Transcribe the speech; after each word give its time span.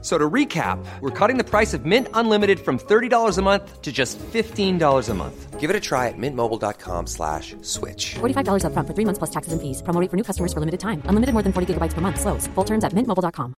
So 0.00 0.16
to 0.16 0.30
recap, 0.30 0.78
we're 1.00 1.10
cutting 1.10 1.38
the 1.38 1.44
price 1.44 1.74
of 1.74 1.84
Mint 1.84 2.06
Unlimited 2.14 2.60
from 2.60 2.78
$30 2.78 3.36
a 3.36 3.42
month 3.42 3.82
to 3.82 3.90
just 3.90 4.16
$15 4.18 5.08
a 5.08 5.14
month. 5.14 5.58
Give 5.58 5.70
it 5.70 5.74
a 5.74 5.80
try 5.80 6.06
at 6.06 6.14
mintmobile.com 6.16 7.08
slash 7.08 7.56
switch. 7.62 8.14
$45 8.20 8.62
upfront 8.62 8.86
for 8.86 8.94
three 8.94 9.04
months 9.04 9.18
plus 9.18 9.30
taxes 9.30 9.52
and 9.52 9.60
fees. 9.60 9.82
Promo 9.82 10.00
rate 10.00 10.08
for 10.08 10.16
new 10.16 10.22
customers 10.22 10.52
for 10.52 10.60
limited 10.60 10.78
time. 10.78 11.02
Unlimited 11.06 11.32
more 11.32 11.42
than 11.42 11.52
40 11.52 11.74
gigabytes 11.74 11.94
per 11.94 12.00
month. 12.00 12.20
Slows. 12.20 12.46
Full 12.54 12.64
terms 12.64 12.84
at 12.84 12.92
mintmobile.com. 12.92 13.54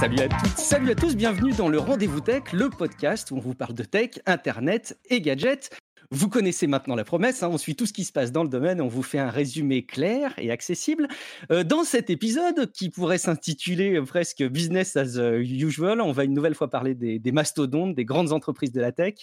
Salut 0.00 0.18
à 0.18 0.28
toutes, 0.28 0.58
salut 0.58 0.90
à 0.90 0.94
tous, 0.96 1.14
bienvenue 1.14 1.52
dans 1.52 1.68
le 1.68 1.78
Rendez-vous 1.78 2.20
Tech, 2.20 2.52
le 2.52 2.70
podcast 2.70 3.30
où 3.30 3.36
on 3.36 3.40
vous 3.40 3.54
parle 3.54 3.74
de 3.74 3.84
tech, 3.84 4.18
internet 4.26 4.98
et 5.10 5.20
gadgets. 5.20 5.70
Vous 6.14 6.28
connaissez 6.28 6.66
maintenant 6.66 6.94
la 6.94 7.04
promesse, 7.04 7.42
hein, 7.42 7.48
on 7.50 7.56
suit 7.56 7.74
tout 7.74 7.86
ce 7.86 7.94
qui 7.94 8.04
se 8.04 8.12
passe 8.12 8.32
dans 8.32 8.42
le 8.42 8.50
domaine, 8.50 8.82
on 8.82 8.86
vous 8.86 9.02
fait 9.02 9.18
un 9.18 9.30
résumé 9.30 9.86
clair 9.86 10.34
et 10.36 10.50
accessible. 10.50 11.08
Euh, 11.50 11.64
dans 11.64 11.84
cet 11.84 12.10
épisode, 12.10 12.70
qui 12.70 12.90
pourrait 12.90 13.16
s'intituler 13.16 13.94
euh, 13.94 14.04
presque 14.04 14.42
Business 14.42 14.94
as 14.98 15.16
euh, 15.16 15.38
usual, 15.38 16.02
on 16.02 16.12
va 16.12 16.24
une 16.24 16.34
nouvelle 16.34 16.54
fois 16.54 16.68
parler 16.68 16.94
des, 16.94 17.18
des 17.18 17.32
mastodontes, 17.32 17.94
des 17.94 18.04
grandes 18.04 18.34
entreprises 18.34 18.72
de 18.72 18.80
la 18.82 18.92
tech, 18.92 19.14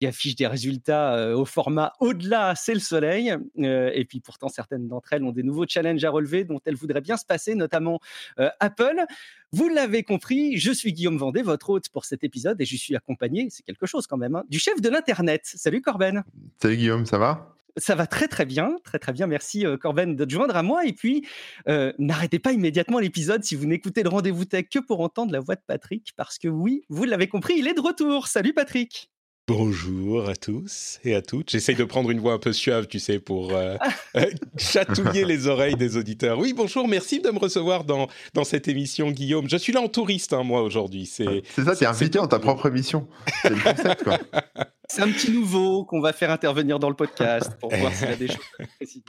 qui 0.00 0.06
affichent 0.06 0.36
des 0.36 0.46
résultats 0.46 1.36
au 1.36 1.44
format 1.44 1.92
au-delà, 2.00 2.54
c'est 2.56 2.72
le 2.72 2.80
soleil. 2.80 3.34
Et 3.56 4.04
puis 4.08 4.20
pourtant, 4.20 4.48
certaines 4.48 4.88
d'entre 4.88 5.12
elles 5.12 5.22
ont 5.22 5.32
des 5.32 5.42
nouveaux 5.42 5.66
challenges 5.68 6.02
à 6.04 6.10
relever 6.10 6.44
dont 6.44 6.60
elles 6.64 6.74
voudraient 6.74 7.02
bien 7.02 7.18
se 7.18 7.26
passer, 7.26 7.54
notamment 7.54 8.00
Apple. 8.60 9.04
Vous 9.52 9.68
l'avez 9.68 10.02
compris, 10.02 10.56
je 10.56 10.72
suis 10.72 10.94
Guillaume 10.94 11.18
Vendée, 11.18 11.42
votre 11.42 11.68
hôte 11.68 11.90
pour 11.90 12.06
cet 12.06 12.24
épisode, 12.24 12.60
et 12.60 12.64
je 12.64 12.76
suis 12.76 12.96
accompagné, 12.96 13.48
c'est 13.50 13.62
quelque 13.62 13.84
chose 13.84 14.06
quand 14.06 14.16
même, 14.16 14.36
hein, 14.36 14.44
du 14.48 14.58
chef 14.58 14.80
de 14.80 14.88
l'Internet. 14.88 15.42
Salut 15.44 15.82
Corben. 15.82 16.22
Salut 16.62 16.76
Guillaume, 16.76 17.04
ça 17.04 17.18
va? 17.18 17.54
Ça 17.76 17.94
va 17.94 18.06
très 18.06 18.26
très 18.26 18.46
bien, 18.46 18.76
très 18.82 18.98
très 18.98 19.12
bien. 19.12 19.26
Merci 19.26 19.64
Corben 19.80 20.16
de 20.16 20.24
te 20.24 20.30
joindre 20.30 20.56
à 20.56 20.62
moi. 20.62 20.86
Et 20.86 20.92
puis, 20.92 21.26
euh, 21.68 21.92
n'arrêtez 21.98 22.38
pas 22.38 22.52
immédiatement 22.52 22.98
l'épisode 22.98 23.44
si 23.44 23.54
vous 23.54 23.66
n'écoutez 23.66 24.02
le 24.02 24.08
rendez-vous 24.08 24.44
tech 24.44 24.68
que 24.70 24.78
pour 24.78 25.00
entendre 25.00 25.32
la 25.32 25.40
voix 25.40 25.56
de 25.56 25.62
Patrick, 25.66 26.12
parce 26.16 26.38
que 26.38 26.48
oui, 26.48 26.82
vous 26.88 27.04
l'avez 27.04 27.28
compris, 27.28 27.54
il 27.58 27.68
est 27.68 27.74
de 27.74 27.80
retour. 27.80 28.28
Salut 28.28 28.54
Patrick. 28.54 29.10
Bonjour 29.52 30.28
à 30.28 30.36
tous 30.36 31.00
et 31.02 31.12
à 31.12 31.22
toutes. 31.22 31.50
J'essaye 31.50 31.74
de 31.74 31.82
prendre 31.82 32.12
une 32.12 32.20
voix 32.20 32.34
un 32.34 32.38
peu 32.38 32.52
suave, 32.52 32.86
tu 32.86 33.00
sais, 33.00 33.18
pour 33.18 33.52
euh, 33.52 33.76
euh, 34.16 34.24
chatouiller 34.56 35.24
les 35.24 35.48
oreilles 35.48 35.74
des 35.74 35.96
auditeurs. 35.96 36.38
Oui, 36.38 36.52
bonjour, 36.56 36.86
merci 36.86 37.18
de 37.18 37.30
me 37.30 37.38
recevoir 37.40 37.82
dans, 37.82 38.06
dans 38.32 38.44
cette 38.44 38.68
émission, 38.68 39.10
Guillaume. 39.10 39.50
Je 39.50 39.56
suis 39.56 39.72
là 39.72 39.80
en 39.80 39.88
touriste, 39.88 40.34
hein, 40.34 40.44
moi, 40.44 40.62
aujourd'hui. 40.62 41.04
C'est 41.04 41.42
ça, 41.56 41.74
t'es 41.74 41.84
invité 41.84 42.18
dans 42.18 42.28
ta 42.28 42.38
propre 42.38 42.66
émission. 42.66 43.08
C'est 43.42 43.50
le 43.50 43.56
concept, 43.56 44.04
quoi. 44.04 44.18
C'est 44.88 45.02
un 45.02 45.10
petit 45.10 45.32
nouveau 45.32 45.84
qu'on 45.84 46.00
va 46.00 46.12
faire 46.12 46.30
intervenir 46.30 46.78
dans 46.78 46.88
le 46.88 46.96
podcast 46.96 47.50
pour 47.60 47.74
voir 47.74 47.92
s'il 47.92 48.08
y 48.08 48.12
a 48.12 48.16
des 48.16 48.28
choses 48.28 48.66
précises. 48.76 49.02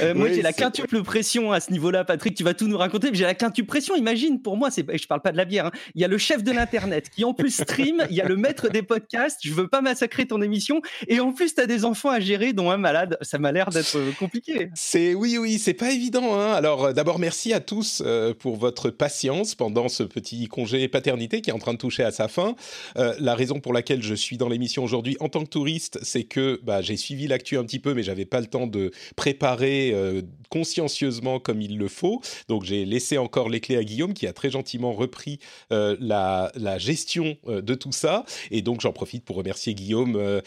Euh, 0.00 0.14
moi, 0.14 0.28
Oui, 0.28 0.34
j'ai 0.34 0.42
la 0.42 0.52
quintuple 0.52 1.02
pression 1.02 1.52
à 1.52 1.60
ce 1.60 1.70
niveau-là, 1.70 2.04
Patrick. 2.04 2.34
Tu 2.36 2.42
vas 2.44 2.54
tout 2.54 2.66
nous 2.66 2.78
raconter. 2.78 3.10
mais 3.10 3.16
J'ai 3.16 3.24
la 3.24 3.34
quintuple 3.34 3.68
pression. 3.68 3.94
Imagine, 3.94 4.40
pour 4.40 4.56
moi, 4.56 4.70
c'est, 4.70 4.84
je 4.96 5.06
parle 5.06 5.22
pas 5.22 5.32
de 5.32 5.36
la 5.36 5.44
bière. 5.44 5.66
hein. 5.66 5.72
Il 5.94 6.00
y 6.00 6.04
a 6.04 6.08
le 6.08 6.18
chef 6.18 6.42
de 6.42 6.50
l'internet 6.50 7.10
qui 7.10 7.24
en 7.24 7.34
plus 7.34 7.50
stream. 7.62 8.04
Il 8.10 8.16
y 8.16 8.20
a 8.20 8.26
le 8.26 8.36
maître 8.36 8.68
des 8.68 8.82
podcasts. 8.82 9.40
Je 9.44 9.52
veux 9.52 9.68
pas 9.68 9.80
massacrer 9.80 10.26
ton 10.26 10.42
émission. 10.42 10.80
Et 11.08 11.20
en 11.20 11.32
plus, 11.32 11.54
tu 11.54 11.60
as 11.60 11.66
des 11.66 11.84
enfants 11.84 12.08
à 12.10 12.20
gérer, 12.20 12.52
dont 12.52 12.70
un 12.70 12.76
malade. 12.76 13.18
Ça 13.22 13.38
m'a 13.38 13.52
l'air 13.52 13.70
d'être 13.70 13.96
euh, 13.96 14.10
compliqué. 14.18 14.70
C'est 14.74 15.14
oui, 15.14 15.38
oui, 15.38 15.58
c'est 15.58 15.74
pas 15.74 15.90
évident. 15.92 16.34
Hein. 16.38 16.52
Alors, 16.54 16.86
euh, 16.86 16.92
d'abord, 16.92 17.18
merci 17.18 17.52
à 17.52 17.60
tous 17.60 18.02
euh, 18.04 18.34
pour 18.34 18.56
votre 18.56 18.90
patience 18.90 19.54
pendant 19.54 19.88
ce 19.88 20.02
petit 20.02 20.48
congé 20.48 20.88
paternité 20.88 21.40
qui 21.40 21.50
est 21.50 21.54
en 21.54 21.58
train 21.58 21.74
de 21.74 21.78
toucher 21.78 22.02
à 22.02 22.10
sa 22.10 22.28
fin. 22.28 22.56
Euh, 22.96 23.14
la 23.20 23.34
raison 23.34 23.60
pour 23.60 23.72
laquelle 23.72 24.02
je 24.02 24.14
suis 24.14 24.36
dans 24.38 24.48
l'émission 24.48 24.82
aujourd'hui 24.82 25.16
en 25.20 25.28
tant 25.28 25.44
que 25.44 25.50
touriste, 25.50 25.98
c'est 26.02 26.24
que 26.24 26.60
bah, 26.64 26.80
j'ai 26.82 26.96
suivi 26.96 27.28
l'actu 27.28 27.58
un 27.58 27.64
petit 27.64 27.78
peu, 27.78 27.94
mais 27.94 28.02
j'avais 28.02 28.24
pas 28.24 28.40
le 28.40 28.46
temps 28.46 28.66
de 28.66 28.90
préparer 29.16 29.51
euh, 29.60 30.22
consciencieusement 30.48 31.40
comme 31.40 31.60
il 31.60 31.78
le 31.78 31.88
faut. 31.88 32.20
Donc, 32.48 32.64
j'ai 32.64 32.84
laissé 32.84 33.18
encore 33.18 33.48
les 33.48 33.60
clés 33.60 33.76
à 33.76 33.84
Guillaume 33.84 34.14
qui 34.14 34.26
a 34.26 34.32
très 34.32 34.50
gentiment 34.50 34.92
repris 34.92 35.38
euh, 35.72 35.96
la, 36.00 36.52
la 36.54 36.78
gestion 36.78 37.36
euh, 37.46 37.62
de 37.62 37.74
tout 37.74 37.92
ça. 37.92 38.24
Et 38.50 38.62
donc, 38.62 38.80
j'en 38.80 38.92
profite 38.92 39.24
pour 39.24 39.36
remercier 39.36 39.74
Guillaume, 39.74 40.42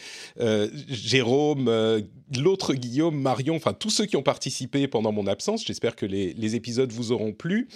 Jérôme, 0.88 1.70
l'autre 2.36 2.74
Guillaume, 2.74 3.20
Marion, 3.20 3.56
enfin 3.56 3.72
tous 3.72 3.90
ceux 3.90 4.06
qui 4.06 4.16
ont 4.16 4.22
participé 4.22 4.88
pendant 4.88 5.12
mon 5.12 5.26
absence. 5.26 5.64
J'espère 5.64 5.96
que 5.96 6.06
les, 6.06 6.32
les 6.34 6.54
épisodes 6.54 6.92
vous 6.92 7.12
auront 7.12 7.32
plu. 7.32 7.68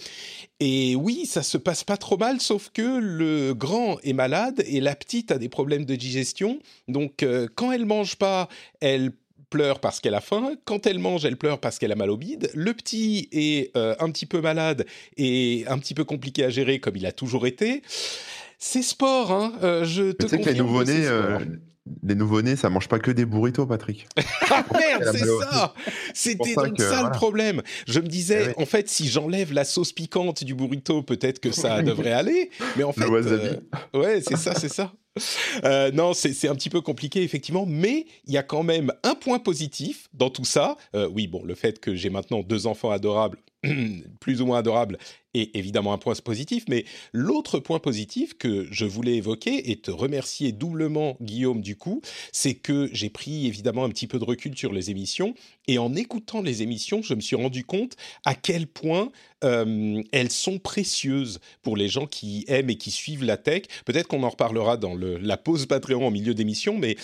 Et 0.61 0.95
oui, 0.97 1.27
ça 1.27 1.43
se 1.43 1.59
passe 1.59 1.85
pas 1.85 1.97
trop 1.97 2.17
mal, 2.17 2.41
sauf 2.41 2.71
que 2.73 2.99
le 2.99 3.55
grand 3.55 3.99
est 4.03 4.13
malade 4.13 4.63
et 4.67 4.81
la 4.81 4.95
petite 4.95 5.31
a 5.33 5.39
des 5.39 5.49
problèmes 5.49 5.85
de 5.85 5.97
digestion. 5.97 6.59
Donc, 6.89 7.25
quand 7.55 7.73
elle 7.73 7.87
mange 7.87 8.17
pas, 8.17 8.49
elle 8.81 9.13
pleure 9.51 9.81
parce 9.81 10.01
qu'elle 10.01 10.15
a 10.15 10.21
faim. 10.21 10.55
Quand 10.65 10.87
elle 10.87 10.99
mange, 10.99 11.25
elle 11.25 11.37
pleure 11.37 11.59
parce 11.59 11.79
qu'elle 11.79 11.93
a 11.93 11.97
mal 11.97 12.11
au 12.11 12.17
bide. 12.17 12.51
Le 12.55 12.73
petit 12.73 13.29
est 13.33 13.77
euh, 13.77 13.95
un 13.99 14.11
petit 14.11 14.27
peu 14.27 14.41
malade 14.41 14.87
et 15.17 15.65
un 15.69 15.79
petit 15.79 15.95
peu 15.95 16.05
compliqué 16.05 16.45
à 16.45 16.51
gérer 16.51 16.81
comme 16.81 16.97
il 16.97 17.05
a 17.07 17.13
toujours 17.13 17.47
été. 17.47 17.83
C'est 18.59 18.83
sport, 18.83 19.33
hein. 19.33 19.53
euh, 19.63 19.85
je 19.85 20.13
te 20.13 20.25
Tu 20.25 20.29
sais 20.29 20.37
que 20.39 20.43
les 20.43 20.49
confirme 20.49 20.67
nouveau-nés, 20.67 20.93
c'est 20.93 21.07
sport. 21.07 21.41
Les 22.03 22.15
nouveau-nés, 22.15 22.57
ça 22.57 22.71
mange 22.71 22.89
pas 22.89 22.99
que 22.99 23.11
des 23.11 23.25
burritos, 23.25 23.67
Patrick. 23.67 24.07
Ah 24.53 24.65
merde, 24.73 25.17
c'est 25.17 25.25
ça 25.25 25.75
C'était 26.13 26.55
donc 26.55 26.77
que, 26.77 26.83
ça 26.83 27.05
le 27.05 27.11
problème. 27.13 27.63
Je 27.87 28.01
me 28.01 28.09
disais, 28.09 28.53
Eh 28.57 28.63
en 28.63 28.67
fait, 28.67 28.89
si 28.89 29.09
j'enlève 29.09 29.53
la 29.53 29.65
sauce 29.65 29.93
piquante 29.93 30.43
du 30.43 30.55
burrito, 30.55 31.03
peut-être 31.03 31.39
que 31.39 31.53
ça 31.53 31.83
devrait 31.83 32.13
aller. 32.13 32.51
Mais 32.77 32.83
en 32.83 32.93
fait, 32.93 33.03
Le 33.03 33.11
wasabi. 33.11 33.47
euh, 33.95 34.01
ouais, 34.01 34.21
c'est 34.27 34.37
ça, 34.37 34.55
c'est 34.55 34.69
ça. 34.69 34.93
Euh, 35.65 35.91
non, 35.93 36.15
c'est 36.15 36.33
c'est 36.33 36.49
un 36.49 36.55
petit 36.55 36.71
peu 36.71 36.81
compliqué, 36.81 37.23
effectivement, 37.23 37.65
mais 37.67 38.07
il 38.27 38.35
y 38.35 38.39
a 38.39 38.43
quand 38.43 38.63
même 38.63 38.93
un 39.03 39.15
point 39.15 39.39
positif 39.39 40.09
dans 40.13 40.31
tout 40.31 40.45
ça. 40.45 40.77
Euh, 40.95 41.09
oui, 41.13 41.27
bon, 41.27 41.45
le 41.45 41.55
fait 41.55 41.81
que 41.81 41.95
j'ai 41.95 42.11
maintenant 42.11 42.41
deux 42.43 42.67
enfants 42.67 42.91
adorables, 42.91 43.39
plus 44.21 44.41
ou 44.41 44.47
moins 44.47 44.59
adorables, 44.59 44.99
est 45.35 45.55
évidemment 45.57 45.93
un 45.93 45.99
point 45.99 46.15
positif, 46.15 46.65
mais 46.69 46.85
l'autre 47.13 47.59
point 47.59 47.79
positif 47.79 48.37
que 48.37 48.67
je 48.71 48.85
voulais 48.85 49.17
évoquer 49.17 49.71
et 49.71 49.77
te 49.77 49.91
remercier 49.91 50.53
doublement, 50.53 51.17
Guillaume, 51.21 51.61
du 51.61 51.77
coup, 51.77 52.03
c'est 52.33 52.55
que 52.55 52.89
j'ai 52.93 53.11
pris 53.11 53.47
évidemment 53.47 53.85
un 53.85 53.91
petit 53.91 54.07
peu 54.07 54.19
de 54.19 54.25
recul 54.25 54.57
sur 54.57 54.73
les 54.73 54.91
émissions 54.91 55.35
et 55.69 55.79
en 55.79 55.95
écoutant 55.95 56.43
les 56.43 56.63
émissions, 56.63 57.03
je 57.03 57.15
me 57.15 57.21
suis 57.21 57.37
rendu 57.37 57.65
compte 57.65 57.97
à 58.25 58.35
quel 58.35 58.67
point 58.67 59.11
euh, 59.45 60.03
elles 60.13 60.33
sont 60.33 60.59
précieuses 60.59 61.39
pour 61.63 61.77
les 61.77 61.89
gens 61.89 62.07
qui 62.07 62.45
aiment 62.49 62.71
et 62.71 62.77
qui 62.77 62.91
suivent 62.91 63.25
la 63.25 63.37
tech. 63.37 63.63
Peut-être 63.85 64.09
qu'on 64.09 64.23
en 64.25 64.31
reparlera 64.31 64.77
dans 64.77 64.97
la 64.97 65.37
pause 65.37 65.67
Patreon 65.67 66.07
en 66.07 66.11
milieu 66.11 66.35
d'émission, 66.35 66.77
mais 66.77 66.97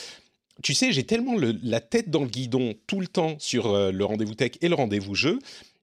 tu 0.62 0.74
sais, 0.74 0.90
j'ai 0.90 1.04
tellement 1.04 1.36
le- 1.36 1.58
la 1.62 1.80
tête 1.80 2.10
dans 2.10 2.22
le 2.22 2.28
guidon 2.28 2.74
tout 2.86 3.00
le 3.00 3.06
temps 3.06 3.36
sur 3.38 3.66
euh, 3.66 3.92
le 3.92 4.04
rendez-vous 4.04 4.34
tech 4.34 4.52
et 4.62 4.68
le 4.68 4.74
rendez-vous 4.74 5.14
jeu, 5.14 5.38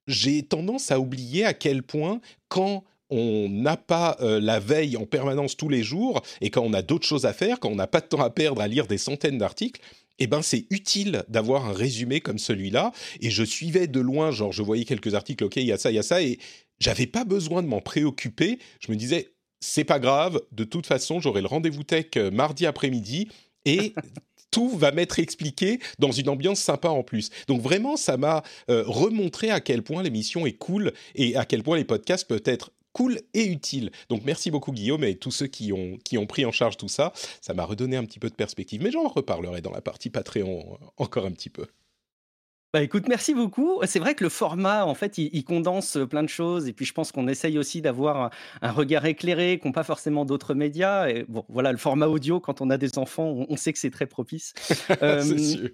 j'ai 0.08 0.44
tendance 0.44 0.91
à 0.91 1.00
oublier 1.00 1.46
à 1.46 1.53
quel 1.53 1.84
point 1.84 2.19
quand 2.47 2.84
on 3.09 3.47
n'a 3.50 3.78
pas 3.78 4.18
euh, 4.22 4.40
la 4.40 4.59
veille 4.59 4.97
en 4.97 5.06
permanence 5.06 5.56
tous 5.56 5.69
les 5.69 5.84
jours 5.84 6.22
et 6.41 6.50
quand 6.50 6.62
on 6.62 6.74
a 6.74 6.81
d'autres 6.81 7.06
choses 7.06 7.25
à 7.25 7.34
faire, 7.34 7.59
quand 7.59 7.69
on 7.69 7.75
n'a 7.75 7.88
pas 7.88 8.02
de 8.02 8.08
temps 8.08 8.22
à 8.22 8.30
perdre 8.30 8.62
à 8.62 8.68
lire 8.68 8.88
des 8.88 8.97
centaines 8.97 9.38
d'articles, 9.38 9.81
eh 10.19 10.28
ben 10.28 10.42
c'est 10.42 10.66
utile 10.69 11.24
d'avoir 11.28 11.66
un 11.66 11.74
résumé 11.74 12.22
comme 12.22 12.40
celui-là. 12.40 12.92
Et 13.19 13.30
je 13.30 13.44
suivais 13.44 13.88
de 13.88 14.00
loin, 14.00 14.31
genre 14.31 14.52
je 14.52 14.63
voyais 14.63 14.86
quelques 14.86 15.13
articles, 15.13 15.44
ok, 15.44 15.58
il 15.58 15.66
y 15.66 15.72
a 15.72 15.78
ça, 15.78 15.92
il 15.92 15.96
y 15.96 16.00
a 16.00 16.03
ça, 16.03 16.22
et 16.22 16.40
j'avais 16.80 17.08
pas 17.08 17.25
besoin 17.25 17.62
de 17.62 17.68
m'en 17.68 17.81
préoccuper. 17.81 18.59
Je 18.80 18.92
me 18.92 18.97
disais, 18.97 19.34
c'est 19.59 19.84
pas 19.84 20.00
grave, 20.00 20.42
de 20.52 20.63
toute 20.63 20.86
façon, 20.86 21.19
j'aurai 21.19 21.42
le 21.42 21.47
rendez-vous 21.47 21.84
tech 21.84 22.08
euh, 22.18 22.31
mardi 22.31 22.66
après-midi 22.66 23.30
et 23.66 23.94
tout 24.53 24.69
va 24.69 24.91
m'être 24.91 25.19
expliqué 25.19 25.80
dans 26.00 26.12
une 26.12 26.30
ambiance 26.30 26.60
sympa 26.60 26.89
en 26.89 27.04
plus. 27.04 27.31
Donc 27.48 27.62
vraiment, 27.62 27.98
ça 27.98 28.18
m'a 28.18 28.44
euh, 28.69 28.83
remontré 28.86 29.50
à 29.50 29.60
quel 29.60 29.81
point 29.81 30.04
l'émission 30.04 30.45
est 30.45 30.54
cool 30.54 30.94
et 31.16 31.36
à 31.36 31.44
quel 31.44 31.63
point 31.63 31.75
les 31.75 31.83
podcasts 31.83 32.27
peuvent 32.27 32.44
être 32.45 32.72
cool 32.94 33.19
et 33.33 33.45
utiles. 33.45 33.92
Donc 34.10 34.22
merci 34.24 34.51
beaucoup 34.51 34.72
Guillaume 34.72 35.04
et 35.04 35.16
tous 35.16 35.31
ceux 35.31 35.48
qui 35.48 35.74
ont, 35.74 35.98
qui 36.04 36.19
ont 36.19 36.27
pris 36.27 36.45
en 36.45 36.51
charge 36.51 36.77
tout 36.77 36.88
ça. 36.88 37.12
Ça 37.42 37.56
m'a 37.56 37.66
redonné 37.66 37.98
un 37.98 38.06
petit 38.06 38.19
peu 38.19 38.30
de 38.30 38.36
perspective, 38.36 38.81
mais 38.83 38.92
j'en 38.92 39.07
reparlerai 39.07 39.62
dans 39.62 39.72
la 39.72 39.81
partie 39.81 40.12
Patreon 40.12 40.77
euh, 40.80 40.86
encore 40.98 41.25
un 41.25 41.31
petit 41.31 41.50
peu. 41.50 41.66
Bah 42.74 42.81
écoute, 42.81 43.08
merci 43.08 43.36
beaucoup. 43.36 43.80
C'est 43.84 44.00
vrai 44.00 44.16
que 44.16 44.24
le 44.24 44.31
format, 44.31 44.84
en 44.84 44.96
fait, 44.96 45.20
il, 45.20 45.30
il 45.31 45.44
condense 45.44 46.00
plein 46.10 46.24
de 46.24 46.28
choses. 46.28 46.68
Et 46.68 46.74
puis, 46.74 46.86
je 46.86 46.94
pense 46.94 47.12
qu'on 47.12 47.28
essaye 47.28 47.60
aussi 47.60 47.84
d'avoir 47.84 48.31
un, 48.64 48.72
regard 48.72 49.06
éclairé, 49.06 49.60
qu'ont 49.60 49.72
pas 49.72 49.84
forcément 49.84 50.25
d'autres 50.25 50.56
médias. 50.56 51.08
Et 51.08 51.24
bon, 51.30 51.46
voilà, 51.50 51.72
le 51.72 51.78
format 51.78 52.08
audio, 52.08 52.40
quand 52.40 52.62
on 52.62 52.72
a 52.72 52.78
des 52.78 52.98
enfants, 52.98 53.25
on, 53.25 53.46
on 53.48 53.58
sait 53.58 53.74
que 53.74 53.80
c'est 53.80 53.92
très 53.92 54.08
propice. 54.08 54.54
Euh, 55.02 55.38
sûr. 55.38 55.70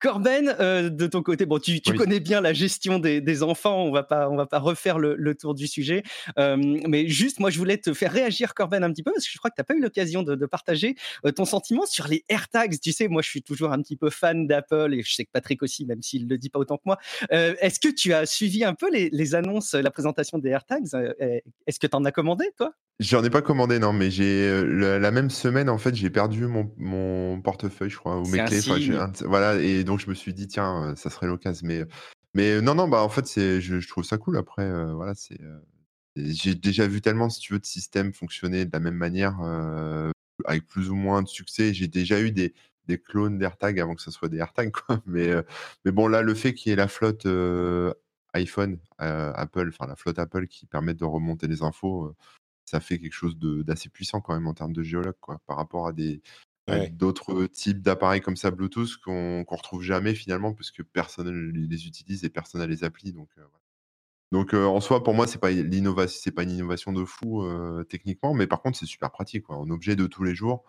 Corben, 0.00 0.54
euh, 0.60 0.90
de 0.90 1.06
ton 1.06 1.22
côté, 1.22 1.46
bon, 1.46 1.58
tu, 1.58 1.80
connais 1.80 2.20
bien 2.20 2.40
la 2.40 2.52
gestion 2.52 2.98
des, 2.98 3.42
enfants, 3.42 3.82
on 3.82 3.90
va 3.90 4.02
pas, 4.02 4.28
on 4.30 4.36
va 4.36 4.46
pas 4.46 4.58
refaire 4.58 4.98
le, 4.98 5.34
tour 5.34 5.54
du 5.54 5.66
sujet, 5.66 6.02
euh, 6.38 6.56
mais 6.56 7.08
juste, 7.08 7.40
moi, 7.40 7.50
je 7.50 7.58
voulais 7.58 7.78
te 7.78 7.92
faire 7.92 8.12
réagir, 8.12 8.54
Corben, 8.54 8.84
un 8.84 8.92
petit 8.92 9.02
peu, 9.02 9.12
parce 9.12 9.24
que 9.26 9.32
je 9.32 9.38
crois 9.38 9.50
que 9.50 9.56
tu 9.56 9.60
n'as 9.60 9.64
pas 9.64 9.74
eu 9.74 9.80
l'occasion 9.80 10.22
de, 10.22 10.46
partager 10.46 10.94
euh, 11.24 11.32
ton 11.32 11.44
sentiment 11.44 11.86
sur 11.86 12.06
les 12.06 12.24
AirTags. 12.28 12.78
Tu 12.78 12.92
sais, 12.92 13.08
moi, 13.08 13.22
je 13.22 13.28
suis 13.28 13.42
toujours 13.42 13.72
un 13.72 13.80
petit 13.80 13.96
peu 13.96 14.10
fan 14.10 14.46
d'Apple, 14.46 14.94
et 14.94 15.02
je 15.02 15.14
sais 15.14 15.24
que 15.24 15.30
Patrick 15.32 15.62
aussi, 15.62 15.84
même 15.84 16.02
s'il 16.02 16.28
le 16.28 16.38
dit 16.38 16.50
pas 16.50 16.58
autant 16.58 16.76
que 16.76 16.82
moi. 16.86 16.98
Est-ce 17.30 17.80
que 17.80 17.88
tu 17.88 18.12
as 18.12 18.26
suivi 18.26 18.64
un 18.64 18.74
peu 18.74 18.90
les, 18.90 19.34
annonces, 19.34 19.74
la 19.74 19.90
présentation 19.90 20.38
des 20.38 20.50
AirTags? 20.50 20.86
Est-ce 21.66 21.78
que 21.78 21.86
tu 21.86 21.96
en 21.96 22.04
as 22.04 22.12
commandé, 22.12 22.46
toi? 22.56 22.72
J'en 23.00 23.24
ai 23.24 23.30
pas 23.30 23.42
commandé, 23.42 23.80
non, 23.80 23.92
mais 23.92 24.10
j'ai 24.10 24.64
la, 24.64 25.10
même 25.10 25.28
semaine, 25.28 25.68
en 25.68 25.78
fait, 25.78 25.94
j'ai 25.96 26.10
perdu 26.10 26.46
mon, 26.46 27.40
portefeuille, 27.42 27.90
je 27.90 27.96
crois, 27.96 28.20
ou 28.20 28.26
mes 28.28 28.44
clés. 28.44 28.60
voilà, 29.24 29.60
et 29.60 29.82
donc 29.82 29.98
je 29.98 30.08
me 30.08 30.14
suis 30.14 30.32
dit, 30.32 30.46
tiens, 30.46 30.94
ça 30.96 31.10
serait 31.10 31.26
l'occasion. 31.26 31.66
Mais, 31.66 31.84
mais 32.34 32.60
non, 32.60 32.74
non, 32.74 32.86
bah 32.86 33.02
en 33.02 33.08
fait, 33.08 33.26
c'est, 33.26 33.60
je, 33.60 33.88
trouve 33.88 34.04
ça 34.04 34.16
cool. 34.16 34.36
Après, 34.36 34.92
voilà, 34.92 35.14
c'est, 35.16 35.40
j'ai 36.14 36.54
déjà 36.54 36.86
vu 36.86 37.00
tellement, 37.00 37.28
si 37.30 37.40
tu 37.40 37.54
veux, 37.54 37.58
de 37.58 37.66
systèmes 37.66 38.12
fonctionner 38.12 38.64
de 38.64 38.70
la 38.72 38.78
même 38.78 38.94
manière, 38.94 39.40
avec 40.44 40.64
plus 40.66 40.88
ou 40.88 40.94
moins 40.94 41.22
de 41.22 41.28
succès. 41.28 41.74
J'ai 41.74 41.88
déjà 41.88 42.20
eu 42.20 42.30
des, 42.30 42.54
des 42.86 42.98
clones 42.98 43.38
d'AirTag 43.38 43.80
avant 43.80 43.96
que 43.96 44.02
ce 44.02 44.12
soit 44.12 44.28
des 44.28 44.38
AirTag, 44.38 44.70
quoi. 44.86 45.02
Mais, 45.06 45.32
mais 45.84 45.90
bon, 45.90 46.06
là, 46.06 46.22
le 46.22 46.34
fait 46.34 46.54
qu'il 46.54 46.70
y 46.70 46.72
ait 46.72 46.76
la 46.76 46.86
flotte 46.86 47.26
iPhone, 48.34 48.78
Apple, 48.98 49.68
enfin 49.68 49.88
la 49.88 49.96
flotte 49.96 50.20
Apple 50.20 50.46
qui 50.46 50.66
permet 50.66 50.94
de 50.94 51.04
remonter 51.04 51.48
les 51.48 51.62
infos, 51.62 52.14
ça 52.64 52.80
fait 52.80 52.98
quelque 52.98 53.12
chose 53.12 53.36
d'assez 53.38 53.88
puissant 53.88 54.20
quand 54.20 54.34
même 54.34 54.46
en 54.46 54.54
termes 54.54 54.72
de 54.72 54.82
géologue, 54.82 55.16
quoi, 55.20 55.40
par 55.46 55.56
rapport 55.56 55.86
à 55.86 55.92
des 55.92 56.22
d'autres 56.92 57.44
types 57.46 57.82
d'appareils 57.82 58.22
comme 58.22 58.36
ça 58.36 58.50
Bluetooth 58.50 58.96
qu'on 59.04 59.40
ne 59.40 59.54
retrouve 59.54 59.82
jamais 59.82 60.14
finalement, 60.14 60.54
parce 60.54 60.70
que 60.70 60.82
personne 60.82 61.50
les 61.52 61.86
utilise 61.86 62.24
et 62.24 62.30
personne 62.30 62.62
n'a 62.62 62.66
les 62.66 62.84
applis. 62.84 63.12
Donc, 63.12 63.28
donc 64.32 64.54
en 64.54 64.80
soi, 64.80 65.04
pour 65.04 65.12
moi, 65.12 65.26
c'est 65.26 65.38
pas 65.38 65.50
l'innovation, 65.50 66.20
c'est 66.22 66.32
pas 66.32 66.42
une 66.42 66.52
innovation 66.52 66.92
de 66.92 67.04
fou 67.04 67.46
techniquement, 67.88 68.32
mais 68.32 68.46
par 68.46 68.62
contre, 68.62 68.78
c'est 68.78 68.86
super 68.86 69.10
pratique, 69.10 69.44
quoi. 69.44 69.58
En 69.58 69.68
objet 69.68 69.94
de 69.94 70.06
tous 70.06 70.24
les 70.24 70.34
jours, 70.34 70.64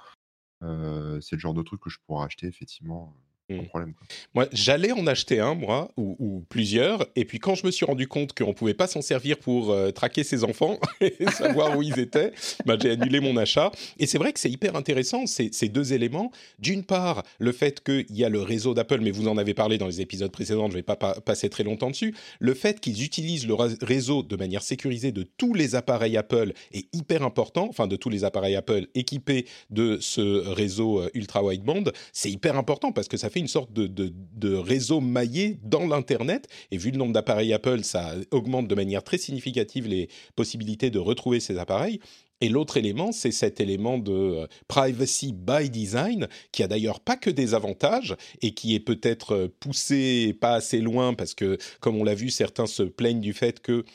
c'est 0.61 1.31
le 1.31 1.39
genre 1.39 1.53
de 1.53 1.63
truc 1.63 1.79
que 1.79 1.89
je 1.89 1.99
pourrais 2.05 2.25
acheter 2.25 2.47
effectivement. 2.47 3.15
Mmh. 3.47 3.65
problème. 3.65 3.93
Moi, 4.33 4.47
j'allais 4.51 4.91
en 4.91 5.05
acheter 5.05 5.39
un, 5.39 5.53
moi, 5.53 5.91
ou, 5.97 6.43
plusieurs, 6.49 7.05
et 7.15 7.25
puis 7.25 7.37
quand 7.37 7.53
je 7.53 7.65
me 7.65 7.71
suis 7.71 7.85
rendu 7.85 8.07
compte 8.07 8.33
qu'on 8.33 8.53
pouvait 8.53 8.73
pas 8.73 8.87
s'en 8.87 9.03
servir 9.03 9.37
pour 9.37 9.71
euh, 9.71 9.91
traquer 9.91 10.23
ses 10.23 10.43
enfants 10.43 10.79
et 11.01 11.13
savoir 11.31 11.77
où 11.77 11.83
ils 11.83 11.99
étaient, 11.99 12.31
bah, 12.65 12.75
j'ai 12.81 12.91
annulé 12.91 13.19
mon 13.19 13.37
achat. 13.37 13.71
Et 13.99 14.07
c'est 14.07 14.17
vrai 14.17 14.33
que 14.33 14.39
c'est 14.39 14.49
hyper 14.49 14.75
intéressant, 14.75 15.27
ces, 15.27 15.51
ces 15.51 15.69
deux 15.69 15.93
éléments. 15.93 16.31
D'une 16.57 16.83
part, 16.83 17.23
le 17.37 17.51
fait 17.51 17.83
qu'il 17.83 18.15
y 18.15 18.25
a 18.25 18.29
le 18.29 18.41
réseau 18.41 18.73
d'Apple, 18.73 19.01
mais 19.01 19.11
vous 19.11 19.27
en 19.27 19.37
avez 19.37 19.53
parlé 19.53 19.77
dans 19.77 19.87
les 19.87 20.01
épisodes 20.01 20.31
précédents, 20.31 20.67
je 20.69 20.75
vais 20.75 20.83
pas 20.83 20.95
passer 20.95 21.49
très 21.49 21.63
longtemps 21.63 21.91
dessus. 21.91 22.15
Le 22.39 22.55
fait 22.55 22.79
qu'ils 22.79 23.03
utilisent 23.03 23.47
le 23.47 23.53
réseau 23.53 24.23
de 24.23 24.35
manière 24.35 24.63
sécurisée 24.63 25.11
de 25.11 25.23
tous 25.23 25.53
les 25.53 25.75
appareils 25.75 26.17
Apple 26.17 26.53
est 26.73 26.87
hyper 26.95 27.21
important, 27.21 27.67
enfin 27.69 27.85
de 27.85 27.95
tous 27.95 28.09
les 28.09 28.23
appareils 28.23 28.55
Apple 28.55 28.87
équipés 28.95 29.45
de 29.69 29.99
ce 30.01 30.47
réseau 30.47 31.01
euh, 31.01 31.09
ultra 31.13 31.43
wideband, 31.43 31.91
c'est 32.11 32.31
hyper 32.31 32.57
important 32.57 32.91
parce 32.91 33.07
que 33.07 33.17
ça 33.17 33.29
fait 33.29 33.34
une 33.39 33.47
sorte 33.47 33.71
de, 33.73 34.55
réseau 34.55 35.01
maillé 35.01 35.57
dans 35.63 35.87
l'Internet. 35.87 36.47
Et 36.71 36.77
vu 36.77 36.91
le 36.91 36.97
nombre 36.97 37.13
d'appareils 37.13 37.53
Apple, 37.53 37.83
ça 37.83 38.15
augmente 38.31 38.67
de 38.67 38.75
manière 38.75 39.03
très 39.03 39.17
significative 39.17 39.87
les 39.87 40.09
possibilités 40.35 40.89
de 40.89 40.99
retrouver 40.99 41.39
ces 41.39 41.57
appareils. 41.57 41.99
Et 42.41 42.49
l'autre 42.49 42.75
élément, 42.75 43.11
c'est 43.13 43.31
cet 43.31 43.61
élément 43.61 43.97
de 43.97 44.11
euh, 44.11 44.47
privacy 44.67 45.33
by 45.33 45.69
design, 45.69 46.27
qui 46.51 46.63
a 46.63 46.67
d'ailleurs 46.67 46.99
pas 46.99 47.15
que 47.15 47.29
des 47.29 47.53
avantages 47.53 48.15
et 48.41 48.51
qui 48.51 48.75
est 48.75 48.81
peut-être 48.81 49.33
euh, 49.33 49.47
poussé 49.59 50.37
pas 50.39 50.55
assez 50.55 50.81
loin 50.81 51.13
parce 51.13 51.33
que, 51.33 51.57
comme 51.79 51.95
on 51.95 52.03
l'a 52.03 52.13
vu, 52.13 52.29
certains 52.29 52.65
se 52.65 52.83
plaignent 52.83 53.21
du 53.21 53.33
fait 53.33 53.61
que 53.61 53.85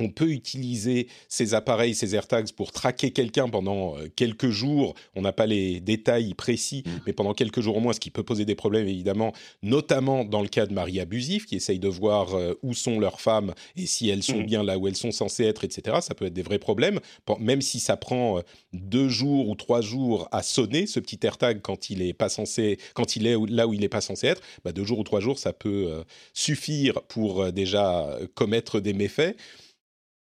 on 0.00 0.08
peut 0.08 0.30
utiliser 0.30 1.08
ces 1.28 1.54
appareils, 1.54 1.94
ces 1.94 2.14
AirTags 2.14 2.52
pour 2.52 2.72
traquer 2.72 3.10
quelqu'un 3.10 3.48
pendant 3.48 3.96
euh, 3.96 4.08
quelques 4.14 4.50
jours. 4.50 4.94
On 5.14 5.22
n'a 5.22 5.32
pas 5.32 5.46
les 5.46 5.80
détails 5.80 6.34
précis, 6.34 6.82
mmh. 6.84 6.90
mais 7.06 7.12
pendant 7.12 7.34
quelques 7.34 7.60
jours 7.60 7.76
au 7.76 7.80
moins, 7.80 7.92
ce 7.92 8.00
qui 8.00 8.10
peut 8.10 8.22
poser 8.22 8.44
des 8.44 8.54
problèmes 8.54 8.88
évidemment, 8.88 9.32
notamment 9.62 10.24
dans 10.24 10.42
le 10.42 10.48
cas 10.48 10.66
de 10.66 10.72
maris 10.72 11.00
abusifs 11.00 11.46
qui 11.46 11.56
essayent 11.56 11.78
de 11.78 11.88
voir 11.88 12.34
euh, 12.34 12.54
où 12.62 12.74
sont 12.74 12.98
leurs 12.98 13.20
femmes 13.20 13.54
et 13.76 13.86
si 13.86 14.08
elles 14.08 14.22
sont 14.22 14.40
mmh. 14.40 14.46
bien 14.46 14.62
là 14.62 14.78
où 14.78 14.88
elles 14.88 14.96
sont 14.96 15.12
censées 15.12 15.44
être, 15.44 15.64
etc. 15.64 15.98
Ça 16.00 16.14
peut 16.14 16.26
être 16.26 16.32
des 16.32 16.42
vrais 16.42 16.58
problèmes, 16.58 17.00
même 17.38 17.60
si 17.60 17.78
ça 17.78 17.96
prend 17.96 18.38
euh, 18.38 18.42
deux 18.72 19.08
jours 19.08 19.48
ou 19.48 19.54
trois 19.54 19.82
jours 19.82 20.28
à 20.32 20.42
sonner 20.42 20.86
ce 20.86 21.00
petit 21.00 21.18
AirTag 21.22 21.60
quand 21.60 21.90
il 21.90 22.02
est 22.02 22.12
pas 22.12 22.28
censé, 22.28 22.78
quand 22.94 23.16
il 23.16 23.26
est 23.26 23.36
là 23.48 23.66
où 23.66 23.74
il 23.74 23.80
n'est 23.80 23.88
pas 23.88 24.00
censé 24.00 24.26
être. 24.28 24.40
Bah, 24.64 24.72
deux 24.72 24.84
jours 24.84 24.98
ou 24.98 25.04
trois 25.04 25.20
jours, 25.20 25.38
ça 25.38 25.52
peut 25.52 26.04
suffire 26.32 27.02
pour 27.08 27.52
déjà 27.52 28.18
commettre 28.34 28.80
des 28.80 28.92
méfaits. 28.92 29.36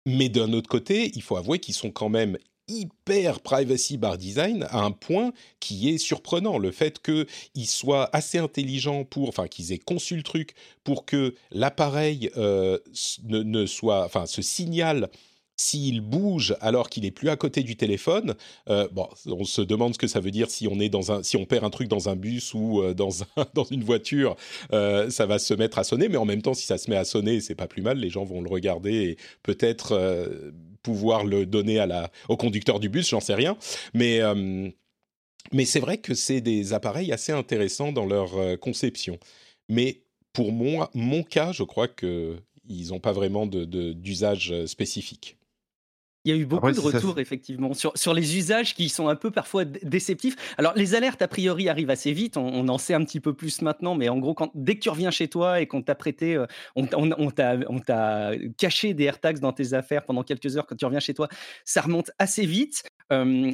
Mais 0.06 0.30
d'un 0.30 0.54
autre 0.54 0.70
côté, 0.70 1.12
il 1.16 1.22
faut 1.22 1.38
avouer 1.38 1.60
qu'ils 1.60 1.74
sont 1.74 1.92
quand 1.92 2.10
même 2.10 2.38
hyper 2.68 3.42
privacy 3.42 3.98
bar 3.98 4.18
design 4.18 4.68
à 4.70 4.80
un 4.80 4.92
point 4.92 5.34
qui 5.60 5.90
est 5.90 5.98
surprenant. 5.98 6.58
Le 6.58 6.72
fait 6.72 7.00
qu'ils 7.02 7.68
soient 7.68 8.10
assez 8.14 8.38
intelligents 8.38 9.04
pour, 9.04 9.30
enfin, 9.30 9.48
qu'ils 9.48 9.72
aient 9.72 9.80
conçu 9.80 10.16
le 10.16 10.24
truc 10.24 10.56
pour 10.84 11.06
que 11.06 11.36
l'appareil 11.52 12.32
euh, 12.38 12.80
ne, 13.24 13.44
ne, 13.44 13.66
soit, 13.66 14.04
enfin, 14.06 14.26
se 14.26 14.42
signale 14.42 15.10
s'il 15.58 16.02
bouge 16.02 16.56
alors 16.60 16.90
qu'il 16.90 17.06
est 17.06 17.12
plus 17.12 17.30
à 17.30 17.38
côté 17.38 17.64
du 17.64 17.76
téléphone, 17.78 18.36
euh, 18.70 18.88
bon, 18.92 19.08
on 19.26 19.46
se 19.46 19.62
demande 19.62 19.94
ce 19.94 20.00
que 20.00 20.08
ça 20.08 20.20
veut 20.20 20.32
dire 20.32 20.50
si 20.50 20.68
on 20.68 20.80
est 20.80 20.90
dans 20.90 21.12
un, 21.12 21.24
si 21.24 21.38
on 21.38 21.46
perd 21.46 21.64
un 21.64 21.70
truc 21.70 21.88
dans 21.88 22.10
un 22.10 22.16
bus 22.16 22.54
ou 22.54 22.82
euh, 22.82 22.94
dans 22.94 23.12
une 23.72 23.84
voiture, 23.84 24.36
euh, 24.74 25.10
ça 25.10 25.26
va 25.26 25.40
se 25.40 25.54
mettre 25.54 25.80
à 25.80 25.84
sonner. 25.84 26.10
Mais 26.10 26.18
en 26.18 26.26
même 26.26 26.42
temps, 26.42 26.54
si 26.54 26.66
ça 26.66 26.78
se 26.78 26.90
met 26.90 26.98
à 26.98 27.06
sonner, 27.06 27.40
c'est 27.40 27.56
pas 27.56 27.68
plus 27.68 27.82
mal. 27.82 27.98
Les 28.00 28.10
gens 28.10 28.26
vont 28.26 28.42
le 28.42 28.50
regarder 28.50 28.94
et 28.94 29.18
peut-être 29.44 29.96
pouvoir 30.84 31.24
le 31.24 31.46
donner 31.46 31.84
au 32.30 32.38
conducteur 32.38 32.80
du 32.80 32.90
bus, 32.90 33.10
j'en 33.10 33.20
sais 33.20 33.34
rien. 33.34 33.58
Mais 33.94 34.22
c'est 35.66 35.80
vrai 35.80 35.98
que 35.98 36.14
c'est 36.14 36.42
des 36.42 36.74
appareils 36.74 37.12
assez 37.12 37.32
intéressants 37.32 37.92
dans 37.92 38.06
leur 38.06 38.60
conception. 38.60 39.18
Mais 39.70 40.02
pour 40.34 40.52
moi, 40.52 40.92
mon 40.94 41.24
cas, 41.24 41.52
je 41.52 41.64
crois 41.64 41.88
que 41.88 42.38
ils 42.68 42.90
n'ont 42.90 43.00
pas 43.00 43.14
vraiment 43.14 43.46
d'usage 43.46 44.66
spécifique. 44.66 45.38
Il 46.26 46.34
y 46.34 46.38
a 46.38 46.42
eu 46.42 46.46
beaucoup 46.46 46.72
de 46.72 46.80
retours, 46.80 47.20
effectivement, 47.20 47.76
sur, 47.76 47.96
sur 47.96 48.16
les 48.16 48.36
usages 48.36 48.74
qui 48.74 48.90
sont 48.90 49.08
un 49.08 49.16
peu 49.16 49.30
parfois 49.30 49.64
déceptifs. 49.64 50.36
Alors, 50.58 50.74
les 50.76 50.96
alertes, 50.96 51.22
a 51.22 51.28
priori, 51.28 51.70
arrivent 51.70 51.92
assez 51.92 52.14
vite. 52.14 52.36
On, 52.36 52.68
en 52.68 52.78
sait 52.80 52.96
un 52.96 53.06
petit 53.06 53.20
peu 53.20 53.34
plus 53.34 53.62
maintenant, 53.62 53.94
mais 53.94 54.10
en 54.10 54.18
gros, 54.18 54.34
quand, 54.34 54.50
dès 54.56 54.74
que 54.74 54.80
tu 54.80 54.90
reviens 54.90 55.12
chez 55.12 55.28
toi 55.28 55.62
et 55.62 55.68
qu'on 55.68 55.84
t'a 55.84 55.94
prêté, 55.94 56.36
euh, 56.36 56.48
on, 56.76 56.88
on 56.96 57.30
t'a 57.30 58.32
caché 58.58 58.96
des 58.96 59.04
AirTags 59.04 59.40
dans 59.40 59.54
tes 59.54 59.74
affaires 59.74 60.04
pendant 60.04 60.24
quelques 60.24 60.58
heures 60.58 60.66
quand 60.66 60.76
tu 60.76 60.86
reviens 60.86 61.00
chez 61.00 61.14
toi, 61.14 61.28
ça 61.64 61.82
remonte 61.82 62.10
assez 62.18 62.48
vite. 62.48 62.84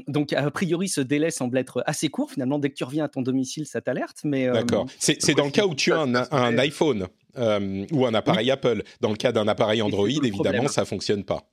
donc, 0.07 0.31
a 0.31 0.49
priori, 0.49 0.87
ce 0.87 1.01
délai 1.01 1.29
semble 1.29 1.57
être 1.57 1.83
assez 1.85 2.07
court. 2.07 2.31
Finalement, 2.31 2.57
dès 2.57 2.69
que 2.69 2.75
tu 2.75 2.85
reviens 2.85 3.03
à 3.03 3.09
ton 3.09 3.21
domicile, 3.21 3.65
ça 3.65 3.81
t'alerte. 3.81 4.19
Mais 4.23 4.49
D'accord. 4.49 4.85
C'est 4.97 5.35
dans 5.35 5.45
le 5.45 5.51
cas 5.51 5.65
où 5.65 5.75
tu 5.75 5.91
as 5.91 5.99
un, 5.99 6.15
un 6.15 6.57
iPhone 6.57 7.07
ou 7.37 8.05
un 8.05 8.13
appareil 8.13 8.49
Apple. 8.49 8.83
Dans 9.01 9.09
le 9.09 9.17
cas 9.17 9.33
d'un 9.33 9.49
appareil 9.49 9.81
Android, 9.81 10.07
évidemment, 10.07 10.69
ça 10.69 10.85
fonctionne 10.85 11.25
pas. 11.25 11.51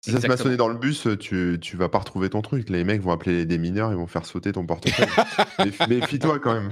Si 0.00 0.12
ça 0.12 0.20
se 0.20 0.28
m'a 0.28 0.36
sonné 0.36 0.56
dans 0.56 0.68
le 0.68 0.76
bus, 0.76 1.08
tu, 1.18 1.58
tu 1.60 1.76
vas 1.76 1.88
pas 1.88 1.98
retrouver 1.98 2.30
ton 2.30 2.40
truc. 2.40 2.70
Les 2.70 2.84
mecs 2.84 3.02
vont 3.02 3.10
appeler 3.10 3.44
des 3.44 3.58
mineurs, 3.58 3.90
ils 3.90 3.96
vont 3.96 4.06
faire 4.06 4.24
sauter 4.24 4.52
ton 4.52 4.64
portefeuille. 4.64 5.08
Méfie-toi 5.88 6.38
quand 6.38 6.54
même. 6.54 6.70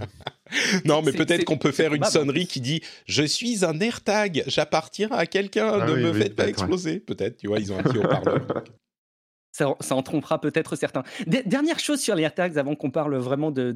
Non, 0.85 1.03
mais 1.03 1.13
peut-être 1.13 1.45
qu'on 1.45 1.59
peut 1.59 1.73
faire 1.73 1.93
une 1.93 2.05
sonnerie 2.05 2.47
qui 2.47 2.61
dit 2.61 2.83
Je 3.07 3.25
suis 3.25 3.65
un 3.65 3.81
AirTag, 3.81 4.45
j'appartiens 4.47 5.11
à 5.11 5.27
quelqu'un, 5.27 5.71
ah 5.73 5.87
ne 5.87 5.95
me 5.95 6.13
faites 6.13 6.37
pas 6.37 6.47
exploser. 6.47 7.01
Peut-être, 7.01 7.37
tu 7.37 7.49
vois, 7.49 7.59
ils 7.59 7.73
ont 7.73 7.79
un 7.79 7.83
petit 7.83 7.99
haut-parleur. 7.99 8.47
Ça, 9.57 9.95
en 9.95 10.03
trompera 10.03 10.41
peut-être 10.41 10.77
certains. 10.77 11.03
dernière 11.27 11.79
chose 11.79 12.01
sur 12.01 12.15
les 12.15 12.25
AirTags, 12.25 12.59
avant 12.59 12.75
qu'on 12.75 12.91
parle 12.91 13.17
vraiment 13.17 13.51
du, 13.51 13.73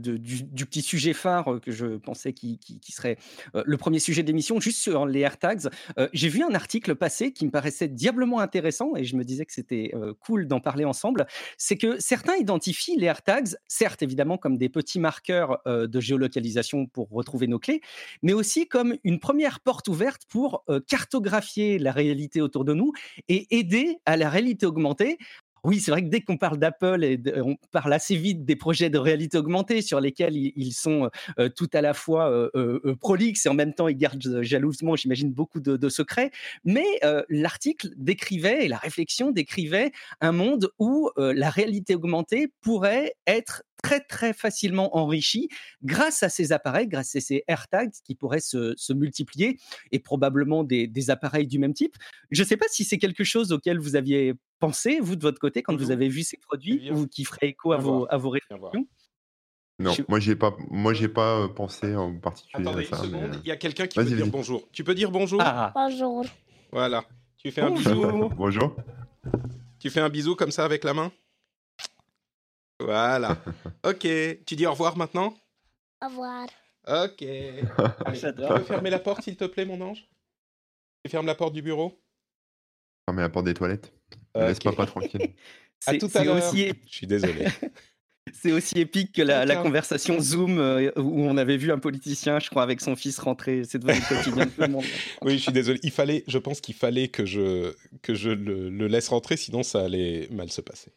petit 0.66 0.82
sujet 0.82 1.14
phare 1.14 1.54
euh, 1.54 1.58
que 1.58 1.72
je 1.72 1.96
pensais 1.96 2.32
qui, 2.32 2.58
serait 2.90 3.16
euh, 3.54 3.62
le 3.64 3.76
premier 3.76 3.98
sujet 3.98 4.22
d'émission, 4.22 4.60
juste 4.60 4.78
sur 4.78 5.06
les 5.06 5.20
AirTags. 5.20 5.70
Euh, 5.98 6.08
j'ai 6.12 6.28
vu 6.28 6.42
un 6.42 6.54
article 6.54 6.94
passé 6.96 7.32
qui 7.32 7.46
me 7.46 7.50
paraissait 7.50 7.88
diablement 7.88 8.40
intéressant 8.40 8.94
et 8.96 9.04
je 9.04 9.16
me 9.16 9.24
disais 9.24 9.46
que 9.46 9.52
c'était 9.52 9.92
cool 10.20 10.46
d'en 10.46 10.60
parler 10.60 10.84
ensemble. 10.84 11.26
C'est 11.56 11.76
que 11.76 11.98
certains 12.00 12.36
identifient 12.36 12.96
les 12.96 13.06
AirTags, 13.06 13.56
certes 13.68 14.02
évidemment 14.02 14.36
comme 14.36 14.58
des 14.58 14.68
petits 14.68 14.98
marqueurs 14.98 15.60
de 15.66 16.00
géolocalisation 16.00 16.86
pour 16.86 17.08
retrouver 17.10 17.46
nos 17.46 17.58
clés, 17.58 17.80
mais 18.22 18.32
aussi 18.32 18.66
comme 18.66 18.96
une 19.04 19.18
première 19.18 19.60
porte 19.60 19.88
ouverte 19.88 20.22
pour 20.28 20.64
cartographier 20.86 21.78
la 21.78 21.92
réalité 21.92 22.40
autour 22.40 22.64
de 22.64 22.74
nous 22.74 22.92
et 23.28 23.46
aider 23.50 23.98
à 24.06 24.16
la 24.16 24.28
réalité 24.28 24.66
augmentée 24.66 25.18
oui, 25.64 25.80
c'est 25.80 25.90
vrai 25.90 26.02
que 26.02 26.08
dès 26.08 26.20
qu'on 26.20 26.36
parle 26.36 26.58
d'Apple, 26.58 27.18
on 27.36 27.56
parle 27.70 27.92
assez 27.92 28.16
vite 28.16 28.44
des 28.44 28.56
projets 28.56 28.90
de 28.90 28.98
réalité 28.98 29.38
augmentée 29.38 29.82
sur 29.82 30.00
lesquels 30.00 30.36
ils, 30.36 30.72
sont 30.72 31.10
tout 31.56 31.68
à 31.72 31.80
la 31.80 31.94
fois 31.94 32.50
prolixes 33.00 33.46
et 33.46 33.48
en 33.48 33.54
même 33.54 33.74
temps 33.74 33.88
ils 33.88 33.96
gardent 33.96 34.42
jalousement, 34.42 34.96
j'imagine, 34.96 35.32
beaucoup 35.32 35.60
de, 35.60 35.88
secrets. 35.88 36.30
Mais 36.64 36.86
l'article 37.28 37.90
décrivait 37.96 38.64
et 38.64 38.68
la 38.68 38.78
réflexion 38.78 39.30
décrivait 39.30 39.92
un 40.20 40.32
monde 40.32 40.70
où 40.78 41.10
la 41.16 41.50
réalité 41.50 41.94
augmentée 41.94 42.52
pourrait 42.60 43.14
être 43.26 43.62
très 43.82 44.00
très 44.00 44.32
facilement 44.32 44.96
enrichi 44.96 45.48
grâce 45.82 46.22
à 46.22 46.28
ces 46.28 46.52
appareils, 46.52 46.88
grâce 46.88 47.16
à 47.16 47.20
ces 47.20 47.44
AirTags 47.48 47.92
qui 48.04 48.14
pourraient 48.14 48.40
se, 48.40 48.92
multiplier 48.92 49.58
et 49.92 49.98
probablement 49.98 50.64
des, 50.64 51.10
appareils 51.10 51.46
du 51.46 51.58
même 51.58 51.74
type. 51.74 51.96
Je 52.30 52.42
ne 52.42 52.46
sais 52.46 52.56
pas 52.56 52.66
si 52.68 52.84
c'est 52.84 52.98
quelque 52.98 53.24
chose 53.24 53.52
auquel 53.52 53.78
vous 53.78 53.96
aviez 53.96 54.34
pensé, 54.60 55.00
vous 55.00 55.16
de 55.16 55.22
votre 55.22 55.40
côté, 55.40 55.62
quand 55.62 55.76
vous 55.76 55.90
avez 55.90 56.08
vu 56.08 56.22
ces 56.22 56.36
produits 56.36 56.90
ou 56.92 57.08
qui 57.08 57.24
ferait 57.24 57.48
écho 57.48 57.72
à 57.72 57.78
vos, 57.78 58.06
à 58.10 58.16
vos 58.16 58.30
réflexions. 58.30 58.86
Non, 59.80 59.96
moi 60.08 60.20
j'ai 60.20 60.36
pas, 60.36 60.54
moi 60.68 60.92
j'ai 60.92 61.08
pas 61.08 61.48
pensé 61.48 61.96
en 61.96 62.14
particulier 62.18 62.68
Attendez 62.68 62.84
à 62.84 62.96
ça. 62.96 63.04
Une 63.04 63.10
seconde, 63.12 63.40
il 63.42 63.48
y 63.48 63.50
a 63.50 63.56
quelqu'un 63.56 63.86
qui 63.86 63.98
veut 63.98 64.04
dire 64.04 64.26
bonjour. 64.26 64.68
Tu 64.72 64.84
peux 64.84 64.94
dire 64.94 65.10
bonjour? 65.10 65.40
Ah. 65.42 65.72
Bonjour. 65.74 66.24
Voilà. 66.70 67.06
Tu 67.38 67.50
fais 67.50 67.62
un 67.62 67.70
bisou. 67.70 68.28
bonjour. 68.36 68.76
Tu 69.78 69.88
fais 69.88 70.00
un 70.00 70.10
bisou 70.10 70.36
comme 70.36 70.50
ça 70.50 70.66
avec 70.66 70.84
la 70.84 70.92
main? 70.92 71.10
Voilà. 72.78 73.38
Ok. 73.86 74.06
Tu 74.44 74.54
dis 74.54 74.66
au 74.66 74.72
revoir 74.72 74.98
maintenant? 74.98 75.34
Au 76.02 76.08
revoir. 76.08 76.46
Ok. 76.86 77.16
tu 77.18 78.32
peux 78.34 78.64
fermer 78.64 78.90
la 78.90 78.98
porte, 78.98 79.22
s'il 79.22 79.36
te 79.36 79.44
plaît, 79.44 79.64
mon 79.64 79.80
ange? 79.80 80.06
Tu 81.02 81.10
fermes 81.10 81.26
la 81.26 81.34
porte 81.34 81.54
du 81.54 81.62
bureau? 81.62 81.98
Fermer 83.06 83.22
la 83.22 83.30
porte 83.30 83.46
des 83.46 83.54
toilettes. 83.54 83.94
Okay. 84.34 84.46
Laisse 84.46 84.58
pas 84.58 84.86
tranquille. 84.86 85.30
à 85.86 85.94
tout 85.94 86.10
à 86.14 86.24
l'heure. 86.24 86.36
Aussi... 86.36 86.68
Je 86.86 86.94
suis 86.94 87.06
désolé. 87.06 87.46
C'est 88.32 88.52
aussi 88.52 88.78
épique 88.78 89.12
que 89.12 89.22
la, 89.22 89.56
conversation 89.56 90.20
Zoom 90.20 90.58
euh, 90.58 90.92
où 90.96 91.22
on 91.22 91.36
avait 91.36 91.56
vu 91.56 91.72
un 91.72 91.78
politicien, 91.78 92.38
je 92.38 92.48
crois, 92.48 92.62
avec 92.62 92.80
son 92.80 92.94
fils 92.94 93.18
rentrer. 93.18 93.64
C'est 93.64 93.78
devenu 93.78 93.98
le 93.98 94.16
quotidien 94.16 94.44
de 94.44 94.50
tout 94.50 94.60
le 94.60 94.68
monde. 94.68 94.84
oui, 95.22 95.38
je 95.38 95.42
suis 95.42 95.52
désolé. 95.52 95.80
Il 95.82 95.90
fallait, 95.90 96.22
je 96.28 96.38
pense 96.38 96.60
qu'il 96.60 96.74
fallait 96.74 97.08
que 97.08 97.26
je, 97.26 97.74
que 98.02 98.14
je 98.14 98.30
le 98.30 98.86
laisse 98.86 99.08
rentrer, 99.08 99.36
sinon 99.36 99.62
ça 99.62 99.82
allait 99.84 100.28
mal 100.30 100.50
se 100.52 100.60
passer. 100.60 100.92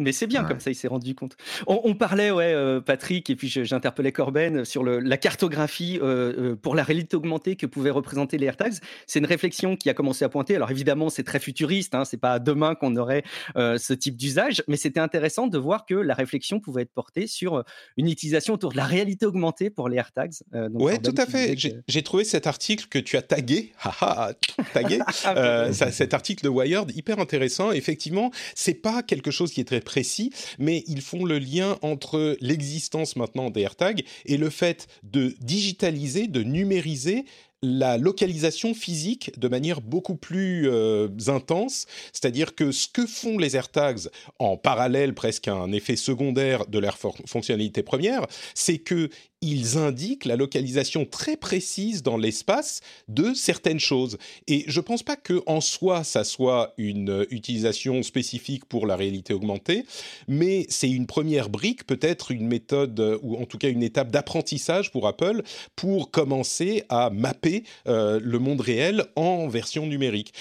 Mais 0.00 0.12
c'est 0.12 0.26
bien, 0.26 0.44
comme 0.44 0.60
ça, 0.60 0.70
il 0.70 0.74
s'est 0.74 0.88
rendu 0.88 1.14
compte. 1.14 1.36
On, 1.66 1.94
parlait, 1.94 2.30
ouais, 2.30 2.52
euh, 2.52 2.80
Patrick, 2.80 3.28
et 3.30 3.36
puis 3.36 3.48
j'interpellais 3.48 4.12
Corben 4.12 4.64
sur 4.64 4.82
le, 4.82 4.98
la 4.98 5.16
cartographie 5.16 5.98
euh, 6.02 6.52
euh, 6.52 6.56
pour 6.56 6.74
la 6.74 6.82
réalité 6.82 7.16
augmentée 7.16 7.56
que 7.56 7.66
pouvaient 7.66 7.90
représenter 7.90 8.38
les 8.38 8.46
AirTags. 8.46 8.74
C'est 9.06 9.18
une 9.18 9.26
réflexion 9.26 9.76
qui 9.76 9.90
a 9.90 9.94
commencé 9.94 10.24
à 10.24 10.28
pointer. 10.28 10.56
Alors 10.56 10.70
évidemment, 10.70 11.10
c'est 11.10 11.22
très 11.22 11.38
futuriste, 11.38 11.94
hein, 11.94 12.04
c'est 12.04 12.16
pas 12.16 12.38
demain 12.38 12.74
qu'on 12.74 12.96
aurait 12.96 13.22
ce 13.56 13.92
type 13.92 14.16
d'usage, 14.16 14.62
mais 14.68 14.76
c'était 14.76 15.00
intéressant 15.00 15.46
de 15.46 15.58
voir 15.58 15.86
que 15.86 15.94
la 15.94 16.14
réflation 16.14 16.60
pouvait 16.60 16.82
être 16.82 16.92
portée 16.92 17.26
sur 17.26 17.64
une 17.96 18.08
utilisation 18.08 18.54
autour 18.54 18.72
de 18.72 18.76
la 18.76 18.84
réalité 18.84 19.26
augmentée 19.26 19.70
pour 19.70 19.88
les 19.88 19.96
AirTags. 19.96 20.32
ouais, 20.72 20.98
tout 20.98 21.14
à 21.16 21.26
fait. 21.26 21.56
J'ai 21.56 22.02
trouvé 22.02 22.24
cet 22.24 22.46
article 22.46 22.86
que 22.88 22.98
tu 22.98 23.16
as 23.16 23.22
tagué, 23.22 23.72
tagué, 24.72 25.00
ah, 25.24 25.72
cet 25.72 26.14
article 26.14 26.44
de 26.44 26.48
Wired 26.48 26.90
hyper 26.94 27.18
intéressant. 27.18 27.72
Effectivement, 27.72 28.30
c'est 28.54 28.74
pas 28.74 29.02
quelque 29.02 29.30
chose 29.30 29.52
qui 29.52 29.60
est 29.60 29.64
très 29.64 29.80
précis, 29.90 30.30
mais 30.60 30.84
ils 30.86 31.00
font 31.00 31.24
le 31.24 31.40
lien 31.40 31.76
entre 31.82 32.36
l'existence 32.40 33.16
maintenant 33.16 33.50
des 33.50 33.62
AirTags 33.62 34.04
et 34.24 34.36
le 34.36 34.48
fait 34.48 34.86
de 35.02 35.34
digitaliser, 35.40 36.28
de 36.28 36.44
numériser 36.44 37.24
la 37.62 37.98
localisation 37.98 38.72
physique 38.72 39.38
de 39.38 39.48
manière 39.48 39.80
beaucoup 39.82 40.16
plus 40.16 40.68
euh, 40.68 41.08
intense, 41.26 41.86
c'est-à-dire 42.12 42.54
que 42.54 42.72
ce 42.72 42.88
que 42.88 43.06
font 43.06 43.38
les 43.38 43.54
AirTags 43.54 44.08
en 44.38 44.56
parallèle, 44.56 45.14
presque 45.14 45.48
un 45.48 45.70
effet 45.72 45.96
secondaire 45.96 46.66
de 46.66 46.78
leur 46.78 46.96
fonctionnalité 46.98 47.82
première, 47.82 48.26
c'est 48.54 48.78
que 48.78 49.10
ils 49.42 49.78
indiquent 49.78 50.26
la 50.26 50.36
localisation 50.36 51.06
très 51.06 51.34
précise 51.34 52.02
dans 52.02 52.18
l'espace 52.18 52.82
de 53.08 53.32
certaines 53.32 53.80
choses. 53.80 54.18
Et 54.46 54.64
je 54.66 54.80
ne 54.80 54.84
pense 54.84 55.02
pas 55.02 55.16
que 55.16 55.42
en 55.46 55.62
soi 55.62 56.04
ça 56.04 56.24
soit 56.24 56.74
une 56.76 57.26
utilisation 57.30 58.02
spécifique 58.02 58.66
pour 58.66 58.86
la 58.86 58.96
réalité 58.96 59.32
augmentée, 59.32 59.86
mais 60.28 60.66
c'est 60.68 60.90
une 60.90 61.06
première 61.06 61.48
brique, 61.48 61.86
peut-être 61.86 62.32
une 62.32 62.46
méthode 62.46 63.18
ou 63.22 63.36
en 63.36 63.46
tout 63.46 63.56
cas 63.56 63.70
une 63.70 63.82
étape 63.82 64.10
d'apprentissage 64.10 64.90
pour 64.90 65.06
Apple 65.06 65.42
pour 65.74 66.10
commencer 66.10 66.84
à 66.90 67.08
mapper 67.08 67.49
euh, 67.86 68.20
le 68.22 68.38
monde 68.38 68.60
réel 68.60 69.04
en 69.16 69.48
version 69.48 69.86
numérique 69.86 70.32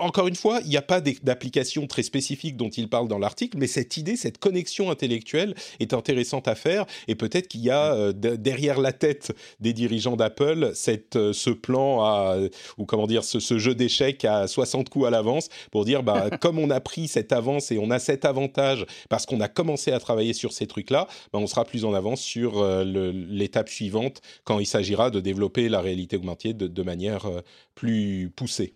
encore 0.00 0.28
une 0.28 0.36
fois, 0.36 0.60
il 0.64 0.70
n'y 0.70 0.76
a 0.76 0.82
pas 0.82 1.00
d'application 1.00 1.86
très 1.86 2.02
spécifique 2.02 2.56
dont 2.56 2.68
il 2.68 2.88
parle 2.88 3.08
dans 3.08 3.18
l'article, 3.18 3.58
mais 3.58 3.66
cette 3.66 3.96
idée, 3.96 4.16
cette 4.16 4.38
connexion 4.38 4.90
intellectuelle 4.90 5.54
est 5.80 5.92
intéressante 5.92 6.48
à 6.48 6.54
faire. 6.54 6.86
Et 7.06 7.14
peut-être 7.14 7.48
qu'il 7.48 7.60
y 7.60 7.70
a 7.70 7.94
euh, 7.94 8.12
derrière 8.12 8.80
la 8.80 8.92
tête 8.92 9.32
des 9.60 9.72
dirigeants 9.72 10.16
d'Apple 10.16 10.72
euh, 11.16 11.32
ce 11.32 11.50
plan 11.50 12.02
à, 12.02 12.38
ou 12.76 12.84
comment 12.84 13.06
dire, 13.06 13.24
ce, 13.24 13.58
jeu 13.58 13.74
d'échecs 13.74 14.24
à 14.24 14.46
60 14.46 14.88
coups 14.88 15.06
à 15.06 15.10
l'avance 15.10 15.48
pour 15.70 15.84
dire, 15.84 16.02
bah, 16.02 16.30
comme 16.40 16.58
on 16.58 16.70
a 16.70 16.80
pris 16.80 17.08
cette 17.08 17.32
avance 17.32 17.70
et 17.70 17.78
on 17.78 17.90
a 17.90 17.98
cet 17.98 18.24
avantage 18.24 18.86
parce 19.08 19.26
qu'on 19.26 19.40
a 19.40 19.48
commencé 19.48 19.92
à 19.92 19.98
travailler 19.98 20.32
sur 20.32 20.52
ces 20.52 20.66
trucs-là, 20.66 21.06
bah, 21.32 21.38
on 21.38 21.46
sera 21.46 21.64
plus 21.64 21.84
en 21.84 21.94
avance 21.94 22.20
sur 22.20 22.58
euh, 22.58 22.84
l'étape 22.84 23.68
suivante 23.68 24.20
quand 24.44 24.58
il 24.58 24.66
s'agira 24.66 25.10
de 25.10 25.20
développer 25.20 25.68
la 25.68 25.80
réalité 25.80 26.16
augmentée 26.16 26.54
de 26.54 26.82
manière 26.82 27.28
plus 27.74 28.30
poussée. 28.34 28.74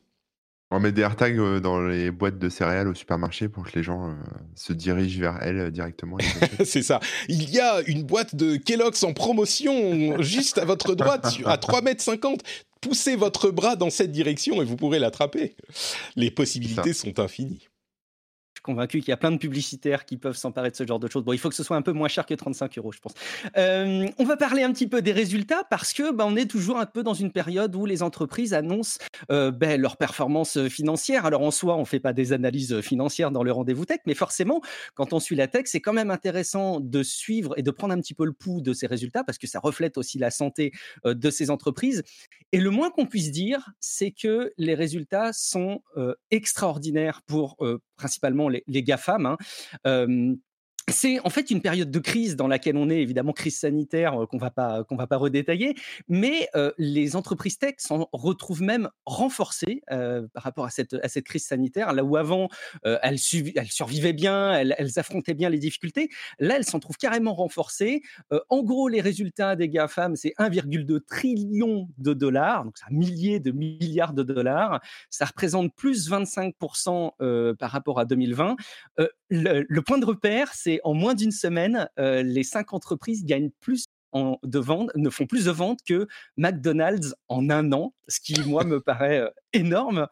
On 0.75 0.81
met 0.81 0.91
des 0.91 1.03
AirTags 1.03 1.39
euh, 1.39 1.61
dans 1.61 1.87
les 1.87 2.11
boîtes 2.11 2.39
de 2.39 2.49
céréales 2.49 2.89
au 2.89 2.95
supermarché 2.95 3.49
pour 3.49 3.65
que 3.65 3.77
les 3.77 3.83
gens 3.83 4.09
euh, 4.09 4.15
se 4.55 4.73
dirigent 4.73 5.21
vers 5.21 5.39
elles 5.43 5.59
euh, 5.59 5.71
directement. 5.71 6.17
c'est 6.65 6.83
ça. 6.83 6.99
Il 7.29 7.51
y 7.51 7.61
a 7.61 7.83
une 7.87 8.05
boîte 8.05 8.35
de 8.35 8.57
Kellogg's 8.57 9.03
en 9.03 9.13
promotion 9.13 10.23
juste 10.23 10.57
à 10.57 10.65
votre 10.65 10.95
droite, 10.95 11.27
à 11.45 11.57
3,50 11.57 11.83
mètres. 11.85 12.45
Poussez 12.81 13.17
votre 13.17 13.51
bras 13.51 13.77
dans 13.77 13.91
cette 13.91 14.13
direction 14.13 14.63
et 14.63 14.65
vous 14.65 14.77
pourrez 14.77 14.99
l'attraper. 14.99 15.57
Les 16.17 16.31
possibilités 16.31 16.95
sont 16.95 17.21
infinies 17.21 17.69
convaincu 18.63 19.01
qu'il 19.01 19.09
y 19.09 19.13
a 19.13 19.17
plein 19.17 19.33
de 19.33 19.37
publicitaires 19.37 20.05
qui 20.05 20.17
peuvent 20.17 20.37
s'emparer 20.37 20.71
de 20.71 20.77
ce 20.77 20.87
genre 20.87 20.99
de 20.99 21.09
choses. 21.09 21.25
Bon, 21.25 21.33
il 21.33 21.39
faut 21.39 21.49
que 21.49 21.55
ce 21.55 21.63
soit 21.63 21.77
un 21.77 21.83
peu 21.83 21.93
moins 21.93 22.09
cher 22.09 22.25
que 22.27 22.35
35 22.35 22.79
euros, 22.79 22.93
je 22.93 23.01
pense. 23.01 23.13
Euh, 23.57 24.09
on 24.19 24.25
va 24.25 24.37
parler 24.37 24.63
un 24.63 24.73
petit 24.73 24.87
peu 24.87 25.03
des 25.03 25.13
résultats 25.13 25.65
parce 25.69 25.93
que 25.93 26.13
bah, 26.13 26.25
on 26.27 26.37
est 26.37 26.51
toujours 26.51 26.79
un 26.79 26.87
peu 26.87 27.03
dans 27.03 27.15
une 27.15 27.33
période 27.33 27.75
où 27.75 27.85
les 27.87 28.03
entreprises 28.03 28.55
annoncent 28.55 28.99
euh, 29.31 29.51
ben, 29.51 29.81
leurs 29.81 29.97
performances 29.97 30.69
financières. 30.69 31.27
Alors 31.27 31.43
en 31.43 31.51
soi, 31.51 31.77
on 31.77 31.81
ne 31.81 31.85
fait 31.85 32.01
pas 32.01 32.13
des 32.13 32.33
analyses 32.33 32.81
financières 32.81 33.31
dans 33.31 33.43
le 33.43 33.53
rendez-vous 33.53 33.85
tech, 33.85 34.01
mais 34.07 34.15
forcément, 34.15 34.61
quand 34.95 35.13
on 35.13 35.21
suit 35.21 35.37
la 35.37 35.49
tech, 35.49 35.65
c'est 35.67 35.81
quand 35.81 35.93
même 35.93 36.11
intéressant 36.11 36.81
de 36.81 37.03
suivre 37.03 37.55
et 37.59 37.63
de 37.63 37.71
prendre 37.71 37.93
un 37.93 38.01
petit 38.01 38.15
peu 38.15 38.25
le 38.25 38.33
pouls 38.33 38.61
de 38.61 38.73
ces 38.73 38.87
résultats 38.87 39.25
parce 39.25 39.39
que 39.39 39.47
ça 39.47 39.59
reflète 39.59 39.99
aussi 39.99 40.19
la 40.19 40.31
santé 40.31 40.73
euh, 41.05 41.15
de 41.15 41.31
ces 41.31 41.51
entreprises. 41.51 42.03
Et 42.53 42.61
le 42.61 42.71
moins 42.71 42.91
qu'on 42.91 43.07
puisse 43.07 43.31
dire, 43.31 43.71
c'est 43.81 44.11
que 44.11 44.53
les 44.59 44.75
résultats 44.75 45.33
sont 45.33 45.81
extraordinaires 46.31 47.23
pour 47.27 47.57
principalement 48.03 48.49
les, 48.49 48.83
GAFAM. 48.83 49.27
Hein 49.85 50.35
c'est 50.93 51.19
en 51.25 51.31
fait 51.31 51.51
une 51.51 51.61
période 51.61 51.91
de 51.91 51.99
crise 51.99 52.37
dans 52.37 52.47
laquelle 52.47 52.77
on 52.77 52.89
est, 52.91 53.01
évidemment 53.01 53.33
crise 53.33 53.59
sanitaire 53.59 54.23
euh, 54.23 54.27
qu'on 54.27 54.39
va 54.39 54.51
pas 54.51 54.85
va 54.91 55.07
pas 55.07 55.17
redétailler, 55.17 55.75
mais 56.09 56.49
euh, 56.55 56.71
les 56.79 57.17
entreprises 57.17 57.59
tech 57.59 57.75
s'en 57.79 58.09
retrouvent 58.13 58.63
même 58.63 58.89
renforcées 59.07 59.83
euh, 59.91 60.27
par 60.35 60.43
rapport 60.43 60.67
à 60.67 60.71
cette 60.71 60.95
à 60.95 61.09
cette 61.09 61.25
crise 61.25 61.45
sanitaire. 61.45 61.93
Là 61.93 62.05
où 62.05 62.17
avant 62.17 62.49
elles, 62.85 63.19
elles, 63.55 63.71
survivaient 63.71 64.13
bien, 64.13 64.53
elles, 64.53 64.93
affrontaient 64.97 65.35
bien 65.35 65.49
les 65.49 65.59
difficultés, 65.59 66.11
là 66.39 66.57
elles 66.57 66.65
s'en 66.65 66.79
trouvent 66.79 66.97
carrément 66.97 67.35
renforcées. 67.35 68.03
en 68.51 68.63
gros, 68.63 68.89
les 68.89 69.01
résultats 69.01 69.57
des 69.57 69.69
GAFAM, 69.69 70.17
c'est 70.17 70.35
1,2 70.39 71.01
trillion 71.01 71.89
de 71.99 72.13
dollars, 72.13 72.65
donc 72.65 72.75
c'est 72.77 72.93
un 72.93 72.97
millier 72.97 73.41
de 73.41 73.51
milliards 73.51 74.13
de 74.13 74.23
dollars. 74.23 74.81
Ça 75.09 75.25
représente 75.25 75.75
plus 75.75 76.11
25% 76.11 77.55
par 77.57 77.71
rapport 77.71 77.99
à 77.99 78.05
2020. 78.05 78.57
le 79.31 79.81
point 79.81 79.99
de 79.99 80.07
repère, 80.07 80.53
c'est 80.53 80.81
en 80.85 80.95
moins 80.95 81.15
d'une 81.15 81.33
semaine, 81.33 81.89
euh, 81.99 82.23
les 82.23 82.45
cinq 82.45 82.73
entreprises 82.73 83.25
gagnent 83.25 83.51
plus 83.61 83.87
de 84.15 84.59
ventes, 84.59 84.91
ne 84.95 85.09
font 85.09 85.27
plus 85.27 85.47
de 85.47 85.51
ventes 85.51 85.81
que 85.87 86.07
McDonald's 86.37 87.15
en 87.29 87.49
un 87.49 87.73
an, 87.73 87.95
ce 88.09 88.21
qui, 88.21 88.39
moi, 88.47 88.65
me 88.65 88.81
paraît 88.81 89.23
euh, 89.55 89.59
énorme. 89.59 90.07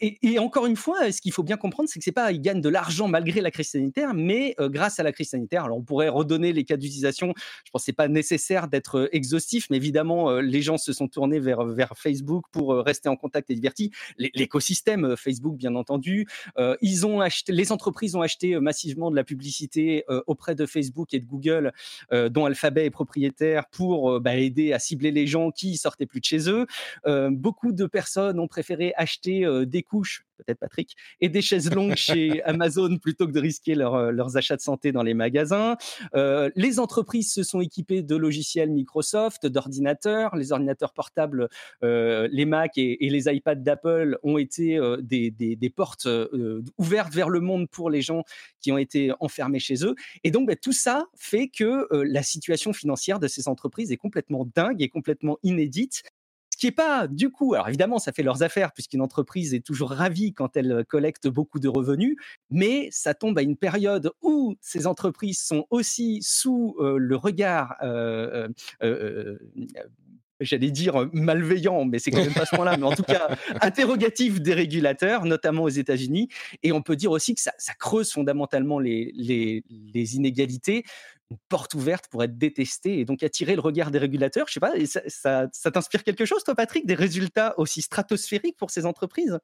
et, 0.00 0.38
encore 0.38 0.66
une 0.66 0.76
fois, 0.76 1.10
ce 1.12 1.20
qu'il 1.20 1.32
faut 1.32 1.42
bien 1.42 1.56
comprendre, 1.56 1.88
c'est 1.88 1.98
que 1.98 2.04
c'est 2.04 2.12
pas 2.12 2.32
ils 2.32 2.40
gagnent 2.40 2.60
de 2.60 2.68
l'argent 2.68 3.08
malgré 3.08 3.40
la 3.40 3.50
crise 3.50 3.70
sanitaire, 3.70 4.14
mais 4.14 4.54
grâce 4.58 4.98
à 5.00 5.02
la 5.02 5.12
crise 5.12 5.30
sanitaire. 5.30 5.64
Alors 5.64 5.78
on 5.78 5.82
pourrait 5.82 6.08
redonner 6.08 6.52
les 6.52 6.64
cas 6.64 6.76
d'utilisation. 6.76 7.32
Je 7.64 7.70
pense 7.70 7.82
que 7.82 7.86
c'est 7.86 7.92
pas 7.92 8.08
nécessaire 8.08 8.68
d'être 8.68 9.08
exhaustif, 9.12 9.66
mais 9.70 9.76
évidemment 9.76 10.40
les 10.40 10.62
gens 10.62 10.78
se 10.78 10.92
sont 10.92 11.08
tournés 11.08 11.40
vers 11.40 11.64
vers 11.64 11.92
Facebook 11.96 12.44
pour 12.52 12.74
rester 12.74 13.08
en 13.08 13.16
contact 13.16 13.50
et 13.50 13.54
divertis. 13.54 13.90
L'écosystème 14.18 15.16
Facebook, 15.16 15.56
bien 15.56 15.74
entendu, 15.74 16.26
ils 16.80 17.06
ont 17.06 17.20
acheté, 17.20 17.52
les 17.52 17.72
entreprises 17.72 18.14
ont 18.14 18.22
acheté 18.22 18.58
massivement 18.60 19.10
de 19.10 19.16
la 19.16 19.24
publicité 19.24 20.04
auprès 20.26 20.54
de 20.54 20.66
Facebook 20.66 21.14
et 21.14 21.20
de 21.20 21.26
Google, 21.26 21.72
dont 22.12 22.46
Alphabet 22.46 22.86
est 22.86 22.90
propriétaire, 22.90 23.66
pour 23.70 24.20
bah, 24.20 24.36
aider 24.36 24.72
à 24.72 24.78
cibler 24.78 25.10
les 25.10 25.26
gens 25.26 25.50
qui 25.50 25.76
sortaient 25.76 26.06
plus 26.06 26.20
de 26.20 26.24
chez 26.24 26.50
eux. 26.50 26.66
beaucoup 27.30 27.72
de 27.72 27.86
ont 28.16 28.48
préféré 28.48 28.92
acheter 28.96 29.46
des 29.66 29.82
couches, 29.82 30.24
peut-être 30.36 30.58
Patrick, 30.58 30.96
et 31.20 31.28
des 31.28 31.42
chaises 31.42 31.72
longues 31.72 31.96
chez 31.96 32.42
Amazon 32.44 32.96
plutôt 32.98 33.26
que 33.26 33.32
de 33.32 33.40
risquer 33.40 33.74
leurs 33.74 34.36
achats 34.36 34.56
de 34.56 34.60
santé 34.60 34.92
dans 34.92 35.02
les 35.02 35.14
magasins. 35.14 35.76
les 36.14 36.78
entreprises 36.78 37.32
se 37.32 37.42
sont 37.42 37.60
équipées 37.60 38.02
de 38.02 38.16
logiciels 38.16 38.70
Microsoft, 38.70 39.46
d'ordinateurs. 39.46 40.36
Les 40.36 40.52
ordinateurs 40.52 40.92
portables, 40.92 41.48
les 41.82 42.44
Mac 42.44 42.72
et, 42.76 42.96
les 43.00 43.28
iPads 43.28 43.56
d'Apple 43.56 44.18
ont 44.22 44.38
été 44.38 44.78
des, 45.00 45.30
des, 45.30 45.70
portes 45.70 46.08
ouvertes 46.78 47.14
vers 47.14 47.28
le 47.28 47.40
monde 47.40 47.68
pour 47.68 47.90
les 47.90 48.02
gens 48.02 48.24
qui 48.60 48.72
ont 48.72 48.78
été 48.78 49.12
enfermés 49.20 49.58
chez 49.58 49.84
eux. 49.84 49.94
Et 50.24 50.30
donc, 50.30 50.46
bah, 50.46 50.56
tout 50.56 50.72
ça 50.72 51.06
fait 51.16 51.48
que 51.48 51.88
la 51.92 52.22
situation 52.22 52.72
financière 52.72 53.18
de 53.18 53.28
ces 53.28 53.48
entreprises 53.48 53.92
est 53.92 53.96
complètement 53.96 54.48
dingue 54.54 54.82
et 54.82 54.88
complètement 54.88 55.38
inédite. 55.42 56.02
Qui 56.58 56.66
n'est 56.66 56.72
pas, 56.72 57.06
du 57.06 57.30
coup, 57.30 57.54
alors 57.54 57.68
évidemment, 57.68 58.00
ça 58.00 58.10
fait 58.12 58.24
leurs 58.24 58.42
affaires, 58.42 58.72
puisqu'une 58.72 59.00
entreprise 59.00 59.54
est 59.54 59.64
toujours 59.64 59.92
ravie 59.92 60.34
quand 60.34 60.56
elle 60.56 60.84
collecte 60.88 61.28
beaucoup 61.28 61.60
de 61.60 61.68
revenus, 61.68 62.16
mais 62.50 62.88
ça 62.90 63.14
tombe 63.14 63.38
à 63.38 63.42
une 63.42 63.56
période 63.56 64.10
où 64.22 64.56
ces 64.60 64.88
entreprises 64.88 65.40
sont 65.40 65.66
aussi 65.70 66.18
sous 66.20 66.76
le 66.80 67.14
regard 67.14 67.76
j'allais 70.40 70.70
dire 70.70 71.08
malveillant, 71.12 71.84
mais 71.84 71.98
c'est 71.98 72.10
quand 72.10 72.22
même 72.22 72.34
pas 72.34 72.46
ce 72.46 72.54
point-là, 72.56 72.76
mais 72.76 72.86
en 72.86 72.94
tout 72.94 73.02
cas 73.02 73.28
interrogatif 73.60 74.40
des 74.40 74.54
régulateurs, 74.54 75.24
notamment 75.24 75.64
aux 75.64 75.68
États-Unis. 75.68 76.28
Et 76.62 76.72
on 76.72 76.82
peut 76.82 76.96
dire 76.96 77.10
aussi 77.10 77.34
que 77.34 77.40
ça, 77.40 77.52
creuse 77.78 78.12
fondamentalement 78.12 78.78
les, 78.78 79.12
les, 79.16 80.16
inégalités 80.16 80.84
une 81.30 81.36
porte 81.50 81.74
ouverte 81.74 82.08
pour 82.08 82.24
être 82.24 82.38
détesté 82.38 83.00
et 83.00 83.04
donc 83.04 83.22
attirer 83.22 83.54
le 83.54 83.60
regard 83.60 83.90
des 83.90 83.98
régulateurs. 83.98 84.46
Je 84.48 84.54
sais 84.54 84.60
pas, 84.60 84.72
ça, 85.08 85.46
ça 85.52 85.70
t'inspire 85.70 86.02
quelque 86.02 86.24
chose, 86.24 86.42
toi, 86.42 86.54
Patrick, 86.54 86.86
des 86.86 86.94
résultats 86.94 87.54
aussi 87.58 87.82
stratosphériques 87.82 88.56
pour 88.56 88.70
ces 88.70 88.86
entreprises? 88.86 89.38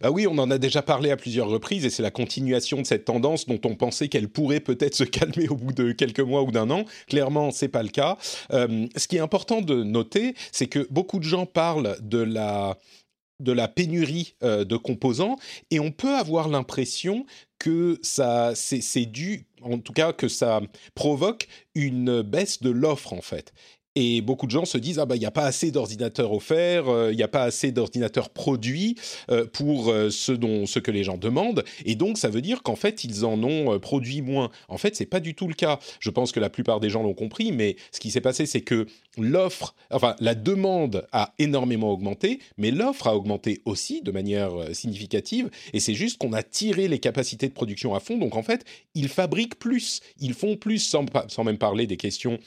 Bah 0.00 0.10
oui, 0.10 0.26
on 0.26 0.38
en 0.38 0.50
a 0.50 0.58
déjà 0.58 0.82
parlé 0.82 1.10
à 1.10 1.16
plusieurs 1.16 1.48
reprises 1.48 1.84
et 1.84 1.90
c'est 1.90 2.02
la 2.02 2.10
continuation 2.10 2.80
de 2.80 2.86
cette 2.86 3.04
tendance 3.04 3.46
dont 3.46 3.60
on 3.64 3.74
pensait 3.74 4.08
qu'elle 4.08 4.28
pourrait 4.28 4.60
peut-être 4.60 4.94
se 4.94 5.04
calmer 5.04 5.48
au 5.48 5.56
bout 5.56 5.72
de 5.72 5.92
quelques 5.92 6.20
mois 6.20 6.42
ou 6.42 6.50
d'un 6.50 6.70
an. 6.70 6.84
Clairement, 7.08 7.50
c'est 7.50 7.68
pas 7.68 7.82
le 7.82 7.88
cas. 7.88 8.18
Euh, 8.52 8.86
ce 8.96 9.08
qui 9.08 9.16
est 9.16 9.20
important 9.20 9.60
de 9.60 9.82
noter, 9.82 10.34
c'est 10.52 10.66
que 10.66 10.86
beaucoup 10.90 11.18
de 11.18 11.24
gens 11.24 11.46
parlent 11.46 11.96
de 12.00 12.22
la 12.22 13.68
pénurie 13.68 14.34
euh, 14.42 14.64
de 14.64 14.76
composants 14.76 15.36
et 15.70 15.80
on 15.80 15.90
peut 15.90 16.14
avoir 16.14 16.48
l'impression 16.48 17.26
que 17.58 17.98
ça 18.02 18.52
c'est 18.54 19.06
dû 19.06 19.46
en 19.62 19.78
tout 19.78 19.94
cas 19.94 20.12
que 20.12 20.28
ça 20.28 20.60
provoque 20.94 21.48
une 21.74 22.20
baisse 22.20 22.60
de 22.60 22.68
l'offre 22.68 23.14
en 23.14 23.22
fait 23.22 23.54
et 23.96 24.20
beaucoup 24.20 24.46
de 24.46 24.50
gens 24.50 24.64
se 24.64 24.78
disent 24.78 24.98
ah 24.98 25.06
bah 25.06 25.16
il 25.16 25.20
n'y 25.20 25.26
a 25.26 25.30
pas 25.30 25.44
assez 25.44 25.70
d'ordinateurs 25.70 26.32
offerts, 26.32 26.88
euh, 26.88 27.12
il 27.12 27.16
n'y 27.16 27.22
a 27.22 27.28
pas 27.28 27.44
assez 27.44 27.72
d'ordinateurs 27.72 28.30
produits 28.30 28.96
euh, 29.30 29.46
pour 29.46 29.90
euh, 29.90 30.10
ce 30.10 30.32
dont 30.32 30.66
ce 30.66 30.78
que 30.78 30.90
les 30.90 31.04
gens 31.04 31.16
demandent, 31.16 31.64
et 31.84 31.94
donc 31.94 32.18
ça 32.18 32.28
veut 32.28 32.42
dire 32.42 32.62
qu'en 32.62 32.76
fait 32.76 33.04
ils 33.04 33.24
en 33.24 33.42
ont 33.42 33.78
produit 33.78 34.22
moins. 34.22 34.50
En 34.68 34.78
fait 34.78 34.96
c'est 34.96 35.06
pas 35.06 35.20
du 35.20 35.34
tout 35.34 35.48
le 35.48 35.54
cas. 35.54 35.78
Je 36.00 36.10
pense 36.10 36.32
que 36.32 36.40
la 36.40 36.50
plupart 36.50 36.80
des 36.80 36.90
gens 36.90 37.02
l'ont 37.02 37.14
compris, 37.14 37.52
mais 37.52 37.76
ce 37.92 38.00
qui 38.00 38.10
s'est 38.10 38.20
passé 38.20 38.46
c'est 38.46 38.62
que 38.62 38.86
l'offre, 39.16 39.74
enfin 39.90 40.16
la 40.20 40.34
demande 40.34 41.06
a 41.12 41.34
énormément 41.38 41.92
augmenté, 41.92 42.40
mais 42.58 42.70
l'offre 42.70 43.06
a 43.06 43.16
augmenté 43.16 43.60
aussi 43.64 44.02
de 44.02 44.10
manière 44.10 44.50
significative, 44.72 45.50
et 45.72 45.80
c'est 45.80 45.94
juste 45.94 46.18
qu'on 46.18 46.32
a 46.32 46.42
tiré 46.42 46.88
les 46.88 46.98
capacités 46.98 47.48
de 47.48 47.54
production 47.54 47.94
à 47.94 48.00
fond. 48.00 48.18
Donc 48.18 48.36
en 48.36 48.42
fait 48.42 48.64
ils 48.94 49.08
fabriquent 49.08 49.58
plus, 49.58 50.00
ils 50.20 50.34
font 50.34 50.56
plus 50.56 50.78
sans, 50.78 51.06
sans 51.28 51.44
même 51.44 51.58
parler 51.58 51.86
des 51.86 51.96
questions 51.96 52.38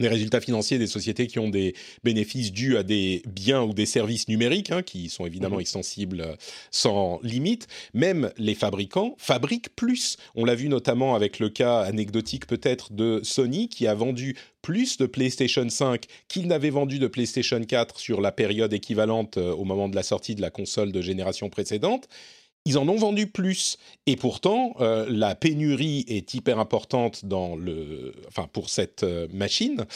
les 0.00 0.08
résultats 0.08 0.40
financiers 0.40 0.78
des 0.78 0.86
sociétés 0.88 1.28
qui 1.28 1.38
ont 1.38 1.48
des 1.48 1.74
bénéfices 2.02 2.52
dus 2.52 2.76
à 2.76 2.82
des 2.82 3.22
biens 3.28 3.62
ou 3.62 3.72
des 3.72 3.86
services 3.86 4.26
numériques, 4.26 4.72
hein, 4.72 4.82
qui 4.82 5.08
sont 5.08 5.26
évidemment 5.26 5.56
mmh 5.56 5.60
extensibles 5.60 6.22
euh, 6.22 6.34
sans 6.70 7.20
limite, 7.22 7.68
même 7.92 8.32
les 8.38 8.54
fabricants 8.54 9.14
fabriquent 9.18 9.68
plus. 9.76 10.16
On 10.34 10.46
l'a 10.46 10.54
vu 10.54 10.68
notamment 10.68 11.14
avec 11.14 11.38
le 11.38 11.50
cas 11.50 11.80
anecdotique 11.80 12.46
peut-être 12.46 12.94
de 12.94 13.20
Sony, 13.22 13.68
qui 13.68 13.86
a 13.86 13.94
vendu 13.94 14.36
plus 14.62 14.96
de 14.96 15.06
PlayStation 15.06 15.68
5 15.68 16.06
qu'il 16.28 16.46
n'avait 16.46 16.70
vendu 16.70 16.98
de 16.98 17.06
PlayStation 17.06 17.62
4 17.62 17.98
sur 17.98 18.20
la 18.20 18.32
période 18.32 18.72
équivalente 18.72 19.36
euh, 19.36 19.52
au 19.52 19.64
moment 19.64 19.88
de 19.88 19.96
la 19.96 20.02
sortie 20.02 20.34
de 20.34 20.40
la 20.40 20.50
console 20.50 20.92
de 20.92 21.02
génération 21.02 21.50
précédente 21.50 22.08
ils 22.64 22.78
en 22.78 22.88
ont 22.88 22.96
vendu 22.96 23.26
plus. 23.26 23.78
Et 24.06 24.16
pourtant, 24.16 24.74
euh, 24.80 25.06
la 25.08 25.34
pénurie 25.34 26.04
est 26.08 26.34
hyper 26.34 26.58
importante 26.58 27.24
dans 27.24 27.56
le, 27.56 28.14
enfin, 28.28 28.48
pour 28.52 28.68
cette 28.68 29.02
euh, 29.02 29.26
machine. 29.32 29.86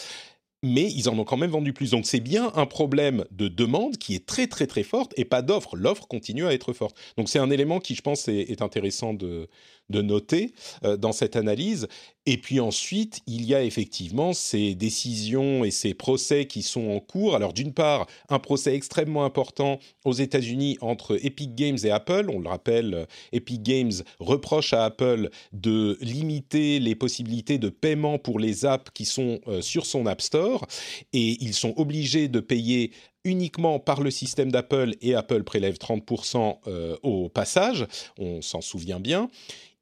Mais 0.66 0.90
ils 0.90 1.10
en 1.10 1.18
ont 1.18 1.24
quand 1.24 1.36
même 1.36 1.50
vendu 1.50 1.74
plus. 1.74 1.90
Donc 1.90 2.06
c'est 2.06 2.20
bien 2.20 2.50
un 2.54 2.64
problème 2.64 3.26
de 3.30 3.48
demande 3.48 3.98
qui 3.98 4.14
est 4.14 4.24
très 4.24 4.46
très 4.46 4.66
très 4.66 4.82
forte 4.82 5.12
et 5.18 5.26
pas 5.26 5.42
d'offre. 5.42 5.76
L'offre 5.76 6.06
continue 6.06 6.46
à 6.46 6.54
être 6.54 6.72
forte. 6.72 6.96
Donc 7.18 7.28
c'est 7.28 7.38
un 7.38 7.50
élément 7.50 7.80
qui, 7.80 7.94
je 7.94 8.00
pense, 8.00 8.28
est 8.28 8.62
intéressant 8.62 9.12
de, 9.12 9.50
de 9.90 10.02
noter 10.02 10.52
euh, 10.84 10.96
dans 10.96 11.12
cette 11.12 11.36
analyse. 11.36 11.88
Et 12.26 12.38
puis 12.38 12.58
ensuite, 12.58 13.20
il 13.26 13.44
y 13.44 13.54
a 13.54 13.62
effectivement 13.62 14.32
ces 14.32 14.74
décisions 14.74 15.62
et 15.62 15.70
ces 15.70 15.92
procès 15.92 16.46
qui 16.46 16.62
sont 16.62 16.88
en 16.88 17.00
cours. 17.00 17.36
Alors 17.36 17.52
d'une 17.52 17.74
part, 17.74 18.06
un 18.30 18.38
procès 18.38 18.74
extrêmement 18.74 19.26
important 19.26 19.78
aux 20.04 20.14
États-Unis 20.14 20.78
entre 20.80 21.18
Epic 21.22 21.54
Games 21.54 21.76
et 21.84 21.90
Apple. 21.90 22.30
On 22.32 22.40
le 22.40 22.48
rappelle, 22.48 22.94
euh, 22.94 23.04
Epic 23.32 23.62
Games 23.62 23.92
reproche 24.20 24.72
à 24.72 24.84
Apple 24.84 25.28
de 25.52 25.98
limiter 26.00 26.80
les 26.80 26.94
possibilités 26.94 27.58
de 27.58 27.68
paiement 27.68 28.18
pour 28.18 28.38
les 28.38 28.64
apps 28.64 28.90
qui 28.94 29.04
sont 29.04 29.40
euh, 29.46 29.60
sur 29.60 29.84
son 29.84 30.06
App 30.06 30.22
Store. 30.22 30.66
Et 31.12 31.36
ils 31.44 31.54
sont 31.54 31.74
obligés 31.76 32.28
de 32.28 32.40
payer 32.40 32.92
uniquement 33.24 33.78
par 33.78 34.02
le 34.02 34.10
système 34.10 34.52
d'Apple 34.52 34.94
et 35.00 35.14
Apple 35.14 35.44
prélève 35.44 35.76
30% 35.76 36.98
au 37.02 37.28
passage, 37.28 37.86
on 38.18 38.42
s'en 38.42 38.60
souvient 38.60 39.00
bien 39.00 39.30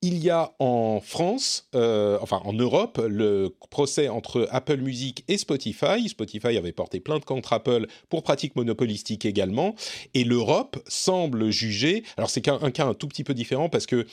il 0.02 0.18
y 0.18 0.31
a 0.31 0.52
en 0.59 1.00
France, 1.00 1.68
euh, 1.76 2.18
enfin 2.20 2.42
en 2.44 2.52
Europe, 2.52 3.00
le 3.09 3.55
procès 3.70 4.09
entre 4.09 4.48
Apple 4.50 4.78
Music 4.78 5.24
et 5.28 5.38
Spotify. 5.38 6.09
Spotify 6.09 6.57
avait 6.59 6.72
porté 6.72 6.98
plainte 6.98 7.24
contre 7.24 7.52
Apple 7.52 7.87
pour 8.09 8.24
pratique 8.24 8.57
monopolistique 8.57 9.24
également. 9.24 9.76
Et 10.14 10.24
l'Europe 10.24 10.83
semble 10.88 11.50
juger. 11.50 12.02
Alors 12.16 12.31
c'est 12.31 12.48
un, 12.48 12.72
cas 12.72 12.87
un 12.87 12.94
tout 12.94 13.07
petit 13.07 13.22
peu 13.22 13.33
différent 13.33 13.68
parce 13.68 13.87
que 13.87 14.07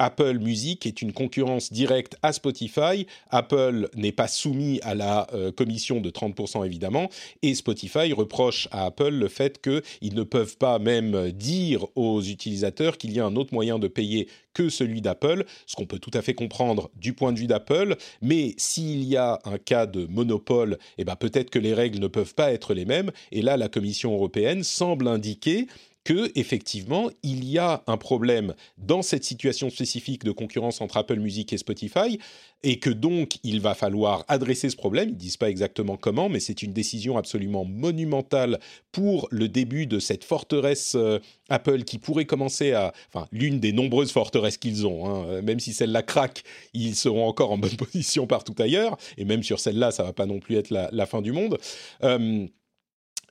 Apple 0.00 0.38
Music 0.38 0.86
est 0.86 1.02
une 1.02 1.12
concurrence 1.12 1.70
directe 1.70 2.16
à 2.22 2.32
Spotify. 2.32 3.06
Apple 3.28 3.90
n'est 3.94 4.12
pas 4.12 4.28
soumis 4.28 4.80
à 4.82 4.94
la 4.94 5.26
euh, 5.34 5.52
commission 5.52 6.00
de 6.00 6.08
30% 6.08 6.64
évidemment. 6.64 7.10
Et 7.42 7.54
Spotify 7.54 8.14
reproche 8.14 8.66
à 8.72 8.86
Apple 8.86 9.10
le 9.10 9.28
fait 9.28 9.60
qu'ils 9.60 10.14
ne 10.14 10.22
peuvent 10.22 10.56
pas 10.56 10.78
même 10.78 11.30
dire 11.32 11.84
aux 11.96 12.22
utilisateurs 12.22 12.96
qu'il 12.96 13.12
y 13.12 13.20
a 13.20 13.26
un 13.26 13.36
autre 13.36 13.52
moyen 13.52 13.78
de 13.78 13.88
payer 13.88 14.26
que 14.54 14.68
celui 14.70 15.02
d'Apple, 15.02 15.44
ce 15.66 15.76
qu'on 15.76 15.86
peut 15.86 15.98
tout 15.98 16.10
à 16.14 16.22
fait 16.22 16.34
comprendre 16.34 16.90
du 16.96 17.12
point 17.12 17.32
de 17.32 17.38
vue 17.38 17.46
d'Apple. 17.46 17.96
Mais 18.22 18.54
s'il 18.56 19.04
y 19.04 19.18
a 19.18 19.38
un 19.44 19.58
cas 19.58 19.86
de 19.86 20.06
monopole, 20.06 20.78
eh 20.96 21.04
ben 21.04 21.16
peut-être 21.16 21.50
que 21.50 21.58
les 21.58 21.74
règles 21.74 21.98
ne 21.98 22.08
peuvent 22.08 22.34
pas 22.34 22.52
être 22.52 22.72
les 22.72 22.86
mêmes. 22.86 23.10
Et 23.32 23.42
là, 23.42 23.58
la 23.58 23.68
Commission 23.68 24.14
européenne 24.14 24.64
semble 24.64 25.08
indiquer 25.08 25.66
que 26.04 26.30
effectivement 26.34 27.10
il 27.22 27.44
y 27.44 27.58
a 27.58 27.82
un 27.86 27.96
problème 27.96 28.54
dans 28.78 29.02
cette 29.02 29.24
situation 29.24 29.70
spécifique 29.70 30.24
de 30.24 30.32
concurrence 30.32 30.80
entre 30.80 30.96
Apple 30.96 31.18
Music 31.18 31.52
et 31.52 31.58
Spotify 31.58 32.18
et 32.62 32.78
que 32.78 32.90
donc 32.90 33.38
il 33.42 33.60
va 33.60 33.74
falloir 33.74 34.24
adresser 34.28 34.70
ce 34.70 34.76
problème. 34.76 35.10
Ils 35.10 35.16
disent 35.16 35.36
pas 35.36 35.50
exactement 35.50 35.96
comment, 35.96 36.28
mais 36.28 36.40
c'est 36.40 36.62
une 36.62 36.72
décision 36.72 37.16
absolument 37.16 37.64
monumentale 37.64 38.60
pour 38.92 39.28
le 39.30 39.48
début 39.48 39.86
de 39.86 39.98
cette 39.98 40.24
forteresse 40.24 40.94
euh, 40.94 41.18
Apple 41.48 41.84
qui 41.84 41.98
pourrait 41.98 42.26
commencer 42.26 42.72
à, 42.72 42.92
enfin 43.12 43.26
l'une 43.32 43.60
des 43.60 43.72
nombreuses 43.72 44.12
forteresses 44.12 44.58
qu'ils 44.58 44.86
ont. 44.86 45.08
Hein. 45.08 45.42
Même 45.42 45.60
si 45.60 45.72
celle-là 45.72 46.02
craque, 46.02 46.42
ils 46.74 46.94
seront 46.94 47.26
encore 47.26 47.52
en 47.52 47.58
bonne 47.58 47.76
position 47.76 48.26
partout 48.26 48.54
ailleurs. 48.58 48.96
Et 49.16 49.24
même 49.24 49.42
sur 49.42 49.60
celle-là, 49.60 49.90
ça 49.90 50.02
va 50.02 50.12
pas 50.12 50.26
non 50.26 50.38
plus 50.38 50.56
être 50.56 50.70
la, 50.70 51.06
fin 51.06 51.22
du 51.22 51.32
monde. 51.32 51.58
Euh, 52.04 52.46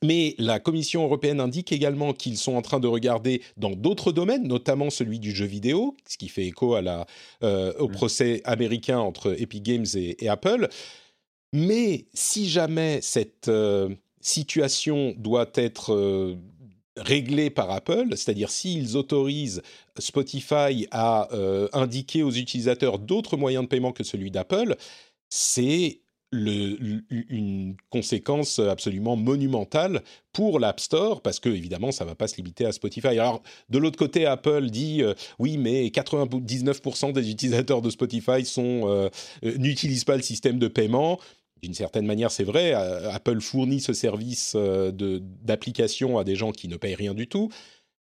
mais 0.03 0.35
la 0.37 0.59
Commission 0.59 1.03
européenne 1.03 1.39
indique 1.39 1.71
également 1.71 2.13
qu'ils 2.13 2.37
sont 2.37 2.53
en 2.53 2.61
train 2.61 2.79
de 2.79 2.87
regarder 2.87 3.41
dans 3.57 3.71
d'autres 3.71 4.11
domaines, 4.11 4.47
notamment 4.47 4.89
celui 4.89 5.19
du 5.19 5.35
jeu 5.35 5.45
vidéo, 5.45 5.95
ce 6.07 6.17
qui 6.17 6.29
fait 6.29 6.45
écho 6.45 6.75
à 6.75 6.81
la, 6.81 7.05
euh, 7.43 7.73
au 7.79 7.89
mmh. 7.89 7.91
procès 7.91 8.41
américain 8.45 8.99
entre 8.99 9.39
Epic 9.39 9.63
Games 9.63 9.85
et, 9.95 10.29
Apple. 10.29 10.69
Mais 11.51 12.05
si 12.13 12.49
jamais 12.49 12.99
cette 13.01 13.49
euh, 13.49 13.89
situation 14.21 15.13
doit 15.17 15.49
être 15.55 15.93
euh, 15.93 16.35
réglée 16.95 17.49
par 17.49 17.69
Apple, 17.71 18.09
c'est-à-dire 18.11 18.51
s'ils 18.51 18.95
autorisent 18.95 19.61
Spotify 19.97 20.87
à 20.91 21.29
indiquer 21.73 22.23
aux 22.23 22.31
utilisateurs 22.31 22.99
d'autres 22.99 23.37
moyens 23.37 23.63
de 23.63 23.69
paiement 23.69 23.91
que 23.93 24.03
celui 24.03 24.31
d'Apple, 24.31 24.75
c'est 25.29 26.01
une 26.31 27.75
conséquence 27.89 28.59
absolument 28.59 29.15
monumentale 29.15 30.03
pour 30.31 30.59
l'App 30.59 30.79
Store, 30.79 31.21
parce 31.21 31.39
que 31.39 31.49
évidemment, 31.49 31.91
ça 31.91 32.03
ne 32.03 32.09
va 32.09 32.15
pas 32.15 32.27
se 32.27 32.37
limiter 32.37 32.65
à 32.65 32.71
Spotify. 32.71 33.07
Alors, 33.07 33.41
de 33.69 33.77
l'autre 33.77 33.97
côté, 33.97 34.25
Apple 34.25 34.69
dit 34.69 35.01
euh, 35.01 35.13
oui, 35.39 35.57
mais 35.57 35.87
99% 35.87 37.13
des 37.13 37.31
utilisateurs 37.31 37.81
de 37.81 37.89
Spotify 37.89 38.45
sont 38.45 38.81
euh, 38.85 39.09
euh, 39.43 39.57
n'utilisent 39.57 40.05
pas 40.05 40.15
le 40.15 40.21
système 40.21 40.59
de 40.59 40.67
paiement. 40.67 41.19
d'une 41.61 41.73
certaine 41.73 42.05
manière, 42.05 42.31
c'est 42.31 42.43
vrai, 42.45 42.73
Apple 42.73 43.41
fournit 43.41 43.81
ce 43.81 43.91
service 43.91 44.55
d'application 44.55 46.17
à 46.17 46.23
des 46.23 46.35
gens 46.35 46.53
qui 46.53 46.69
ne 46.69 46.77
payent 46.77 46.95
rien 46.95 47.13
du 47.13 47.27
tout. 47.27 47.49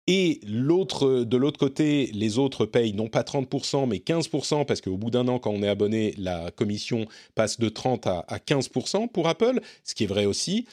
Et 0.10 0.40
l'autre, 0.48 1.26
de 1.26 1.36
l'autre 1.36 1.60
côté, 1.60 2.10
les 2.14 2.38
autres 2.38 2.66
payent 2.66 2.94
non 2.94 3.10
pas 3.10 3.24
30%, 3.24 3.88
mais 3.88 3.98
15%, 3.98 4.66
parce 4.66 4.80
qu'au 4.80 4.96
bout 4.96 5.12
d'un 5.12 5.28
an, 5.28 5.38
quand 5.38 5.52
on 5.52 5.62
est 5.62 5.68
abonné, 5.68 6.14
la 6.18 6.50
commission 6.52 7.08
passe 7.36 7.60
de 7.60 7.68
30 7.68 8.08
à, 8.08 8.26
15% 8.48 9.10
pour 9.10 9.28
Apple, 9.28 9.60
ce 9.84 9.96
qui 9.96 10.06
est 10.06 10.08
vrai 10.08 10.26
aussi. 10.26 10.66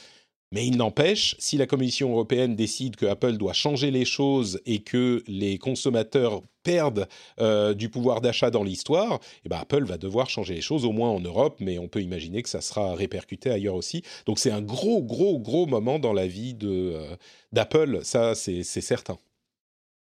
Mais 0.55 0.69
il 0.69 0.77
n'empêche, 0.77 1.35
si 1.41 1.57
la 1.57 1.67
Commission 1.67 2.13
européenne 2.13 2.55
décide 2.55 2.95
que 2.95 3.07
Apple 3.07 3.33
doit 3.39 3.53
changer 3.53 3.91
les 3.91 4.05
choses 4.05 4.61
et 4.67 4.79
que 4.79 5.25
les 5.27 5.59
consommateurs 5.59 6.43
perdent 6.63 7.09
euh, 7.41 7.75
du 7.75 7.89
pouvoir 7.89 8.21
d'achat 8.21 8.53
dans 8.53 8.63
l'histoire, 8.63 9.19
eh 9.45 9.49
ben 9.49 9.57
Apple 9.57 9.83
va 9.83 9.99
devoir 9.99 10.31
changer 10.31 10.55
les 10.55 10.61
choses, 10.61 10.85
au 10.85 10.93
moins 10.93 11.11
en 11.11 11.19
Europe, 11.19 11.57
mais 11.59 11.81
on 11.81 11.89
peut 11.89 12.03
imaginer 12.03 12.41
que 12.41 12.49
ça 12.49 12.61
sera 12.61 12.95
répercuté 12.95 13.51
ailleurs 13.51 13.75
aussi. 13.75 14.05
Donc 14.27 14.39
c'est 14.39 14.53
un 14.53 14.63
gros, 14.63 15.03
gros, 15.03 15.41
gros 15.41 15.67
moment 15.67 15.99
dans 15.99 16.13
la 16.13 16.29
vie 16.29 16.57
euh, 16.63 17.17
d'Apple, 17.51 18.05
ça 18.05 18.37
c'est 18.37 18.63
certain. 18.63 19.19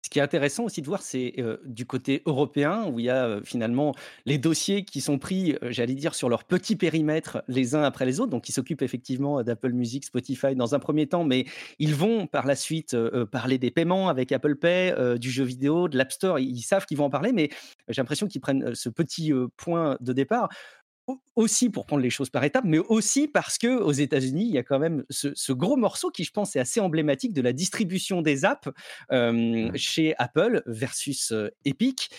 Ce 0.08 0.10
qui 0.10 0.20
est 0.20 0.22
intéressant 0.22 0.64
aussi 0.64 0.80
de 0.80 0.86
voir, 0.86 1.02
c'est 1.02 1.34
du 1.66 1.84
côté 1.84 2.22
européen, 2.24 2.86
où 2.90 2.98
il 2.98 3.04
y 3.04 3.10
a 3.10 3.40
finalement 3.44 3.94
les 4.24 4.38
dossiers 4.38 4.82
qui 4.82 5.02
sont 5.02 5.18
pris, 5.18 5.54
j'allais 5.60 5.92
dire, 5.92 6.14
sur 6.14 6.30
leur 6.30 6.44
petit 6.44 6.76
périmètre 6.76 7.42
les 7.46 7.74
uns 7.74 7.82
après 7.82 8.06
les 8.06 8.18
autres. 8.18 8.30
Donc, 8.30 8.48
ils 8.48 8.52
s'occupent 8.52 8.80
effectivement 8.80 9.42
d'Apple 9.42 9.72
Music, 9.72 10.06
Spotify 10.06 10.56
dans 10.56 10.74
un 10.74 10.78
premier 10.78 11.06
temps, 11.08 11.24
mais 11.24 11.44
ils 11.78 11.94
vont 11.94 12.26
par 12.26 12.46
la 12.46 12.56
suite 12.56 12.96
parler 13.30 13.58
des 13.58 13.70
paiements 13.70 14.08
avec 14.08 14.32
Apple 14.32 14.56
Pay, 14.56 15.18
du 15.18 15.30
jeu 15.30 15.44
vidéo, 15.44 15.88
de 15.88 15.98
l'App 15.98 16.10
Store. 16.10 16.38
Ils 16.38 16.62
savent 16.62 16.86
qu'ils 16.86 16.96
vont 16.96 17.04
en 17.04 17.10
parler, 17.10 17.32
mais 17.32 17.50
j'ai 17.88 18.00
l'impression 18.00 18.28
qu'ils 18.28 18.40
prennent 18.40 18.74
ce 18.74 18.88
petit 18.88 19.30
point 19.58 19.98
de 20.00 20.14
départ 20.14 20.48
aussi 21.36 21.70
pour 21.70 21.86
prendre 21.86 22.02
les 22.02 22.10
choses 22.10 22.30
par 22.30 22.44
étapes, 22.44 22.64
mais 22.66 22.78
aussi 22.78 23.28
parce 23.28 23.58
que 23.58 23.78
aux 23.78 23.92
États-Unis, 23.92 24.44
il 24.44 24.52
y 24.52 24.58
a 24.58 24.62
quand 24.62 24.78
même 24.78 25.04
ce, 25.10 25.52
gros 25.52 25.76
morceau 25.76 26.10
qui, 26.10 26.24
je 26.24 26.32
pense, 26.32 26.56
est 26.56 26.60
assez 26.60 26.80
emblématique 26.80 27.32
de 27.32 27.42
la 27.42 27.52
distribution 27.52 28.22
des 28.22 28.44
apps 28.44 28.68
mmh. 29.10 29.76
chez 29.76 30.14
Apple 30.18 30.62
versus 30.66 31.32
Epic. 31.64 32.10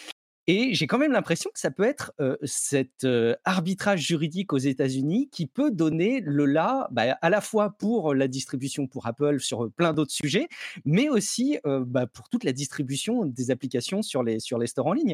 Et 0.51 0.73
j'ai 0.73 0.87
quand 0.87 0.97
même 0.97 1.11
l'impression 1.11 1.51
que 1.53 1.59
ça 1.59 1.69
peut 1.69 1.83
être 1.83 2.11
cet 2.43 3.05
arbitrage 3.45 4.01
juridique 4.01 4.51
aux 4.51 4.57
États-Unis 4.57 5.29
qui 5.31 5.45
peut 5.45 5.69
donner 5.69 6.21
le 6.25 6.47
là, 6.47 6.87
bah, 6.89 7.19
à 7.21 7.29
la 7.29 7.39
fois 7.39 7.75
pour 7.77 8.15
la 8.15 8.27
distribution 8.27 8.87
pour 8.87 9.05
Apple 9.05 9.41
sur 9.41 9.69
plein 9.71 9.93
d'autres 9.93 10.11
sujets, 10.11 10.47
mais 10.85 11.07
aussi 11.07 11.59
bah, 11.85 12.07
pour 12.07 12.29
toute 12.29 12.43
la 12.43 12.51
distribution 12.51 13.27
des 13.27 13.51
applications 13.51 14.01
sur 14.01 14.23
les, 14.23 14.39
sur 14.39 14.57
les 14.57 14.65
stores 14.65 14.87
en 14.87 14.93
ligne. 14.93 15.13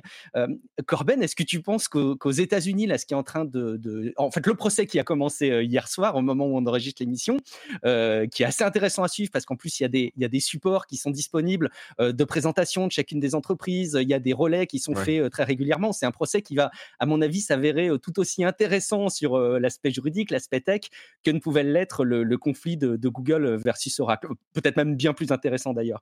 Corben, 0.86 1.22
est-ce 1.22 1.36
que 1.36 1.44
tu 1.44 1.62
penses 1.62 1.90
qu'aux 1.90 2.32
États-Unis, 2.32 2.88
là, 2.88 2.98
ce 2.98 3.06
qui 3.06 3.14
est 3.14 3.18
en 3.18 3.24
train 3.24 3.44
de, 3.44 4.14
En 4.16 4.32
fait, 4.32 4.48
le 4.48 4.56
procès 4.56 4.88
qui 4.88 5.00
a 5.00 5.04
commencé 5.04 5.48
hier 5.66 5.90
soir, 5.90 6.16
au 6.16 6.22
moment 6.22 6.46
où 6.46 6.56
on 6.56 6.66
enregistre 6.66 7.02
l'émission, 7.04 7.36
qui 7.84 7.84
est 7.84 8.46
assez 8.46 8.64
intéressant 8.64 9.04
à 9.04 9.10
suivre 9.10 9.32
parce 9.34 9.44
qu'en 9.44 9.58
plus, 9.58 9.82
il 9.82 9.84
y, 9.84 9.86
a 9.86 9.90
des, 9.90 10.14
il 10.16 10.22
y 10.22 10.26
a 10.26 10.30
des 10.30 10.40
supports 10.40 10.88
qui 10.88 10.96
sont 10.96 11.12
disponibles 11.12 11.72
de 12.00 12.24
présentation 12.24 12.88
de 12.88 12.94
chacune 12.94 13.20
des 13.20 13.36
entreprises, 13.36 13.98
il 14.02 14.08
y 14.08 14.14
a 14.14 14.20
des 14.20 14.32
relais 14.32 14.66
qui 14.66 14.80
sont 14.80 14.96
faits 14.96 15.25
très 15.30 15.44
régulièrement. 15.44 15.92
C'est 15.92 16.06
un 16.06 16.12
procès 16.12 16.42
qui 16.42 16.56
va, 16.56 16.72
à 17.00 17.06
mon 17.06 17.22
avis, 17.22 17.42
s'avérer 17.42 17.90
tout 18.02 18.20
aussi 18.20 18.44
intéressant 18.44 19.10
sur 19.10 19.38
l'aspect 19.38 19.92
juridique, 19.92 20.32
l'aspect 20.32 20.62
tech, 20.62 20.82
que 21.24 21.32
ne 21.32 21.40
pouvait 21.40 21.64
l'être 21.64 22.06
le, 22.06 22.38
conflit 22.38 22.78
de, 22.78 22.98
Google 23.08 23.56
versus 23.56 24.00
Oracle. 24.00 24.28
Peut-être 24.54 24.78
même 24.78 24.96
bien 24.96 25.14
plus 25.14 25.32
intéressant 25.32 25.74
d'ailleurs. 25.74 26.02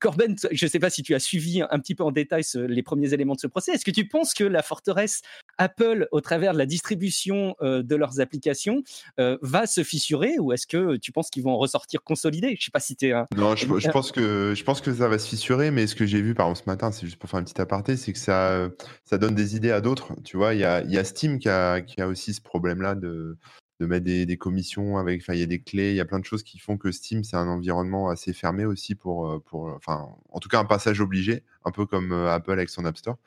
Corben, 0.00 0.36
je 0.50 0.64
ne 0.64 0.70
sais 0.70 0.78
pas 0.78 0.90
si 0.90 1.02
tu 1.02 1.14
as 1.14 1.18
suivi 1.18 1.62
un 1.62 1.78
petit 1.78 1.94
peu 1.94 2.04
en 2.04 2.12
détail 2.12 2.42
les 2.54 2.82
premiers 2.82 3.12
éléments 3.12 3.34
de 3.34 3.40
ce 3.40 3.46
procès. 3.46 3.72
Est-ce 3.72 3.84
que 3.84 3.90
tu 3.90 4.06
penses 4.08 4.34
que 4.34 4.44
la 4.44 4.62
forteresse 4.62 5.22
Apple, 5.60 6.08
au 6.10 6.20
travers 6.20 6.54
de 6.54 6.58
la 6.58 6.66
distribution 6.66 7.54
de 7.60 7.94
leurs 7.94 8.20
applications, 8.20 8.82
va 9.18 9.66
se 9.66 9.84
fissurer 9.84 10.38
ou 10.38 10.52
est-ce 10.52 10.66
que 10.66 10.96
tu 10.96 11.12
penses 11.12 11.30
qu'ils 11.30 11.42
vont 11.42 11.52
en 11.52 11.58
ressortir 11.58 12.02
consolidés? 12.02 12.48
Je 12.48 12.52
ne 12.52 12.64
sais 12.64 12.70
pas 12.72 12.80
si 12.80 12.96
tu 12.96 13.06
es 13.06 13.12
un... 13.12 13.26
Non, 13.36 13.54
je, 13.56 13.90
pense 13.90 14.12
que, 14.12 14.54
je 14.56 14.64
pense 14.64 14.80
que 14.80 14.92
ça 14.92 15.08
va 15.08 15.18
se 15.18 15.28
fissurer, 15.28 15.70
mais 15.70 15.86
ce 15.86 15.94
que 15.94 16.06
j'ai 16.06 16.22
vu 16.22 16.34
par 16.34 16.46
exemple 16.46 16.64
ce 16.64 16.70
matin, 16.70 16.92
c'est 16.92 17.06
juste 17.06 17.18
pour 17.18 17.28
faire 17.28 17.40
un 17.40 17.44
petit 17.44 17.60
aparté, 17.60 17.96
c'est 17.96 18.12
que 18.12 18.18
ça 18.18 18.70
ça, 19.04 19.18
donne 19.18 19.34
des 19.34 19.56
idées 19.56 19.70
à 19.70 19.80
d'autres. 19.80 20.14
Tu 20.24 20.36
vois, 20.36 20.54
il 20.54 20.60
y 20.60 20.64
a, 20.64 20.82
y 20.82 20.98
a, 20.98 21.04
Steam 21.04 21.38
qui 21.38 21.48
a, 21.48 21.80
qui 21.80 22.00
a 22.00 22.08
aussi 22.08 22.34
ce 22.34 22.40
problème-là 22.40 22.94
de, 22.94 23.36
de 23.80 23.86
mettre 23.86 24.04
des, 24.04 24.26
des 24.26 24.36
commissions 24.36 24.98
avec, 24.98 25.22
il 25.28 25.36
y 25.36 25.42
a 25.42 25.46
des 25.46 25.60
clés, 25.60 25.90
il 25.90 25.96
y 25.96 26.00
a 26.00 26.04
plein 26.04 26.18
de 26.18 26.24
choses 26.24 26.42
qui 26.42 26.58
font 26.58 26.76
que 26.76 26.92
Steam, 26.92 27.24
c'est 27.24 27.36
un 27.36 27.48
environnement 27.48 28.08
assez 28.08 28.32
fermé 28.32 28.64
aussi 28.64 28.94
pour, 28.94 29.42
pour, 29.44 29.66
enfin, 29.68 30.08
en 30.30 30.38
tout 30.38 30.48
cas, 30.48 30.58
un 30.58 30.64
passage 30.64 31.00
obligé, 31.00 31.42
un 31.64 31.70
peu 31.70 31.86
comme 31.86 32.12
Apple 32.12 32.52
avec 32.52 32.68
son 32.68 32.84
App 32.84 32.96
Store. 32.96 33.18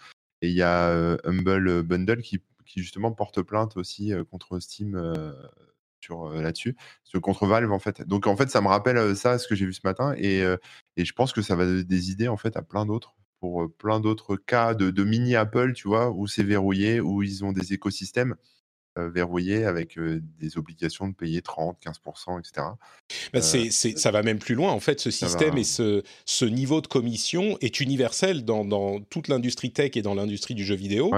Et 0.43 0.49
il 0.49 0.53
y 0.53 0.61
a 0.61 0.91
Humble 1.23 1.83
Bundle 1.83 2.21
qui, 2.21 2.41
justement 2.75 3.13
porte 3.13 3.41
plainte 3.41 3.77
aussi 3.77 4.11
contre 4.29 4.59
Steam 4.59 5.01
là-dessus, 6.35 6.75
contre 7.21 7.47
Valve 7.47 7.71
en 7.71 7.79
fait. 7.79 8.01
Donc 8.01 8.27
en 8.27 8.35
fait, 8.35 8.49
ça 8.49 8.59
me 8.59 8.67
rappelle 8.67 9.15
ça, 9.15 9.39
ce 9.39 9.47
que 9.47 9.55
j'ai 9.55 9.65
vu 9.65 9.71
ce 9.71 9.79
matin, 9.85 10.13
et, 10.17 10.43
je 10.97 11.13
pense 11.13 11.31
que 11.31 11.41
ça 11.41 11.55
va 11.55 11.65
donner 11.65 11.85
des 11.85 12.11
idées 12.11 12.27
en 12.27 12.35
fait 12.35 12.57
à 12.57 12.61
plein 12.61 12.85
d'autres 12.85 13.15
pour 13.39 13.71
plein 13.73 14.01
d'autres 14.01 14.35
cas 14.35 14.73
de, 14.73 15.03
mini 15.03 15.35
Apple, 15.37 15.71
tu 15.71 15.87
vois, 15.87 16.11
où 16.11 16.27
c'est 16.27 16.43
verrouillé, 16.43 16.99
où 16.99 17.23
ils 17.23 17.45
ont 17.45 17.53
des 17.53 17.71
écosystèmes 17.73 18.35
verrouillés 18.95 19.65
avec 19.65 19.97
des 20.39 20.57
obligations 20.57 21.07
de 21.07 21.13
payer 21.13 21.41
30, 21.41 21.77
15%, 21.83 22.39
etc. 22.39 23.95
Ça 23.97 24.11
va 24.11 24.23
même 24.23 24.39
plus 24.39 24.55
loin. 24.55 24.71
En 24.71 24.79
fait, 24.79 24.99
ce 24.99 25.11
système 25.11 25.57
et 25.57 25.63
ce, 25.63 26.03
ce, 26.25 26.45
niveau 26.45 26.81
de 26.81 26.87
commission 26.87 27.57
est 27.61 27.79
universel 27.79 28.45
dans, 28.45 28.65
dans 28.65 28.99
toute 28.99 29.27
l'industrie 29.27 29.71
tech 29.71 29.91
et 29.95 30.01
dans 30.01 30.15
l'industrie 30.15 30.55
du 30.55 30.63
jeu 30.63 30.75
vidéo. 30.75 31.11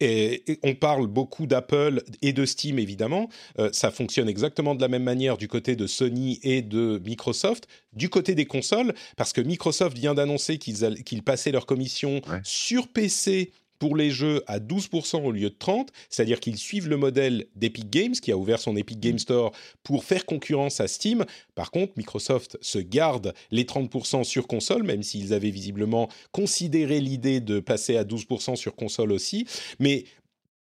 Et, 0.00 0.44
on 0.62 0.74
parle 0.74 1.06
beaucoup 1.06 1.46
d'Apple 1.46 2.02
et 2.22 2.32
de 2.32 2.44
Steam, 2.44 2.78
évidemment. 2.78 3.28
Euh, 3.58 3.70
ça 3.72 3.90
fonctionne 3.90 4.28
exactement 4.28 4.74
de 4.74 4.80
la 4.80 4.88
même 4.88 5.02
manière 5.02 5.36
du 5.36 5.48
côté 5.48 5.76
de 5.76 5.86
Sony 5.86 6.38
et 6.42 6.62
de 6.62 7.00
Microsoft. 7.04 7.66
Du 7.92 8.10
côté 8.10 8.34
des 8.34 8.44
consoles, 8.44 8.94
parce 9.16 9.32
que 9.32 9.40
Microsoft 9.40 9.96
vient 9.96 10.14
d'annoncer 10.14 10.58
qu'ils 10.58 11.22
passaient 11.22 11.52
leur 11.52 11.66
commission 11.66 12.20
sur 12.42 12.88
PC 12.88 13.52
pour 13.78 13.96
les 13.96 14.10
jeux 14.10 14.42
à 14.46 14.58
12% 14.58 15.22
au 15.22 15.32
lieu 15.32 15.50
de 15.50 15.54
30%, 15.54 15.86
c'est-à-dire 16.08 16.40
qu'ils 16.40 16.58
suivent 16.58 16.88
le 16.88 16.96
modèle 16.96 17.46
d'Epic 17.54 17.90
Games, 17.90 18.12
qui 18.12 18.32
a 18.32 18.36
ouvert 18.36 18.60
son 18.60 18.76
Epic 18.76 19.00
Game 19.00 19.18
Store 19.18 19.52
pour 19.82 20.04
faire 20.04 20.26
concurrence 20.26 20.80
à 20.80 20.88
Steam. 20.88 21.24
Par 21.54 21.70
contre, 21.70 21.92
Microsoft 21.96 22.58
se 22.60 22.78
garde 22.78 23.34
les 23.50 23.64
30% 23.64 24.24
sur 24.24 24.46
console, 24.46 24.82
même 24.82 25.02
s'ils 25.02 25.32
avaient 25.32 25.50
visiblement 25.50 26.08
considéré 26.32 27.00
l'idée 27.00 27.40
de 27.40 27.60
passer 27.60 27.96
à 27.96 28.04
12% 28.04 28.56
sur 28.56 28.74
console 28.74 29.12
aussi. 29.12 29.46
Mais 29.78 30.04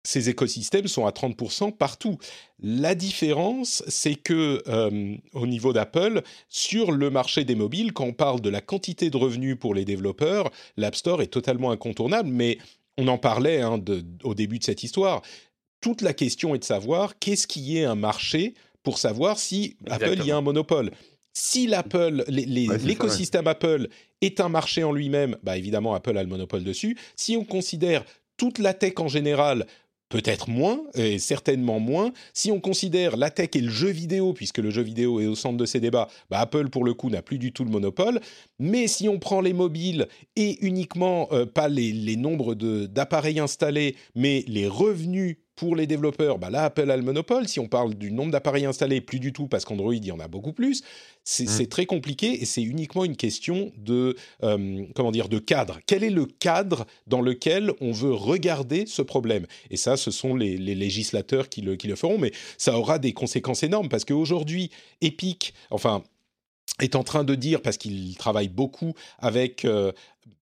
ces 0.04 0.28
écosystèmes 0.28 0.86
sont 0.86 1.06
à 1.06 1.10
30% 1.10 1.72
partout. 1.72 2.18
La 2.60 2.94
différence, 2.94 3.82
c'est 3.88 4.14
que 4.14 4.62
euh, 4.68 5.16
au 5.32 5.46
niveau 5.46 5.72
d'Apple, 5.72 6.22
sur 6.48 6.92
le 6.92 7.10
marché 7.10 7.44
des 7.44 7.54
mobiles, 7.54 7.92
quand 7.92 8.04
on 8.04 8.12
parle 8.12 8.40
de 8.40 8.50
la 8.50 8.60
quantité 8.60 9.08
de 9.08 9.16
revenus 9.16 9.56
pour 9.58 9.74
les 9.74 9.86
développeurs, 9.86 10.50
l'App 10.76 10.94
Store 10.94 11.22
est 11.22 11.28
totalement 11.28 11.70
incontournable, 11.70 12.28
mais 12.28 12.58
on 12.98 13.08
en 13.08 13.18
parlait 13.18 13.60
hein, 13.60 13.80
au 14.22 14.34
début 14.34 14.58
de 14.58 14.64
cette 14.64 14.82
histoire. 14.82 15.22
Toute 15.80 16.00
la 16.00 16.14
question 16.14 16.54
est 16.54 16.60
de 16.60 16.64
savoir 16.64 17.18
qu'est-ce 17.18 17.46
qui 17.46 17.78
est 17.78 17.84
un 17.84 17.94
marché 17.94 18.54
pour 18.82 18.98
savoir 18.98 19.38
si 19.38 19.76
Apple 19.88 20.24
y 20.24 20.30
a 20.30 20.36
un 20.36 20.40
monopole. 20.40 20.90
Si 21.32 21.66
l'Apple, 21.66 22.24
l'écosystème 22.28 23.48
Apple 23.48 23.88
est 24.20 24.40
un 24.40 24.48
marché 24.48 24.84
en 24.84 24.92
lui-même, 24.92 25.36
bah 25.42 25.56
évidemment 25.56 25.94
Apple 25.94 26.16
a 26.16 26.22
le 26.22 26.28
monopole 26.28 26.62
dessus. 26.62 26.96
Si 27.16 27.36
on 27.36 27.44
considère 27.44 28.04
toute 28.36 28.58
la 28.58 28.72
tech 28.72 28.94
en 28.98 29.08
général 29.08 29.66
peut-être 30.14 30.48
moins, 30.48 30.80
et 30.94 31.18
certainement 31.18 31.80
moins. 31.80 32.12
Si 32.34 32.52
on 32.52 32.60
considère 32.60 33.16
la 33.16 33.30
tech 33.30 33.48
et 33.54 33.60
le 33.60 33.68
jeu 33.68 33.88
vidéo, 33.88 34.32
puisque 34.32 34.58
le 34.58 34.70
jeu 34.70 34.82
vidéo 34.82 35.18
est 35.18 35.26
au 35.26 35.34
centre 35.34 35.56
de 35.56 35.66
ces 35.66 35.80
débats, 35.80 36.08
bah, 36.30 36.38
Apple, 36.38 36.68
pour 36.68 36.84
le 36.84 36.94
coup, 36.94 37.10
n'a 37.10 37.20
plus 37.20 37.36
du 37.36 37.50
tout 37.50 37.64
le 37.64 37.70
monopole. 37.70 38.20
Mais 38.60 38.86
si 38.86 39.08
on 39.08 39.18
prend 39.18 39.40
les 39.40 39.52
mobiles 39.52 40.06
et 40.36 40.64
uniquement, 40.64 41.26
euh, 41.32 41.46
pas 41.46 41.66
les, 41.66 41.90
les 41.90 42.14
nombres 42.14 42.54
d'appareils 42.54 43.40
installés, 43.40 43.96
mais 44.14 44.44
les 44.46 44.68
revenus 44.68 45.38
pour 45.56 45.76
les 45.76 45.86
développeurs, 45.86 46.38
bah 46.38 46.50
là, 46.50 46.64
Apple 46.64 46.90
a 46.90 46.96
le 46.96 47.02
monopole. 47.02 47.46
Si 47.46 47.60
on 47.60 47.68
parle 47.68 47.94
du 47.94 48.10
nombre 48.10 48.32
d'appareils 48.32 48.64
installés, 48.64 49.00
plus 49.00 49.20
du 49.20 49.32
tout, 49.32 49.46
parce 49.46 49.64
qu'Android, 49.64 49.94
il 49.94 50.04
y 50.04 50.10
en 50.10 50.18
a 50.18 50.28
beaucoup 50.28 50.52
plus. 50.52 50.82
C'est 51.22 51.44
mmh. 51.44 51.66
très 51.68 51.86
compliqué 51.86 52.42
et 52.42 52.44
c'est 52.44 52.62
uniquement 52.62 53.04
une 53.04 53.16
question 53.16 53.72
de, 53.76 54.16
euh, 54.42 54.84
comment 54.94 55.12
dire, 55.12 55.28
de 55.28 55.38
cadre. 55.38 55.78
Quel 55.86 56.02
est 56.04 56.10
le 56.10 56.26
cadre 56.26 56.86
dans 57.06 57.20
lequel 57.20 57.72
on 57.80 57.92
veut 57.92 58.12
regarder 58.12 58.84
ce 58.86 59.02
problème? 59.02 59.46
Et 59.70 59.76
ça, 59.76 59.96
ce 59.96 60.10
sont 60.10 60.34
les, 60.34 60.56
législateurs 60.56 61.48
qui 61.48 61.62
le, 61.62 61.76
qui 61.76 61.86
le 61.86 61.96
feront, 61.96 62.18
mais 62.18 62.32
ça 62.58 62.78
aura 62.78 62.98
des 62.98 63.12
conséquences 63.12 63.62
énormes 63.62 63.88
parce 63.88 64.04
qu'aujourd'hui, 64.04 64.70
Epic, 65.00 65.54
enfin, 65.70 66.02
est 66.80 66.96
en 66.96 67.04
train 67.04 67.24
de 67.24 67.34
dire, 67.34 67.62
parce 67.62 67.76
qu'il 67.76 68.16
travaille 68.16 68.48
beaucoup 68.48 68.94
avec 69.18 69.64
euh, 69.64 69.92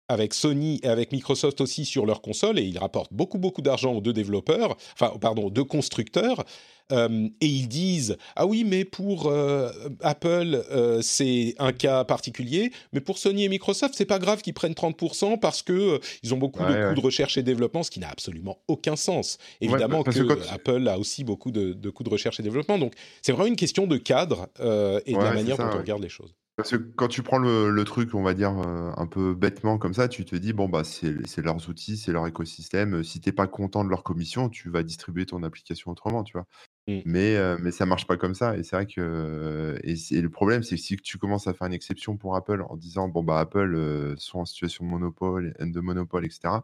avec 0.09 0.33
Sony 0.33 0.79
et 0.83 0.87
avec 0.87 1.11
Microsoft 1.11 1.61
aussi 1.61 1.85
sur 1.85 2.05
leur 2.05 2.21
console 2.21 2.59
et 2.59 2.63
ils 2.63 2.77
rapportent 2.77 3.13
beaucoup 3.13 3.37
beaucoup 3.37 3.61
d'argent 3.61 3.93
aux 3.93 4.01
deux 4.01 4.13
développeurs, 4.13 4.75
enfin 4.93 5.13
pardon, 5.21 5.45
aux 5.45 5.51
deux 5.51 5.63
constructeurs. 5.63 6.43
Euh, 6.91 7.27
et 7.39 7.45
ils 7.45 7.67
disent 7.67 8.17
ah 8.35 8.47
oui 8.47 8.63
mais 8.65 8.83
pour 8.83 9.27
euh, 9.27 9.69
Apple 10.01 10.63
euh, 10.71 11.03
c'est 11.03 11.53
un 11.59 11.71
cas 11.71 12.03
particulier 12.03 12.71
mais 12.93 12.99
pour 12.99 13.19
Sony 13.19 13.43
et 13.43 13.49
Microsoft 13.49 13.93
c'est 13.95 14.05
pas 14.05 14.17
grave 14.17 14.41
qu'ils 14.41 14.55
prennent 14.55 14.73
30% 14.73 15.39
parce 15.39 15.61
que 15.61 15.99
ils 16.23 16.33
ont 16.33 16.37
beaucoup 16.37 16.63
de 16.63 16.89
coûts 16.89 16.95
de 16.95 17.05
recherche 17.05 17.37
et 17.37 17.43
développement 17.43 17.83
ce 17.83 17.91
qui 17.91 17.99
n'a 17.99 18.09
absolument 18.09 18.57
aucun 18.67 18.95
sens. 18.95 19.37
Évidemment 19.61 20.01
que, 20.01 20.51
Apple 20.51 20.87
a 20.87 20.97
aussi 20.97 21.23
beaucoup 21.23 21.51
de, 21.51 21.89
coûts 21.91 22.03
de 22.03 22.09
recherche 22.09 22.39
et 22.39 22.43
développement 22.43 22.79
donc 22.79 22.93
c'est 23.21 23.33
vraiment 23.33 23.47
une 23.47 23.55
question 23.55 23.85
de 23.85 23.97
cadre 23.97 24.47
et 24.59 25.13
de 25.13 25.23
la 25.23 25.33
manière 25.33 25.57
dont 25.57 25.69
on 25.71 25.77
regarde 25.77 26.01
les 26.01 26.09
choses 26.09 26.33
parce 26.59 26.71
que 26.71 26.75
quand 26.75 27.07
tu 27.07 27.23
prends 27.23 27.37
le, 27.37 27.83
truc, 27.85 28.13
on 28.13 28.21
va 28.21 28.33
dire, 28.33 28.49
un 28.51 29.07
peu 29.07 29.33
bêtement 29.33 29.77
comme 29.77 29.93
ça, 29.93 30.09
tu 30.09 30.25
te 30.25 30.35
dis, 30.35 30.51
bon, 30.51 30.67
bah, 30.67 30.83
c'est 30.83 31.37
leurs 31.37 31.69
outils, 31.69 31.95
c'est 31.95 32.11
leur 32.11 32.27
écosystème. 32.27 33.01
Si 33.01 33.21
tu 33.21 33.29
n'es 33.29 33.33
pas 33.33 33.47
content 33.47 33.85
de 33.85 33.89
leur 33.89 34.03
commission, 34.03 34.49
tu 34.49 34.69
vas 34.69 34.83
distribuer 34.83 35.25
ton 35.25 35.41
application 35.43 35.91
autrement, 35.91 36.25
tu 36.25 36.33
vois. 36.33 36.47
Mmh. 36.89 36.99
Mais, 37.05 37.35
ça 37.35 37.57
mais 37.61 37.71
ça 37.71 37.85
marche 37.85 38.07
pas 38.07 38.17
comme 38.17 38.35
ça. 38.35 38.57
Et 38.57 38.63
c'est 38.63 38.75
vrai 38.75 38.87
que. 38.87 39.79
Et, 39.83 40.21
le 40.21 40.29
problème, 40.29 40.61
c'est 40.61 40.75
que 40.75 40.81
si 40.81 40.97
tu 40.97 41.17
commences 41.17 41.47
à 41.47 41.53
faire 41.53 41.67
une 41.67 41.73
exception 41.73 42.17
pour 42.17 42.35
Apple 42.35 42.61
en 42.67 42.75
disant, 42.75 43.07
bon, 43.07 43.23
bah, 43.23 43.39
Apple 43.39 44.15
sont 44.17 44.39
en 44.39 44.45
situation 44.45 44.83
de 44.83 44.89
monopole, 44.89 45.55
de 45.61 45.79
monopole, 45.79 46.25
etc., 46.25 46.55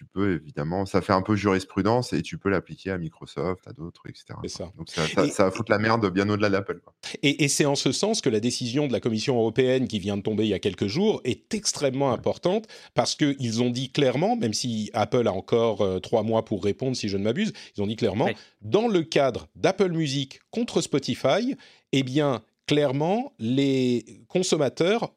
tu 0.00 0.06
peux 0.06 0.36
évidemment, 0.36 0.86
ça 0.86 1.02
fait 1.02 1.12
un 1.12 1.20
peu 1.20 1.36
jurisprudence 1.36 2.14
et 2.14 2.22
tu 2.22 2.38
peux 2.38 2.48
l'appliquer 2.48 2.90
à 2.90 2.96
Microsoft, 2.96 3.68
à 3.68 3.74
d'autres, 3.74 4.00
etc. 4.08 4.24
Ça. 4.46 4.72
Donc 4.78 4.88
ça, 4.88 5.06
ça, 5.28 5.44
va 5.44 5.50
foutre 5.50 5.70
la 5.70 5.78
merde 5.78 6.10
bien 6.10 6.26
au-delà 6.30 6.48
d'Apple. 6.48 6.80
Et, 7.22 7.44
et 7.44 7.48
c'est 7.48 7.66
en 7.66 7.74
ce 7.74 7.92
sens 7.92 8.22
que 8.22 8.30
la 8.30 8.40
décision 8.40 8.86
de 8.86 8.92
la 8.94 9.00
Commission 9.00 9.36
européenne 9.36 9.88
qui 9.88 9.98
vient 9.98 10.16
de 10.16 10.22
tomber 10.22 10.44
il 10.44 10.48
y 10.48 10.54
a 10.54 10.58
quelques 10.58 10.86
jours 10.86 11.20
est 11.24 11.52
extrêmement 11.52 12.14
importante 12.14 12.66
parce 12.94 13.14
qu'ils 13.14 13.62
ont 13.62 13.68
dit 13.68 13.92
clairement, 13.92 14.36
même 14.36 14.54
si 14.54 14.88
Apple 14.94 15.28
a 15.28 15.34
encore 15.34 15.82
euh, 15.82 15.98
trois 15.98 16.22
mois 16.22 16.46
pour 16.46 16.64
répondre 16.64 16.96
si 16.96 17.10
je 17.10 17.18
ne 17.18 17.24
m'abuse, 17.24 17.52
ils 17.76 17.82
ont 17.82 17.86
dit 17.86 17.96
clairement, 17.96 18.30
dans 18.62 18.88
le 18.88 19.02
cadre 19.02 19.48
d'Apple 19.54 19.90
Music 19.90 20.40
contre 20.50 20.80
Spotify, 20.80 21.56
eh 21.92 22.02
bien 22.02 22.42
clairement 22.66 23.34
les 23.38 24.22
consommateurs 24.28 25.12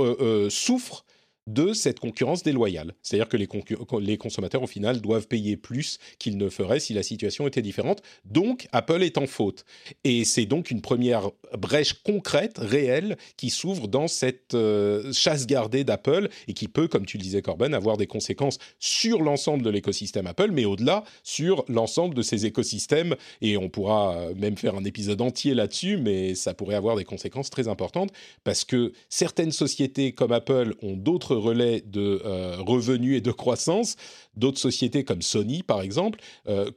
euh, 0.00 0.16
euh, 0.20 0.48
souffrent 0.48 1.04
de 1.46 1.72
cette 1.72 2.00
concurrence 2.00 2.42
déloyale. 2.42 2.94
C'est-à-dire 3.02 3.28
que 3.28 3.36
les, 3.36 4.16
consommateurs, 4.16 4.62
au 4.62 4.66
final, 4.66 5.00
doivent 5.00 5.26
payer 5.26 5.56
plus 5.56 5.98
qu'ils 6.18 6.36
ne 6.36 6.48
feraient 6.48 6.80
si 6.80 6.94
la 6.94 7.02
situation 7.02 7.46
était 7.46 7.62
différente. 7.62 8.02
Donc, 8.24 8.68
Apple 8.72 9.02
est 9.02 9.18
en 9.18 9.26
faute. 9.26 9.64
Et 10.04 10.24
c'est 10.24 10.46
donc 10.46 10.70
une 10.70 10.80
première 10.80 11.30
brèche 11.58 11.94
concrète, 11.94 12.58
réelle, 12.58 13.16
qui 13.36 13.50
s'ouvre 13.50 13.88
dans 13.88 14.08
cette 14.08 14.54
euh, 14.54 15.12
chasse 15.12 15.46
gardée 15.46 15.84
d'Apple 15.84 16.28
et 16.48 16.54
qui 16.54 16.68
peut, 16.68 16.88
comme 16.88 17.06
tu 17.06 17.18
le 17.18 17.22
disais, 17.22 17.42
Corben, 17.42 17.74
avoir 17.74 17.96
des 17.96 18.06
conséquences 18.06 18.58
sur 18.78 19.22
l'ensemble 19.22 19.62
de 19.62 19.70
l'écosystème 19.70 20.26
Apple, 20.26 20.50
mais 20.52 20.64
au-delà, 20.64 21.04
sur 21.22 21.64
l'ensemble 21.68 22.14
de 22.14 22.22
ces 22.22 22.46
écosystèmes. 22.46 23.16
Et 23.40 23.56
on 23.56 23.68
pourra 23.68 24.16
euh, 24.16 24.34
même 24.34 24.56
faire 24.56 24.76
un 24.76 24.84
épisode 24.84 25.20
entier 25.20 25.54
là-dessus, 25.54 25.96
mais 25.96 26.34
ça 26.34 26.54
pourrait 26.54 26.76
avoir 26.76 26.96
des 26.96 27.04
conséquences 27.04 27.50
très 27.50 27.68
importantes 27.68 28.10
parce 28.44 28.64
que 28.64 28.92
certaines 29.08 29.52
sociétés 29.52 30.12
comme 30.12 30.32
Apple 30.32 30.74
ont 30.82 30.96
d'autres 30.96 31.31
relais 31.34 31.82
de 31.82 32.22
euh, 32.24 32.56
revenus 32.58 33.16
et 33.16 33.20
de 33.20 33.32
croissance. 33.32 33.96
D'autres 34.36 34.58
sociétés 34.58 35.04
comme 35.04 35.22
Sony, 35.22 35.62
par 35.62 35.82
exemple, 35.82 36.20
euh, 36.48 36.70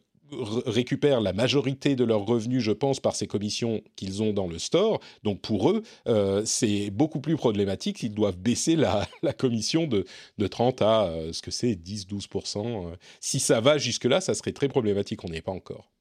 récupèrent 0.65 1.21
la 1.21 1.33
majorité 1.33 1.95
de 1.95 2.03
leurs 2.03 2.25
revenus, 2.25 2.61
je 2.61 2.71
pense, 2.71 2.99
par 2.99 3.15
ces 3.15 3.27
commissions 3.27 3.81
qu'ils 3.95 4.23
ont 4.23 4.33
dans 4.33 4.47
le 4.47 4.57
store. 4.57 4.99
Donc 5.23 5.41
pour 5.41 5.69
eux, 5.69 5.83
euh, 6.07 6.41
c'est 6.45 6.89
beaucoup 6.89 7.19
plus 7.19 7.35
problématique. 7.35 8.01
Ils 8.03 8.13
doivent 8.13 8.37
baisser 8.37 8.75
la, 8.75 9.07
commission 9.37 9.87
de, 9.87 10.05
de, 10.37 10.47
30 10.47 10.81
à 10.81 11.13
ce 11.31 11.41
que 11.41 11.51
c'est 11.51 11.73
10-12%. 11.73 12.95
si 13.19 13.39
ça 13.39 13.61
va 13.61 13.77
jusque-là, 13.77 14.19
ça 14.19 14.33
serait 14.33 14.51
très 14.51 14.67
problématique. 14.67 15.23
On 15.23 15.29
n'y 15.29 15.37
est 15.37 15.41
pas 15.41 15.51
encore. 15.51 15.91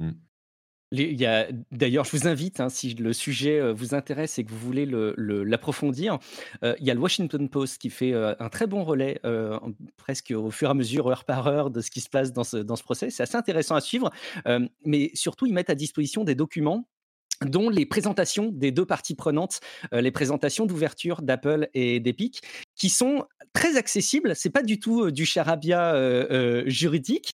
Mm. 0.00 0.10
D'ailleurs, 1.72 2.04
je 2.04 2.10
vous 2.16 2.28
invite, 2.28 2.60
hein, 2.60 2.68
si 2.68 2.94
le 2.94 3.12
sujet 3.12 3.60
euh, 3.60 3.72
vous 3.72 3.94
intéresse 3.94 4.38
et 4.38 4.44
que 4.44 4.50
vous 4.50 4.58
voulez 4.58 4.86
l'approfondir, 4.86 6.18
euh, 6.62 6.74
il 6.78 6.86
y 6.86 6.90
a 6.90 6.94
le 6.94 7.00
Washington 7.00 7.48
Post 7.48 7.78
qui 7.78 7.90
fait 7.90 8.12
euh, 8.12 8.34
un 8.38 8.48
très 8.48 8.66
bon 8.66 8.84
relais, 8.84 9.20
presque 9.96 10.32
au 10.36 10.50
fur 10.50 10.68
et 10.68 10.70
à 10.70 10.74
mesure, 10.74 11.08
heure 11.08 11.24
par 11.24 11.46
heure, 11.46 11.70
de 11.70 11.80
ce 11.80 11.90
qui 11.90 12.00
se 12.00 12.08
passe 12.08 12.32
dans 12.32 12.44
ce, 12.44 12.58
dans 12.58 12.76
ce 12.76 12.82
procès. 12.82 13.10
C'est 13.10 13.22
assez 13.22 13.36
intéressant 13.36 13.74
à 13.74 13.80
suivre, 13.80 14.10
mais 14.84 15.10
surtout, 15.14 15.46
ils 15.46 15.54
mettent 15.54 15.70
à 15.70 15.74
disposition 15.74 16.24
des 16.24 16.34
documents 16.34 16.88
dont 17.42 17.68
les 17.68 17.86
présentations 17.86 18.50
des 18.52 18.70
deux 18.70 18.86
parties 18.86 19.14
prenantes, 19.14 19.60
les 19.92 20.10
présentations 20.10 20.66
d'ouverture 20.66 21.22
d'Apple 21.22 21.68
et 21.74 22.00
d'Epic, 22.00 22.42
qui 22.76 22.88
sont 22.88 23.24
très 23.52 23.76
accessibles. 23.76 24.34
C'est 24.34 24.50
pas 24.50 24.62
du 24.62 24.78
tout 24.78 25.10
du 25.10 25.24
charabia 25.24 25.94
juridique. 26.66 27.30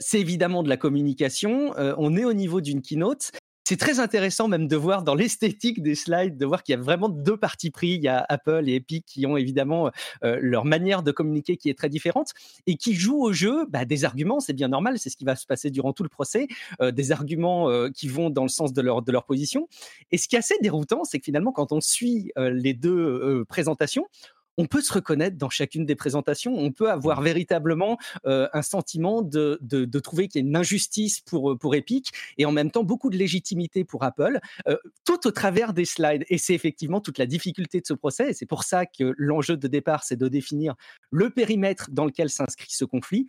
c'est 0.00 0.20
évidemment 0.20 0.62
de 0.62 0.68
la 0.68 0.76
communication. 0.76 1.72
on 1.76 2.16
est 2.16 2.24
au 2.24 2.32
niveau 2.32 2.60
d'une 2.60 2.82
keynote 2.82 3.30
c'est 3.70 3.76
très 3.76 4.00
intéressant 4.00 4.48
même 4.48 4.66
de 4.66 4.74
voir 4.74 5.04
dans 5.04 5.14
l'esthétique 5.14 5.80
des 5.80 5.94
slides, 5.94 6.36
de 6.36 6.44
voir 6.44 6.64
qu'il 6.64 6.74
y 6.74 6.76
a 6.76 6.80
vraiment 6.80 7.08
deux 7.08 7.36
parties 7.36 7.70
pris. 7.70 7.90
Il 7.90 8.02
y 8.02 8.08
a 8.08 8.26
Apple 8.28 8.64
et 8.66 8.74
Epic 8.74 9.06
qui 9.06 9.24
ont 9.26 9.36
évidemment 9.36 9.92
euh, 10.24 10.40
leur 10.42 10.64
manière 10.64 11.04
de 11.04 11.12
communiquer 11.12 11.56
qui 11.56 11.70
est 11.70 11.78
très 11.78 11.88
différente 11.88 12.32
et 12.66 12.74
qui 12.74 12.94
jouent 12.94 13.22
au 13.22 13.32
jeu 13.32 13.66
bah, 13.66 13.84
des 13.84 14.04
arguments. 14.04 14.40
C'est 14.40 14.54
bien 14.54 14.66
normal, 14.66 14.98
c'est 14.98 15.08
ce 15.08 15.16
qui 15.16 15.24
va 15.24 15.36
se 15.36 15.46
passer 15.46 15.70
durant 15.70 15.92
tout 15.92 16.02
le 16.02 16.08
procès, 16.08 16.48
euh, 16.82 16.90
des 16.90 17.12
arguments 17.12 17.70
euh, 17.70 17.90
qui 17.90 18.08
vont 18.08 18.28
dans 18.28 18.42
le 18.42 18.48
sens 18.48 18.72
de 18.72 18.82
leur, 18.82 19.02
de 19.02 19.12
leur 19.12 19.24
position. 19.24 19.68
Et 20.10 20.18
ce 20.18 20.26
qui 20.26 20.34
est 20.34 20.40
assez 20.40 20.56
déroutant, 20.60 21.04
c'est 21.04 21.20
que 21.20 21.24
finalement, 21.24 21.52
quand 21.52 21.70
on 21.70 21.80
suit 21.80 22.32
les 22.36 22.74
deux 22.74 23.44
présentations, 23.48 24.08
on 24.56 24.66
peut 24.66 24.80
se 24.80 24.92
reconnaître 24.92 25.36
dans 25.36 25.50
chacune 25.50 25.86
des 25.86 25.96
présentations. 25.96 26.54
On 26.56 26.72
peut 26.72 26.90
avoir 26.90 27.20
mmh. 27.20 27.24
véritablement 27.24 27.98
euh, 28.26 28.48
un 28.52 28.62
sentiment 28.62 29.22
de, 29.22 29.58
trouver 30.00 30.28
qu'il 30.28 30.42
y 30.42 30.44
a 30.44 30.48
une 30.48 30.56
injustice 30.56 31.20
pour, 31.20 31.58
pour 31.58 31.74
Epic 31.74 32.10
et 32.38 32.46
en 32.46 32.52
même 32.52 32.70
temps 32.70 32.84
beaucoup 32.84 33.10
de 33.10 33.16
légitimité 33.16 33.84
pour 33.84 34.02
Apple, 34.04 34.38
euh, 34.68 34.76
tout 35.04 35.26
au 35.26 35.30
travers 35.30 35.72
des 35.72 35.84
slides. 35.84 36.24
Et 36.28 36.38
c'est 36.38 36.54
effectivement 36.54 37.00
toute 37.00 37.18
la 37.18 37.26
difficulté 37.26 37.80
de 37.80 37.86
ce 37.86 37.94
procès. 37.94 38.30
Et 38.30 38.32
c'est 38.32 38.46
pour 38.46 38.64
ça 38.64 38.86
que 38.86 39.14
l'enjeu 39.16 39.56
de 39.56 39.68
départ, 39.68 40.04
c'est 40.04 40.16
de 40.16 40.28
définir 40.28 40.74
le 41.10 41.30
périmètre 41.30 41.90
dans 41.90 42.04
lequel 42.04 42.30
s'inscrit 42.30 42.70
ce 42.70 42.84
conflit 42.84 43.28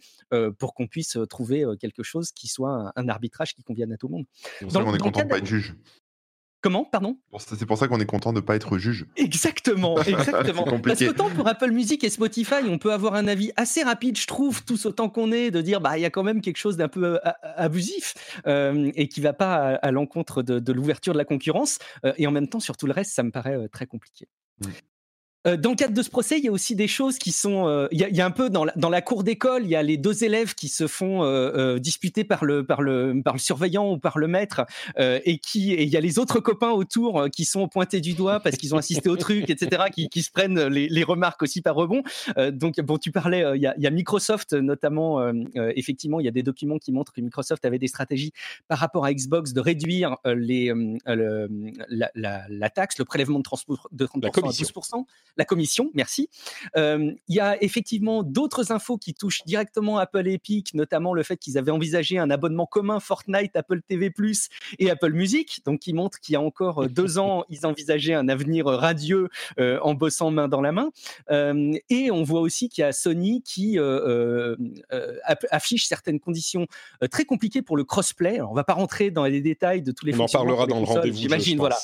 pour 0.58 0.74
qu'on 0.74 0.88
puisse 0.88 1.18
trouver 1.30 1.66
quelque 1.80 2.04
chose 2.04 2.32
qui 2.32 2.48
soit 2.48 2.92
un, 2.96 3.10
arbitrage 3.10 3.54
qui 3.54 3.64
convienne 3.64 3.92
à 3.92 3.98
tout 3.98 4.08
le 4.08 4.14
monde. 4.14 4.26
on 4.62 4.96
est 4.96 4.98
content 4.98 5.24
de 5.24 5.28
pas 5.28 5.38
être 5.38 5.46
juge. 5.46 5.76
Comment, 6.62 6.86
pardon? 6.86 7.18
C'est 7.40 7.66
pour 7.66 7.80
ça 7.80 7.88
qu'on 7.88 8.00
est 8.00 8.06
content 8.06 8.34
de 8.34 8.40
ne 8.40 8.42
pas 8.42 8.56
être 8.56 8.78
juge. 8.78 9.08
Exactement, 9.16 10.00
exactement. 10.04 10.64
Parce 10.80 11.00
que 11.00 11.12
tant 11.12 11.32
pour 11.32 11.48
Apple 11.48 11.72
Music 11.72 12.04
et 12.04 12.10
Spotify, 12.10 12.64
on 12.68 12.78
peut 12.78 12.94
avoir 12.94 13.16
un 13.16 13.28
avis 13.28 13.52
assez 13.56 13.82
rapide, 13.82 14.18
je 14.18 14.28
trouve, 14.28 14.64
tous 14.64 14.86
autant 14.86 15.10
qu'on 15.10 15.32
est, 15.32 15.50
de 15.50 15.62
dire 15.62 15.82
bah 15.82 15.98
il 15.98 16.02
y 16.02 16.06
a 16.06 16.12
quand 16.12 16.24
même 16.24 16.40
quelque 16.40 16.58
chose 16.58 16.78
d'un 16.78 16.88
peu 16.88 17.16
euh, 17.16 17.32
abusif 17.56 18.14
euh, 18.46 18.92
et 18.96 19.08
qui 19.08 19.22
va 19.22 19.34
pas 19.34 19.76
à, 19.76 19.92
l'encontre 19.92 20.44
de, 20.44 20.72
l'ouverture 20.72 21.14
de 21.14 21.18
la 21.18 21.26
concurrence. 21.26 21.80
Euh, 22.06 22.14
et 22.18 22.28
en 22.28 22.32
même 22.32 22.48
temps, 22.48 22.60
sur 22.60 22.78
tout 22.78 22.86
le 22.86 22.94
reste, 22.94 23.12
ça 23.12 23.24
me 23.24 23.32
paraît 23.32 23.68
très 23.70 23.88
compliqué. 23.88 24.28
Mmh. 24.60 24.68
Euh, 25.48 25.58
dans 25.58 25.72
le 25.72 25.76
cadre 25.76 25.94
de 25.94 26.02
ce 26.04 26.10
procès, 26.10 26.38
il 26.38 26.46
y 26.46 26.48
a 26.48 26.52
aussi 26.52 26.76
des 26.76 26.88
choses 26.88 27.18
qui 27.18 27.32
sont. 27.32 27.68
Euh, 27.68 27.88
il, 27.92 28.00
y 28.00 28.22
a, 28.22 28.26
un 28.26 28.32
peu 28.32 28.50
dans 28.50 28.66
la, 28.66 28.74
dans 28.76 28.90
la 28.90 29.02
cour 29.02 29.24
d'école, 29.24 29.64
il 29.64 29.70
y 29.70 29.76
a 29.76 29.82
les 29.82 29.98
deux 29.98 30.24
élèves 30.24 30.54
qui 30.54 30.68
se 30.68 30.86
font 30.86 31.24
euh, 31.24 31.80
disputer 31.80 32.24
par 32.24 32.46
le, 32.46 32.64
par, 32.64 32.82
le, 32.82 33.20
par 33.24 33.34
le 33.34 33.40
surveillant 33.40 33.92
ou 33.92 33.98
par 33.98 34.20
le 34.20 34.28
maître, 34.28 34.66
et 34.98 35.40
qui 35.40 35.74
et 35.74 35.84
il 35.84 35.90
y 35.90 35.98
a 35.98 36.00
les 36.00 36.20
autres 36.20 36.40
copains 36.40 36.72
autour 36.72 37.28
qui 37.32 37.46
sont 37.46 37.68
pointés 37.68 38.02
du 38.02 38.14
doigt 38.14 38.40
parce 38.40 38.58
qu'ils 38.58 38.76
ont 38.76 38.78
assisté 38.78 39.10
au 39.10 39.16
truc, 39.16 39.50
etc., 39.50 39.84
qui, 39.94 40.10
qui 40.10 40.22
se 40.22 40.32
prennent 40.32 40.68
les, 40.68 40.88
les, 40.88 41.04
remarques 41.04 41.42
aussi 41.42 41.62
par 41.62 41.76
rebond. 41.76 42.04
donc, 42.52 42.80
bon, 42.82 42.98
tu 42.98 43.12
parlais, 43.12 43.44
il 43.56 43.62
y, 43.62 43.68
a, 43.68 43.74
il 43.78 43.84
y 43.84 43.88
a 43.88 43.90
Microsoft 43.90 44.54
notamment. 44.54 45.32
effectivement, 45.76 46.20
il 46.20 46.26
y 46.26 46.30
a 46.30 46.32
des 46.32 46.44
documents 46.44 46.78
qui 46.78 46.92
montrent 46.92 47.14
que 47.14 47.22
Microsoft 47.22 47.66
avait 47.66 47.80
des 47.80 47.88
stratégies 47.88 48.34
par 48.68 48.78
rapport 48.78 49.06
à 49.06 49.14
Xbox 49.14 49.54
de 49.54 49.62
réduire 49.62 50.18
les, 50.26 50.72
la, 51.06 52.12
la, 52.14 52.44
la, 52.48 52.70
taxe, 52.70 53.00
le 53.00 53.06
prélèvement 53.06 53.40
de, 53.40 53.44
transport 53.44 53.88
de 53.92 54.06
30% 54.06 54.26
à 54.26 54.52
12% 54.52 55.06
la 55.38 55.46
commission, 55.46 55.90
merci. 55.94 56.30
Euh, 56.78 57.12
il 57.28 57.36
y 57.36 57.40
a 57.40 57.62
effectivement 57.64 58.24
d'autres 58.24 58.72
infos 58.72 58.98
qui 58.98 59.14
touchent 59.14 59.44
directement 59.46 59.98
Apple 59.98 60.28
et 60.28 60.34
Epic, 60.34 60.74
notamment 60.74 61.14
le 61.14 61.24
fait 61.24 61.38
qu'ils 61.38 61.58
avaient 61.58 61.72
envisagé 61.72 62.18
un 62.18 62.30
abonnement 62.30 62.66
commun 62.66 63.00
Fortnite, 63.00 63.56
Apple 63.56 63.82
TV+, 63.82 64.12
et 64.80 64.90
Apple 64.90 65.14
Music, 65.14 65.62
donc 65.66 65.80
qui 65.80 65.94
montre 65.94 66.20
qu'il 66.20 66.34
y 66.34 66.36
a 66.36 66.42
encore 66.42 66.84
euh, 66.84 66.88
deux 66.88 67.18
ans, 67.18 67.44
ils 67.50 67.66
envisageaient 67.66 68.14
un 68.14 68.30
avenir 68.30 68.66
radieux 68.66 69.30
euh, 69.60 69.80
en 69.82 69.94
bossant 69.94 70.32
main 70.32 70.48
dans 70.48 70.62
la 70.62 70.72
main. 70.72 70.92
et 71.30 72.12
on 72.12 72.24
voit 72.24 72.42
aussi 72.42 72.70
qu'il 72.70 72.82
y 72.82 72.86
a 72.86 72.92
Sony 72.92 73.42
qui 73.42 73.78
affiche 75.50 75.86
certaines 75.86 76.20
conditions 76.20 76.68
très 77.10 77.26
compliquées 77.26 77.62
pour 77.62 77.78
le 77.78 77.84
crossplay. 77.84 78.36
Alors, 78.36 78.52
on 78.52 78.56
va 78.56 78.64
pas 78.64 78.74
rentrer 78.74 79.12
dans 79.12 79.26
les 79.26 79.42
détails 79.42 79.82
de 79.82 79.92
tous 79.92 80.06
les. 80.06 80.16
On 80.16 80.22
en 80.22 80.28
parlera 80.28 80.68
dans 80.68 80.80
le 80.80 80.86
rendez-vous. 80.86 81.18
J'imagine, 81.18 81.58
voilà 81.58 81.78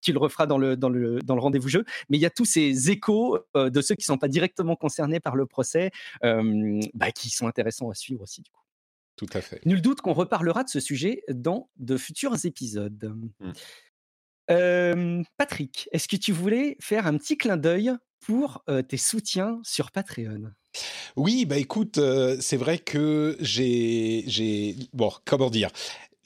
tu 0.00 0.12
le 0.12 0.18
referas 0.18 0.46
dans 0.46 0.58
le, 0.58 0.76
dans 0.76 0.88
le, 0.88 1.20
dans 1.20 1.34
le 1.34 1.40
rendez-vous 1.40 1.68
jeu. 1.68 1.84
Mais 2.08 2.16
il 2.18 2.20
y 2.20 2.26
a 2.26 2.30
tous 2.30 2.44
ces 2.44 2.90
échos 2.90 3.38
euh, 3.56 3.70
de 3.70 3.80
ceux 3.80 3.94
qui 3.94 4.02
ne 4.02 4.14
sont 4.14 4.18
pas 4.18 4.28
directement 4.28 4.76
concernés 4.76 5.20
par 5.20 5.36
le 5.36 5.46
procès 5.46 5.90
euh, 6.24 6.80
bah, 6.94 7.10
qui 7.10 7.30
sont 7.30 7.46
intéressants 7.46 7.90
à 7.90 7.94
suivre 7.94 8.22
aussi. 8.22 8.42
Du 8.42 8.50
coup. 8.50 8.62
Tout 9.16 9.26
à 9.32 9.40
fait. 9.40 9.64
Nul 9.66 9.82
doute 9.82 10.00
qu'on 10.00 10.12
reparlera 10.12 10.62
de 10.64 10.68
ce 10.68 10.80
sujet 10.80 11.22
dans 11.28 11.70
de 11.76 11.96
futurs 11.96 12.44
épisodes. 12.44 13.14
Mmh. 13.40 15.22
Patrick, 15.36 15.88
est-ce 15.92 16.08
que 16.08 16.16
tu 16.16 16.32
voulais 16.32 16.76
faire 16.80 17.06
un 17.06 17.18
petit 17.18 17.36
clin 17.36 17.56
d'œil 17.56 17.92
pour 18.20 18.64
tes 18.88 18.96
soutiens 18.96 19.60
sur 19.62 19.90
Patreon? 19.90 20.52
Oui, 21.16 21.44
bah 21.44 21.58
écoute, 21.58 22.00
c'est 22.40 22.56
vrai 22.56 22.78
que 22.78 23.36
j'ai, 23.40 24.22
j'ai, 24.26 24.76
bon, 24.94 25.10
comment 25.26 25.50
dire, 25.50 25.70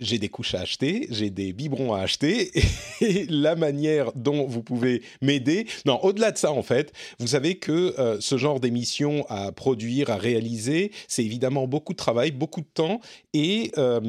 j'ai 0.01 0.19
des 0.19 0.29
couches 0.29 0.55
à 0.55 0.61
acheter, 0.61 1.07
j'ai 1.11 1.31
des 1.31 1.53
biberons 1.53 1.95
à 1.95 2.01
acheter, 2.01 2.51
et 3.01 3.27
la 3.29 3.55
manière 3.55 4.13
dont 4.15 4.47
vous 4.47 4.63
pouvez 4.63 5.03
m'aider. 5.21 5.67
Non, 5.87 5.99
au-delà 6.03 6.33
de 6.33 6.39
ça, 6.39 6.53
en 6.53 6.63
fait, 6.63 6.93
vous 7.19 7.29
savez 7.29 7.57
que 7.57 7.95
euh, 7.99 8.17
ce 8.21 8.37
genre 8.37 8.61
d'émission 8.61 9.25
à 9.29 9.53
produire, 9.53 10.11
à 10.11 10.17
réaliser, 10.17 10.93
c'est 11.09 11.25
évidemment 11.25 11.67
beaucoup 11.67 11.93
de 11.93 11.99
travail, 11.99 12.33
beaucoup 12.33 12.61
de 12.61 12.67
temps, 12.73 13.01
et 13.33 13.71
euh, 13.79 14.01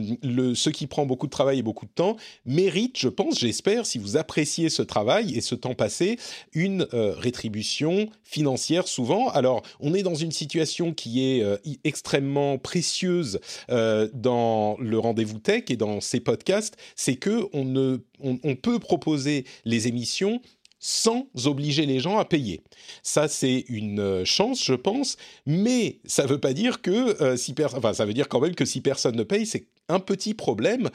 ce 0.56 0.70
qui 0.70 0.88
prend 0.88 1.06
beaucoup 1.06 1.28
de 1.28 1.32
travail 1.32 1.60
et 1.60 1.64
beaucoup 1.64 1.86
de 1.86 1.92
temps 1.92 2.18
mérite, 2.46 2.98
je 2.98 3.10
pense, 3.10 3.40
j'espère, 3.40 3.86
si 3.86 3.98
vous 3.98 4.18
appréciez 4.18 4.70
ce 4.70 4.82
travail 4.82 5.36
et 5.38 5.42
ce 5.42 5.56
temps 5.56 5.76
passé, 5.76 6.18
une 6.54 6.88
euh, 6.94 7.14
rétribution 7.18 8.08
financière 8.24 8.88
souvent. 8.88 9.30
Alors, 9.30 9.62
on 9.80 9.94
est 9.94 10.04
dans 10.04 10.16
une 10.16 10.32
situation 10.32 10.94
qui 10.94 11.24
est 11.24 11.44
extrêmement 11.84 12.58
précieuse 12.58 13.40
dans 13.70 14.76
le 14.80 14.98
rendez-vous 14.98 15.40
tech 15.40 15.66
dans 15.78 16.02
ces 16.02 16.20
podcasts, 16.20 16.78
c'est 16.96 17.16
que 17.16 17.48
on, 17.54 17.66
ne, 17.66 17.98
on, 18.20 18.56
peut 18.56 18.80
proposer 18.80 19.46
les 19.66 19.88
émissions 19.88 20.42
sans 20.80 21.28
obliger 21.46 21.86
les 21.86 22.00
gens 22.00 22.18
à 22.18 22.26
payer. 22.26 22.62
Ça, 23.04 23.30
c'est 23.30 23.64
une 23.70 24.00
euh, 24.00 24.26
chance, 24.26 24.64
je 24.64 24.74
pense, 24.74 25.16
mais 25.46 26.00
ça 26.06 26.26
veut 26.26 26.40
pas 26.40 26.54
dire 26.54 26.82
que 26.82 27.22
euh, 27.22 27.38
si 27.38 27.56
enfin, 27.64 27.94
ça 27.94 28.06
veut 28.06 28.14
dire 28.14 28.28
quand 28.28 28.42
même 28.42 28.56
que 28.56 28.66
si 28.66 28.82
personne 28.82 29.16
ne 29.16 29.24
paye, 29.24 29.46
c'est 29.46 29.68
un 29.88 30.00
petit 30.00 30.34
problème. 30.34 30.90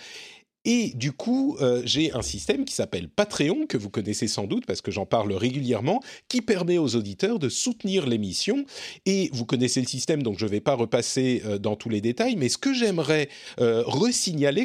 Et 0.65 0.93
du 0.95 1.13
coup, 1.13 1.57
euh, 1.61 1.83
j'ai 1.85 2.13
un 2.13 2.23
système 2.23 2.65
qui 2.65 2.75
s'appelle 2.75 3.09
Patreon, 3.09 3.67
que 3.67 3.77
vous 3.77 3.91
connaissez 3.91 4.29
sans 4.29 4.45
doute 4.45 4.67
parce 4.67 4.81
que 4.81 4.91
j'en 4.91 5.07
parle 5.07 5.33
régulièrement, 5.33 6.03
qui 6.29 6.43
permet 6.43 6.79
aux 6.79 6.97
auditeurs 6.97 7.39
de 7.39 7.49
soutenir 7.49 8.07
l'émission. 8.07 8.65
Et 9.07 9.31
vous 9.33 9.45
connaissez 9.45 9.81
le 9.81 9.87
système, 9.87 10.23
donc 10.23 10.39
je 10.39 10.45
ne 10.45 10.51
vais 10.51 10.61
pas 10.61 10.75
repasser 10.75 11.43
euh, 11.45 11.59
dans 11.59 11.77
tous 11.77 11.89
les 11.89 12.01
détails, 12.01 12.37
mais 12.37 12.49
ce 12.49 12.59
que 12.59 12.75
j'aimerais 12.75 13.29
euh, 13.61 13.85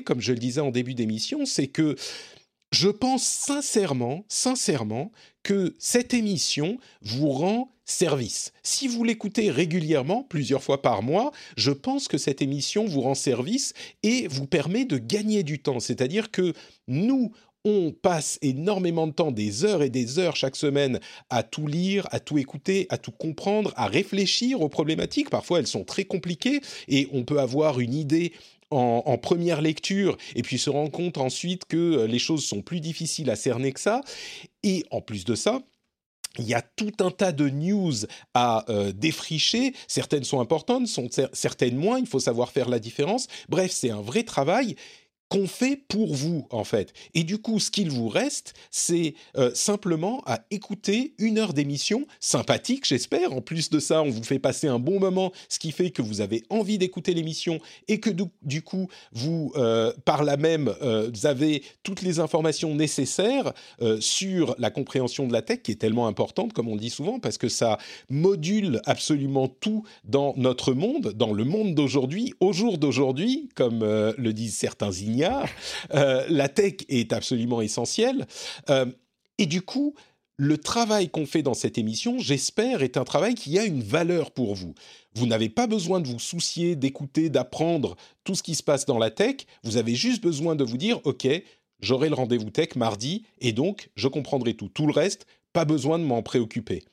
comme 0.06 0.22
je 0.22 0.32
le 0.32 0.40
disais 0.40 0.62
en 0.62 0.72
début 0.72 0.94
d'émission, 0.94 1.46
c'est 1.46 1.68
que 1.68 1.96
je 2.74 2.90
pense 2.90 3.24
sincèrement, 3.24 4.26
sincèrement, 4.28 5.12
que 5.44 5.76
cette 5.78 6.14
émission 6.14 6.80
vous 7.02 7.30
rend 7.30 7.70
service. 7.86 8.52
Si 8.64 8.88
vous 8.88 9.04
l'écoutez 9.04 9.52
régulièrement, 9.52 10.24
plusieurs 10.24 10.64
fois 10.64 10.82
par 10.82 11.04
mois, 11.04 11.32
je 11.56 11.72
pense 11.72 12.08
que 12.08 12.18
cette 12.18 12.42
émission 12.42 12.86
vous 12.86 13.02
rend 13.02 13.14
service 13.14 13.74
et 14.02 14.28
vous 14.28 14.48
permet 14.48 14.86
de 14.86 14.98
gagner 14.98 15.44
du 15.44 15.60
temps. 15.60 15.80
C'est-à-dire 15.80 16.32
que 16.32 16.54
nous, 16.88 17.32
on 17.64 17.92
passe 17.92 18.40
énormément 18.42 19.06
de 19.06 19.14
temps, 19.14 19.32
des 19.32 19.66
heures 19.66 19.84
et 19.84 19.90
des 19.90 20.18
heures 20.18 20.36
chaque 20.36 20.56
semaine, 20.56 21.00
à 21.30 21.44
tout 21.44 21.68
lire, 21.68 22.08
à 22.12 22.20
tout 22.20 22.40
écouter, 22.40 22.88
à 22.90 22.98
tout 22.98 23.12
comprendre, 23.12 23.72
à 23.76 23.86
réfléchir 23.86 24.62
aux 24.62 24.70
problématiques. 24.70 25.30
Parfois, 25.30 25.60
elles 25.60 25.68
sont 25.68 25.86
très 25.86 26.06
compliquées 26.06 26.62
et 26.88 27.08
on 27.14 27.24
peut 27.24 27.40
avoir 27.40 27.80
une 27.80 27.94
idée 27.94 28.34
en, 28.76 29.18
première 29.18 29.62
lecture 29.62 30.18
et 30.36 30.42
puis 30.42 30.58
se 30.58 30.70
rendre 30.70 30.92
compte 30.92 31.18
ensuite 31.18 31.66
que 31.66 32.06
les 32.06 32.20
choses 32.20 32.46
sont 32.46 32.62
plus 32.62 32.80
difficiles 32.80 33.30
à 33.30 33.36
cerner 33.36 33.72
que 33.72 33.80
ça. 33.80 34.02
Et 34.64 34.86
en 34.92 35.02
plus 35.02 35.26
de 35.26 35.36
ça, 35.36 35.62
il 36.40 36.46
y 36.46 36.54
a 36.54 36.62
tout 36.62 36.92
un 37.00 37.12
tas 37.12 37.32
de 37.32 37.50
news 37.50 37.94
à 38.34 38.66
euh, 38.70 38.92
défricher. 38.92 39.74
Certaines 39.88 40.24
sont 40.24 40.40
importantes, 40.40 40.88
sont 40.88 41.10
certaines 41.32 41.76
moins. 41.76 42.00
Il 42.00 42.08
faut 42.08 42.20
savoir 42.20 42.52
faire 42.52 42.70
la 42.70 42.80
différence. 42.80 43.28
Bref, 43.50 43.72
c'est 43.72 43.92
un 43.92 44.02
vrai 44.02 44.24
travail 44.24 44.76
qu'on 45.34 45.48
fait 45.48 45.78
pour 45.88 46.14
vous, 46.14 46.46
en 46.52 46.64
fait. 46.64 46.94
Et 47.16 47.24
du 47.24 47.40
coup, 47.40 47.60
ce 47.60 47.72
qu'il 47.72 47.90
vous 47.90 48.08
reste, 48.08 48.54
c'est 48.70 49.16
euh, 49.36 49.50
simplement 49.56 50.22
à 50.28 50.42
écouter 50.52 51.16
une 51.18 51.40
heure 51.40 51.54
d'émission 51.54 52.06
sympathique, 52.20 52.86
j'espère. 52.86 53.34
En 53.34 53.42
plus 53.42 53.72
de 53.72 53.80
ça, 53.80 54.04
on 54.04 54.12
vous 54.12 54.24
fait 54.24 54.38
passer 54.38 54.68
un 54.68 54.78
bon 54.78 55.00
moment, 55.00 55.32
ce 55.50 55.58
qui 55.58 55.72
fait 55.72 55.90
que 55.90 56.04
vous 56.04 56.22
avez 56.22 56.44
envie 56.52 56.78
d'écouter 56.78 57.16
l'émission 57.16 57.58
et 57.88 58.00
que 58.00 58.12
du, 58.44 58.62
coup, 58.62 58.90
vous, 59.12 59.52
euh, 59.56 59.92
par 60.06 60.24
là 60.24 60.38
même, 60.38 60.72
euh, 60.84 61.10
vous 61.12 61.26
avez 61.26 61.64
toutes 61.82 62.04
les 62.04 62.20
informations 62.20 62.76
nécessaires 62.76 63.54
sur 64.00 64.56
la 64.60 64.70
compréhension 64.70 65.26
de 65.26 65.34
la 65.34 65.42
tech, 65.42 65.64
qui 65.64 65.72
est 65.72 65.76
tellement 65.76 66.06
importante, 66.06 66.54
comme 66.54 66.68
on 66.68 66.76
dit 66.76 66.92
souvent, 66.92 67.20
parce 67.20 67.40
que 67.40 67.50
ça 67.50 67.80
module 68.10 68.82
absolument 68.86 69.48
tout 69.48 69.84
dans 70.04 70.36
notre 70.38 70.74
monde, 70.74 71.14
dans 71.16 71.34
le 71.34 71.44
monde 71.44 71.74
d'aujourd'hui, 71.74 72.34
au 72.40 72.54
jour 72.54 72.78
d'aujourd'hui, 72.78 73.50
comme 73.56 73.80
le 73.84 74.32
disent 74.32 74.56
certains 74.56 74.92
ignares 74.92 75.23
euh, 75.94 76.26
la 76.30 76.50
tech 76.50 76.76
est 76.90 77.14
absolument 77.14 77.62
essentielle. 77.62 78.28
Euh, 78.70 78.86
et 79.38 79.46
du 79.46 79.62
coup, 79.62 79.96
le 80.38 80.58
travail 80.58 81.10
qu'on 81.10 81.26
fait 81.26 81.44
dans 81.44 81.54
cette 81.54 81.78
émission, 81.78 82.18
j'espère, 82.20 82.82
est 82.82 82.98
un 82.98 83.04
travail 83.04 83.36
qui 83.36 83.58
a 83.60 83.66
une 83.66 83.84
valeur 83.84 84.32
pour 84.32 84.56
vous. 84.56 84.74
Vous 85.16 85.28
n'avez 85.28 85.50
pas 85.50 85.68
besoin 85.68 86.00
de 86.00 86.08
vous 86.08 86.20
soucier, 86.20 86.76
d'écouter, 86.76 87.30
d'apprendre 87.30 87.96
tout 88.24 88.36
ce 88.36 88.44
qui 88.44 88.56
se 88.56 88.64
passe 88.64 88.86
dans 88.86 88.98
la 88.98 89.12
tech. 89.12 89.38
Vous 89.64 89.78
avez 89.78 89.96
juste 89.96 90.24
besoin 90.24 90.56
de 90.56 90.64
vous 90.64 90.78
dire, 90.78 91.00
OK, 91.04 91.28
j'aurai 91.80 92.10
le 92.10 92.16
rendez-vous 92.16 92.50
tech 92.50 92.76
mardi, 92.76 93.26
et 93.40 93.52
donc 93.52 93.90
je 93.96 94.08
comprendrai 94.08 94.56
tout. 94.56 94.70
Tout 94.70 94.88
le 94.88 94.94
reste, 94.94 95.28
pas 95.52 95.66
besoin 95.66 96.00
de 96.00 96.04
m'en 96.04 96.24
préoccuper. 96.24 96.84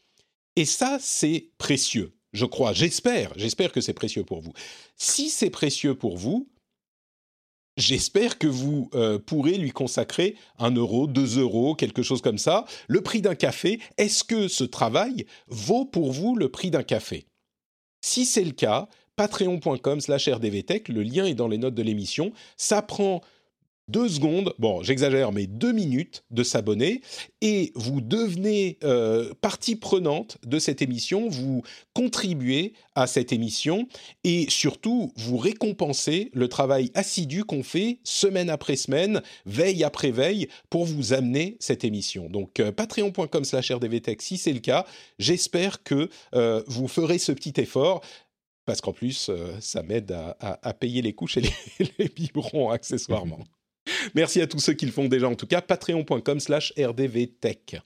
Et 0.56 0.66
ça, 0.66 0.98
c'est 1.00 1.48
précieux, 1.56 2.12
je 2.32 2.44
crois, 2.44 2.72
j'espère, 2.72 3.32
j'espère 3.36 3.72
que 3.72 3.80
c'est 3.80 3.94
précieux 3.94 4.24
pour 4.24 4.40
vous. 4.40 4.52
Si 4.96 5.30
c'est 5.30 5.50
précieux 5.50 5.94
pour 5.94 6.16
vous, 6.16 6.48
J'espère 7.80 8.36
que 8.36 8.46
vous 8.46 8.90
euh, 8.94 9.18
pourrez 9.18 9.56
lui 9.56 9.70
consacrer 9.70 10.36
un 10.58 10.70
euro, 10.70 11.06
deux 11.06 11.38
euros, 11.38 11.74
quelque 11.74 12.02
chose 12.02 12.20
comme 12.20 12.36
ça, 12.36 12.66
le 12.88 13.00
prix 13.00 13.22
d'un 13.22 13.34
café. 13.34 13.80
Est-ce 13.96 14.22
que 14.22 14.48
ce 14.48 14.64
travail 14.64 15.24
vaut 15.46 15.86
pour 15.86 16.12
vous 16.12 16.36
le 16.36 16.50
prix 16.50 16.70
d'un 16.70 16.82
café? 16.82 17.24
Si 18.02 18.26
c'est 18.26 18.44
le 18.44 18.50
cas, 18.50 18.86
patreon.com/rdvtech, 19.16 20.90
le 20.90 21.02
lien 21.02 21.24
est 21.24 21.34
dans 21.34 21.48
les 21.48 21.56
notes 21.56 21.74
de 21.74 21.82
l'émission. 21.82 22.32
Ça 22.58 22.82
prend 22.82 23.22
deux 23.90 24.08
secondes, 24.08 24.54
bon 24.58 24.82
j'exagère, 24.82 25.32
mais 25.32 25.46
deux 25.46 25.72
minutes 25.72 26.22
de 26.30 26.42
s'abonner 26.42 27.02
et 27.40 27.72
vous 27.74 28.00
devenez 28.00 28.78
euh, 28.84 29.34
partie 29.40 29.76
prenante 29.76 30.38
de 30.46 30.58
cette 30.58 30.80
émission, 30.80 31.28
vous 31.28 31.62
contribuez 31.92 32.74
à 32.94 33.06
cette 33.06 33.32
émission 33.32 33.88
et 34.22 34.46
surtout 34.48 35.12
vous 35.16 35.36
récompensez 35.36 36.30
le 36.32 36.48
travail 36.48 36.90
assidu 36.94 37.44
qu'on 37.44 37.64
fait 37.64 37.98
semaine 38.04 38.48
après 38.48 38.76
semaine, 38.76 39.22
veille 39.44 39.82
après 39.82 40.12
veille 40.12 40.48
pour 40.70 40.84
vous 40.84 41.12
amener 41.12 41.56
cette 41.58 41.84
émission. 41.84 42.30
Donc 42.30 42.60
euh, 42.60 42.70
patreon.com 42.70 43.44
slash 43.44 43.72
rdvtech 43.72 44.22
si 44.22 44.38
c'est 44.38 44.52
le 44.52 44.60
cas, 44.60 44.86
j'espère 45.18 45.82
que 45.82 46.08
euh, 46.34 46.62
vous 46.68 46.86
ferez 46.86 47.18
ce 47.18 47.32
petit 47.32 47.60
effort 47.60 48.02
parce 48.66 48.80
qu'en 48.80 48.92
plus, 48.92 49.32
ça 49.58 49.82
m'aide 49.82 50.12
à, 50.12 50.74
payer 50.74 51.02
les 51.02 51.12
couches 51.12 51.38
et 51.38 51.40
les, 51.40 51.52
les 51.98 52.08
biberons 52.08 52.70
accessoirement. 52.70 53.40
Merci 54.14 54.40
à 54.40 54.46
tous 54.46 54.60
ceux 54.60 54.74
qui 54.74 54.86
le 54.86 54.92
font 54.92 55.08
déjà 55.08 55.28
en 55.28 55.34
tout 55.34 55.46
cas. 55.46 55.60
Patreon.com 55.60 56.40
slash 56.40 56.72
rdvtech. 56.76 57.80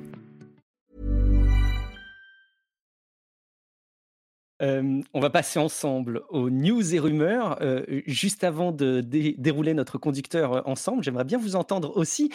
Euh, 4.61 5.01
on 5.13 5.19
va 5.19 5.29
passer 5.29 5.59
ensemble 5.59 6.23
aux 6.29 6.49
news 6.49 6.93
et 6.93 6.99
rumeurs. 6.99 7.57
Euh, 7.61 8.01
juste 8.05 8.43
avant 8.43 8.71
de 8.71 9.01
dérouler 9.01 9.73
notre 9.73 9.97
conducteur 9.97 10.53
euh, 10.53 10.61
ensemble, 10.65 11.03
j'aimerais 11.03 11.23
bien 11.23 11.37
vous 11.37 11.55
entendre 11.55 11.95
aussi. 11.95 12.31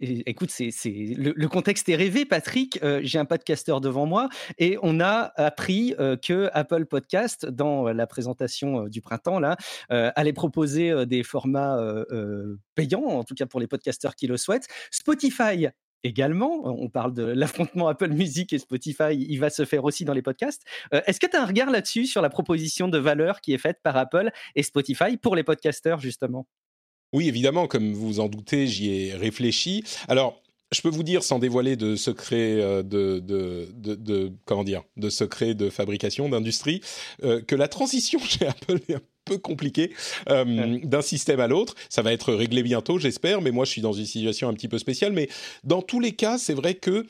écoute, 0.00 0.52
le, 0.58 1.46
contexte 1.46 1.88
est 1.88 1.96
rêvé, 1.96 2.24
Patrick. 2.24 2.78
j'ai 3.02 3.18
un 3.18 3.24
podcasteur 3.24 3.80
devant 3.80 4.06
moi 4.06 4.28
et 4.58 4.78
on 4.82 5.00
a 5.00 5.32
appris 5.36 5.94
que 6.22 6.50
Apple 6.52 6.86
Podcast, 6.86 7.46
dans 7.46 7.88
la 7.88 8.06
présentation 8.06 8.84
du 8.84 9.00
printemps, 9.00 9.40
là, 9.40 9.56
allait 9.88 10.32
proposer 10.32 11.06
des 11.06 11.22
formats 11.22 11.78
payants, 12.74 13.04
en 13.04 13.24
tout 13.24 13.34
cas 13.34 13.46
pour 13.46 13.60
les 13.60 13.66
podcasteurs 13.66 14.14
qui 14.14 14.26
le 14.26 14.36
souhaitent. 14.36 14.68
Spotify 14.90 15.68
également. 16.04 16.60
On 16.64 16.88
parle 16.88 17.12
de 17.14 17.22
l'affrontement 17.22 17.88
Apple 17.88 18.10
Music 18.10 18.52
et 18.52 18.58
Spotify, 18.58 19.12
il 19.12 19.38
va 19.38 19.50
se 19.50 19.64
faire 19.64 19.84
aussi 19.84 20.04
dans 20.04 20.14
les 20.14 20.22
podcasts. 20.22 20.62
Euh, 20.94 21.00
est-ce 21.06 21.20
que 21.20 21.26
tu 21.26 21.36
as 21.36 21.42
un 21.42 21.46
regard 21.46 21.70
là-dessus 21.70 22.06
sur 22.06 22.22
la 22.22 22.30
proposition 22.30 22.88
de 22.88 22.98
valeur 22.98 23.40
qui 23.40 23.52
est 23.52 23.58
faite 23.58 23.78
par 23.82 23.96
Apple 23.96 24.30
et 24.54 24.62
Spotify 24.62 25.16
pour 25.16 25.36
les 25.36 25.42
podcasteurs, 25.42 26.00
justement? 26.00 26.46
Oui, 27.12 27.28
évidemment, 27.28 27.66
comme 27.66 27.94
vous 27.94 28.20
en 28.20 28.28
doutez, 28.28 28.66
j'y 28.66 28.90
ai 28.90 29.14
réfléchi. 29.14 29.82
Alors, 30.08 30.42
je 30.72 30.82
peux 30.82 30.88
vous 30.88 31.02
dire, 31.02 31.22
sans 31.22 31.38
dévoiler 31.38 31.76
de 31.76 31.96
secrets 31.96 32.60
euh, 32.60 32.82
de, 32.82 33.20
de, 33.20 33.68
de, 33.74 34.32
comment 34.44 34.64
dire, 34.64 34.82
de 34.96 35.08
secrets 35.08 35.54
de 35.54 35.70
fabrication, 35.70 36.28
d'industrie, 36.28 36.80
euh, 37.24 37.40
que 37.40 37.54
la 37.54 37.68
transition 37.68 38.18
chez 38.18 38.46
Apple 38.46 38.78
est 38.88 38.94
un 38.94 39.02
peu 39.24 39.38
compliquée 39.38 39.92
euh, 40.28 40.78
d'un 40.82 41.02
système 41.02 41.40
à 41.40 41.46
l'autre. 41.46 41.74
Ça 41.88 42.02
va 42.02 42.12
être 42.12 42.32
réglé 42.32 42.62
bientôt, 42.62 42.98
j'espère, 42.98 43.40
mais 43.40 43.50
moi 43.50 43.64
je 43.64 43.70
suis 43.70 43.82
dans 43.82 43.92
une 43.92 44.06
situation 44.06 44.48
un 44.48 44.54
petit 44.54 44.68
peu 44.68 44.78
spéciale. 44.78 45.12
Mais 45.12 45.28
dans 45.64 45.82
tous 45.82 46.00
les 46.00 46.12
cas, 46.12 46.38
c'est 46.38 46.54
vrai 46.54 46.74
que 46.74 47.06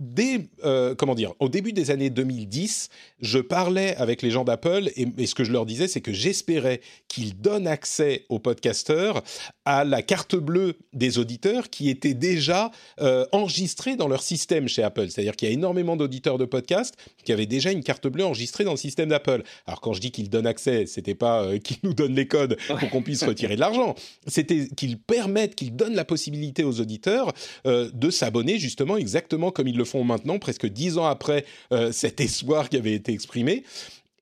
dès, 0.00 0.48
euh, 0.64 0.94
comment 0.94 1.14
dire, 1.14 1.32
au 1.38 1.48
début 1.48 1.72
des 1.72 1.90
années 1.90 2.10
2010, 2.10 2.88
je 3.20 3.38
parlais 3.38 3.94
avec 3.96 4.22
les 4.22 4.30
gens 4.30 4.44
d'Apple 4.44 4.90
et, 4.96 5.26
ce 5.26 5.34
que 5.34 5.44
je 5.44 5.52
leur 5.52 5.66
disais, 5.66 5.86
c'est 5.86 6.00
que 6.00 6.12
j'espérais 6.12 6.80
qu'ils 7.08 7.40
donnent 7.40 7.66
accès 7.66 8.24
aux 8.28 8.38
podcasteurs 8.38 9.22
à 9.64 9.84
la 9.84 10.02
carte 10.02 10.34
bleue 10.34 10.76
des 10.92 11.18
auditeurs 11.18 11.70
qui 11.70 11.88
étaient 11.88 12.14
déjà 12.14 12.70
euh, 13.00 13.26
enregistrés 13.32 13.96
dans 13.96 14.08
leur 14.08 14.22
système 14.22 14.66
chez 14.66 14.82
Apple. 14.82 15.08
C'est-à-dire 15.08 15.36
qu'il 15.36 15.48
y 15.48 15.50
a 15.50 15.54
énormément 15.54 15.96
d'auditeurs 15.96 16.38
de 16.38 16.44
podcasts 16.44 16.94
qui 17.24 17.32
avaient 17.32 17.46
déjà 17.46 17.70
une 17.70 17.84
carte 17.84 18.06
bleue 18.08 18.24
enregistrée 18.24 18.64
dans 18.64 18.72
le 18.72 18.76
système 18.76 19.10
d'Apple. 19.10 19.42
Alors 19.66 19.80
quand 19.80 19.92
je 19.92 20.00
dis 20.00 20.10
qu'ils 20.10 20.30
donnent 20.30 20.46
accès, 20.46 20.86
c'était 20.86 21.14
pas 21.14 21.44
euh, 21.44 21.58
qu'ils 21.58 21.78
nous 21.82 21.94
donnent 21.94 22.14
les 22.14 22.26
codes 22.26 22.56
pour 22.66 22.90
qu'on 22.90 23.02
puisse 23.02 23.22
retirer 23.24 23.54
de 23.54 23.60
l'argent. 23.60 23.94
C'était 24.26 24.66
qu'ils 24.68 24.98
permettent, 24.98 25.54
qu'ils 25.54 25.76
donnent 25.76 25.94
la 25.94 26.04
possibilité 26.04 26.64
aux 26.64 26.80
auditeurs 26.80 27.32
de 27.64 28.10
s'abonner 28.10 28.58
justement 28.58 28.96
exactement 28.96 29.50
comme 29.50 29.68
ils 29.68 29.76
le 29.76 29.81
font 29.84 30.04
maintenant, 30.04 30.38
presque 30.38 30.66
dix 30.66 30.98
ans 30.98 31.06
après 31.06 31.44
euh, 31.72 31.92
cet 31.92 32.20
espoir 32.20 32.68
qui 32.68 32.76
avait 32.76 32.94
été 32.94 33.12
exprimé. 33.12 33.64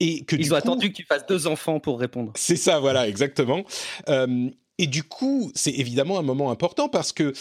Et 0.01 0.25
que 0.25 0.37
Ils 0.37 0.53
ont 0.53 0.57
attendu 0.57 0.91
que 0.91 0.97
tu 0.97 1.05
fasses 1.05 1.27
deux 1.27 1.47
enfants 1.47 1.79
pour 1.79 2.01
répondre. 2.01 2.33
C'est 2.35 2.57
ça, 2.57 2.81
voilà, 2.81 3.07
exactement. 3.07 3.65
Euh, 4.09 4.49
et 4.79 4.87
du 4.87 5.03
coup, 5.03 5.53
c'est 5.55 5.73
évidemment 5.73 6.19
un 6.19 6.23
moment 6.23 6.51
important 6.51 6.89
parce 6.89 7.13
que 7.13 7.35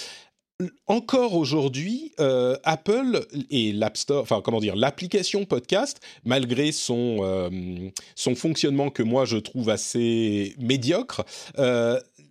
encore 0.87 1.35
aujourd'hui, 1.35 2.11
euh, 2.19 2.57
Apple 2.65 3.25
et 3.49 3.71
l'App 3.71 3.95
Store, 3.95 4.23
enfin 4.23 4.41
comment 4.43 4.59
dire, 4.59 4.75
l'application 4.75 5.45
podcast, 5.45 6.01
malgré 6.25 6.73
son 6.73 7.91
son 8.15 8.35
fonctionnement 8.35 8.89
que 8.89 9.03
moi 9.03 9.23
je 9.23 9.37
trouve 9.37 9.69
assez 9.69 10.53
médiocre, 10.59 11.23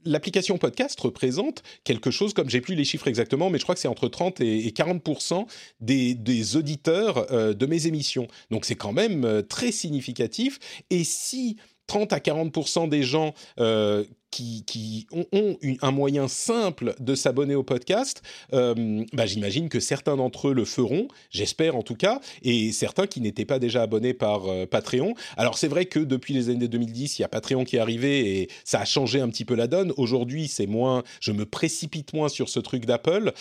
l'application 0.09 0.59
podcast 0.59 0.99
représente 1.01 1.63
quelque 1.85 2.11
chose 2.11 2.35
comme, 2.35 2.49
j'ai 2.49 2.61
plus 2.61 2.75
les 2.75 2.85
chiffres 2.85 3.09
exactement, 3.09 3.51
mais 3.51 3.59
je 3.59 3.65
crois 3.65 3.75
que 3.75 3.81
c'est 3.81 3.89
entre 3.89 4.09
30 4.09 4.41
et 4.41 4.73
40 4.73 5.03
des, 5.81 6.15
des 6.15 6.57
auditeurs 6.57 7.31
euh, 7.33 7.55
de 7.55 7.67
mes 7.67 7.87
émissions. 7.87 8.27
Donc 8.51 8.65
c'est 8.65 8.75
quand 8.75 8.93
même 8.93 9.25
euh, 9.25 9.43
très 9.43 9.73
significatif. 9.73 10.59
Et 10.91 11.05
si 11.05 11.57
30 11.89 12.13
à 12.13 12.19
40% 12.19 12.89
des 12.89 13.03
gens 13.03 13.35
euh, 13.59 14.05
qui, 14.31 15.07
ont, 15.11 15.57
un 15.81 15.91
moyen 15.91 16.29
simple 16.29 16.95
de 17.01 17.15
s'abonner 17.15 17.55
au 17.55 17.63
podcast, 17.65 18.23
euh, 18.53 19.05
bah, 19.13 19.27
j'imagine 19.27 19.69
que 19.69 19.81
certains 19.81 20.17
d'entre 20.17 20.49
eux 20.49 20.55
le 20.55 20.67
feront, 20.67 21.09
j'espère 21.31 21.75
en 21.75 21.83
tout 21.83 21.97
cas, 21.97 22.21
et 22.43 22.71
certains 22.71 23.07
qui 23.07 23.21
n'étaient 23.21 23.47
pas 23.47 23.59
déjà 23.59 23.83
abonnés 23.83 24.15
par 24.15 24.47
euh, 24.47 24.67
Patreon. 24.67 25.15
Alors 25.37 25.59
c'est 25.59 25.67
vrai 25.67 25.87
que 25.87 25.99
depuis 25.99 26.35
les 26.35 26.51
années 26.51 26.69
2010, 26.69 27.19
il 27.19 27.23
y 27.23 27.25
a 27.25 27.29
Patreon 27.29 27.65
qui 27.65 27.77
est 27.77 27.81
arrivé 27.81 28.41
et 28.41 28.49
ça 28.65 28.81
a 28.81 28.85
changé 28.85 29.21
un 29.21 29.29
petit 29.31 29.47
peu 29.47 29.55
la 29.55 29.67
donne. 29.67 29.93
Aujourd'hui, 29.97 30.47
c'est 30.47 30.67
moins, 30.67 31.03
je 31.21 31.33
me 31.33 31.47
précipite 31.47 32.13
moins 32.13 32.29
sur 32.29 32.51
ce 32.51 32.61
truc 32.61 32.85
d'Apple, 32.85 33.33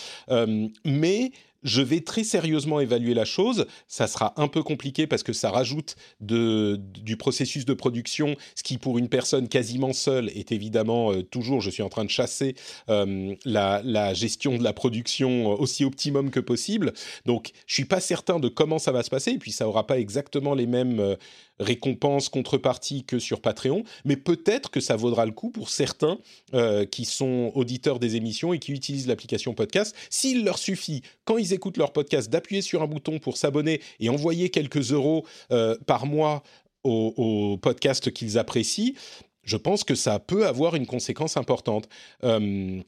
mais 0.84 1.30
je 1.62 1.82
vais 1.82 2.00
très 2.00 2.24
sérieusement 2.24 2.80
évaluer 2.80 3.14
la 3.14 3.24
chose. 3.24 3.66
Ça 3.86 4.06
sera 4.06 4.34
un 4.36 4.48
peu 4.48 4.62
compliqué 4.62 5.06
parce 5.06 5.22
que 5.22 5.32
ça 5.32 5.50
rajoute 5.50 5.96
du 6.20 7.16
processus 7.16 7.64
de 7.64 7.74
production, 7.74 8.36
ce 8.54 8.62
qui 8.62 8.78
pour 8.78 8.98
une 8.98 9.08
personne 9.08 9.48
quasiment 9.48 9.92
seule 9.92 10.28
est 10.30 10.52
évidemment 10.52 11.12
euh, 11.12 11.22
toujours, 11.22 11.60
je 11.60 11.70
suis 11.70 11.82
en 11.82 11.88
train 11.88 12.04
de 12.04 12.10
chasser 12.10 12.54
euh, 12.88 13.34
la, 13.44 14.14
gestion 14.14 14.56
de 14.56 14.64
la 14.64 14.72
production 14.72 15.48
aussi 15.60 15.84
optimum 15.84 16.30
que 16.30 16.40
possible. 16.40 16.92
Donc 17.26 17.50
je 17.66 17.74
suis 17.74 17.84
pas 17.84 18.00
certain 18.00 18.38
de 18.38 18.48
comment 18.48 18.78
ça 18.78 18.92
va 18.92 19.02
se 19.02 19.10
passer 19.10 19.32
et 19.32 19.38
puis 19.38 19.52
ça 19.52 19.68
aura 19.68 19.86
pas 19.86 19.98
exactement 19.98 20.54
les 20.54 20.66
mêmes 20.66 21.16
euh, 21.60 21.64
récompense, 21.64 22.28
contrepartie 22.28 23.04
que 23.04 23.18
sur 23.18 23.40
Patreon, 23.40 23.84
mais 24.04 24.16
peut-être 24.16 24.70
que 24.70 24.80
ça 24.80 24.96
vaudra 24.96 25.26
le 25.26 25.32
coup 25.32 25.50
pour 25.50 25.70
certains 25.70 26.18
euh, 26.54 26.84
qui 26.84 27.04
sont 27.04 27.52
auditeurs 27.54 27.98
des 27.98 28.16
émissions 28.16 28.52
et 28.52 28.58
qui 28.58 28.72
utilisent 28.72 29.06
l'application 29.06 29.54
podcast. 29.54 29.94
S'il 30.10 30.44
leur 30.44 30.58
suffit, 30.58 31.02
quand 31.24 31.38
ils 31.38 31.52
écoutent 31.52 31.76
leur 31.76 31.92
podcast, 31.92 32.30
d'appuyer 32.30 32.62
sur 32.62 32.82
un 32.82 32.86
bouton 32.86 33.18
pour 33.18 33.36
s'abonner 33.36 33.80
et 34.00 34.08
envoyer 34.08 34.50
quelques 34.50 34.92
euros 34.92 35.26
euh, 35.50 35.76
par 35.86 36.06
mois 36.06 36.42
au, 36.84 37.58
podcast 37.60 38.10
qu'ils 38.12 38.38
apprécient, 38.38 38.94
je 39.42 39.56
pense 39.56 39.84
que 39.84 39.94
ça 39.94 40.18
peut 40.18 40.46
avoir 40.46 40.74
une 40.74 40.86
conséquence 40.86 41.36
importante. 41.36 41.88
Euh, 42.24 42.80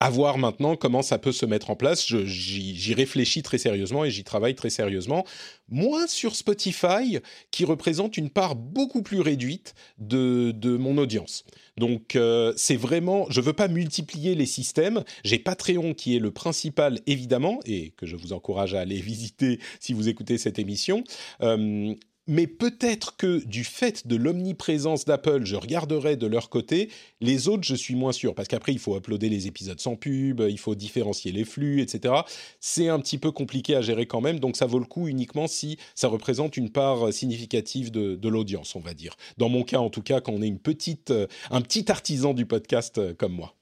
à 0.00 0.10
voir 0.10 0.38
maintenant 0.38 0.76
comment 0.76 1.02
ça 1.02 1.18
peut 1.18 1.32
se 1.32 1.46
mettre 1.46 1.70
en 1.70 1.76
place. 1.76 2.06
J'y 2.06 2.94
réfléchis 2.94 3.42
très 3.42 3.58
sérieusement 3.58 4.04
et 4.04 4.10
j'y 4.10 4.24
travaille 4.24 4.54
très 4.54 4.70
sérieusement. 4.70 5.24
Moins 5.68 6.06
sur 6.06 6.36
Spotify, 6.36 7.18
qui 7.50 7.64
représente 7.64 8.16
une 8.16 8.30
part 8.30 8.56
beaucoup 8.56 9.02
plus 9.02 9.20
réduite 9.20 9.74
de, 9.98 10.52
de 10.54 10.76
mon 10.76 10.98
audience. 10.98 11.44
Donc 11.76 12.16
euh, 12.16 12.52
c'est 12.56 12.76
vraiment, 12.76 13.26
je 13.30 13.40
veux 13.40 13.52
pas 13.52 13.68
multiplier 13.68 14.34
les 14.34 14.46
systèmes. 14.46 15.02
J'ai 15.24 15.38
Patreon 15.38 15.94
qui 15.94 16.16
est 16.16 16.20
le 16.20 16.30
principal 16.30 17.00
évidemment 17.06 17.60
et 17.64 17.92
que 17.96 18.06
je 18.06 18.16
vous 18.16 18.32
encourage 18.32 18.74
à 18.74 18.80
aller 18.80 19.00
visiter 19.00 19.60
si 19.80 19.92
vous 19.92 20.08
écoutez 20.08 20.38
cette 20.38 20.58
émission. 20.58 21.04
Euh, 21.40 21.94
mais 22.26 22.46
peut-être 22.46 23.16
que 23.16 23.44
du 23.44 23.64
fait 23.64 24.06
de 24.06 24.16
l'omniprésence 24.16 25.04
d'Apple, 25.04 25.44
je 25.44 25.56
regarderai 25.56 26.16
de 26.16 26.26
leur 26.26 26.50
côté. 26.50 26.90
Les 27.20 27.48
autres, 27.48 27.64
je 27.64 27.74
suis 27.74 27.94
moins 27.94 28.12
sûr, 28.12 28.34
parce 28.34 28.48
qu'après, 28.48 28.72
il 28.72 28.78
faut 28.78 28.96
uploader 28.96 29.28
les 29.28 29.46
épisodes 29.46 29.80
sans 29.80 29.96
pub, 29.96 30.40
il 30.48 30.58
faut 30.58 30.74
différencier 30.74 31.32
les 31.32 31.44
flux, 31.44 31.80
etc. 31.80 32.14
C'est 32.60 32.88
un 32.88 32.98
petit 33.00 33.18
peu 33.18 33.30
compliqué 33.30 33.76
à 33.76 33.80
gérer 33.80 34.06
quand 34.06 34.20
même, 34.20 34.40
donc 34.40 34.56
ça 34.56 34.66
vaut 34.66 34.78
le 34.78 34.84
coup 34.84 35.08
uniquement 35.08 35.46
si 35.46 35.78
ça 35.94 36.08
représente 36.08 36.56
une 36.56 36.70
part 36.70 37.12
significative 37.12 37.90
de, 37.90 38.28
l'audience, 38.28 38.74
on 38.74 38.80
va 38.80 38.92
dire. 38.92 39.14
Dans 39.38 39.48
mon 39.48 39.62
cas, 39.62 39.78
en 39.78 39.88
tout 39.88 40.02
cas, 40.02 40.20
quand 40.20 40.32
on 40.32 40.42
est 40.42 40.48
une 40.48 40.58
petite, 40.58 41.12
un 41.50 41.60
petit 41.60 41.90
artisan 41.90 42.34
du 42.34 42.44
podcast 42.44 42.98
euh, 42.98 43.14
comme 43.14 43.32
moi. 43.32 43.54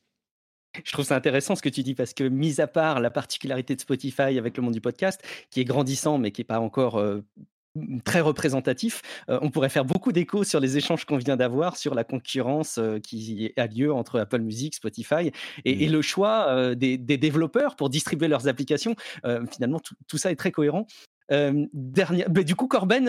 Je 0.84 0.92
trouve 0.92 1.04
ça 1.04 1.14
intéressant 1.14 1.54
ce 1.54 1.62
que 1.62 1.68
tu 1.68 1.82
dis 1.82 1.94
parce 1.94 2.14
que, 2.14 2.24
mis 2.24 2.60
à 2.60 2.66
part 2.66 3.00
la 3.00 3.10
particularité 3.10 3.76
de 3.76 3.80
Spotify 3.80 4.38
avec 4.38 4.56
le 4.56 4.62
monde 4.62 4.72
du 4.72 4.80
podcast, 4.80 5.22
qui 5.50 5.60
est 5.60 5.64
grandissant 5.64 6.18
mais 6.18 6.32
qui 6.32 6.40
n'est 6.40 6.46
pas 6.46 6.58
encore 6.58 6.96
euh, 6.96 7.20
très 8.04 8.20
représentatif. 8.20 9.02
Euh, 9.28 9.38
on 9.42 9.50
pourrait 9.50 9.68
faire 9.68 9.84
beaucoup 9.84 10.12
d'échos 10.12 10.44
sur 10.44 10.60
les 10.60 10.76
échanges 10.76 11.04
qu'on 11.04 11.16
vient 11.16 11.36
d'avoir 11.36 11.76
sur 11.76 11.94
la 11.94 12.04
concurrence 12.04 12.78
euh, 12.78 12.98
qui 12.98 13.52
a 13.56 13.66
lieu 13.66 13.92
entre 13.92 14.20
Apple 14.20 14.40
Music, 14.40 14.74
Spotify 14.74 15.32
et, 15.64 15.88
mmh. 15.88 15.92
le 15.92 16.02
choix 16.02 16.46
euh, 16.48 16.74
des, 16.74 16.96
développeurs 16.98 17.76
pour 17.76 17.90
distribuer 17.90 18.28
leurs 18.28 18.48
applications. 18.48 18.94
finalement, 19.50 19.80
tout, 20.08 20.18
ça 20.18 20.30
est 20.30 20.36
très 20.36 20.52
cohérent 20.52 20.86
dernière, 21.30 22.30
bah, 22.30 22.42
du 22.42 22.54
coup, 22.54 22.68
Corben, 22.68 23.08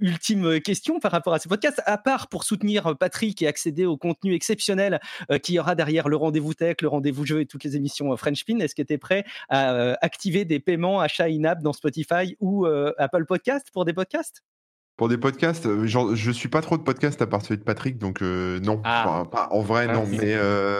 ultime 0.00 0.60
question 0.60 0.98
par 1.00 1.12
rapport 1.12 1.34
à 1.34 1.38
ce 1.38 1.48
podcast. 1.48 1.82
À 1.86 1.98
part 1.98 2.28
pour 2.28 2.44
soutenir 2.44 2.96
Patrick 2.98 3.42
et 3.42 3.46
accéder 3.46 3.84
au 3.84 3.96
contenu 3.96 4.34
exceptionnel 4.34 5.00
qu'il 5.42 5.54
y 5.54 5.58
aura 5.58 5.74
derrière 5.74 6.08
le 6.08 6.16
rendez-vous 6.16 6.54
tech, 6.54 6.76
le 6.82 6.88
rendez-vous 6.88 7.24
jeu 7.24 7.40
et 7.40 7.46
toutes 7.46 7.64
les 7.64 7.76
émissions 7.76 8.16
French 8.16 8.44
Pin, 8.44 8.58
est-ce 8.58 8.74
que 8.74 8.82
tu 8.82 8.94
es 8.94 8.98
prêt 8.98 9.24
à 9.48 9.96
activer 10.04 10.44
des 10.44 10.60
paiements 10.60 11.00
achats 11.00 11.26
in-app 11.26 11.62
dans 11.62 11.72
Spotify 11.72 12.36
ou 12.40 12.66
Apple 12.66 13.24
Podcast 13.26 13.68
pour 13.72 13.84
des 13.84 13.92
podcasts? 13.92 14.42
Pour 14.96 15.08
des 15.10 15.18
podcasts, 15.18 15.84
genre, 15.84 16.14
je 16.14 16.30
suis 16.30 16.48
pas 16.48 16.62
trop 16.62 16.78
de 16.78 16.82
podcasts 16.82 17.20
à 17.20 17.26
part 17.26 17.42
celui 17.42 17.58
de 17.58 17.64
Patrick, 17.64 17.98
donc 17.98 18.22
non. 18.22 18.80
Ah. 18.84 19.28
en 19.50 19.60
vrai, 19.60 19.86
non. 19.86 20.04
Ah, 20.06 20.08
mais, 20.10 20.36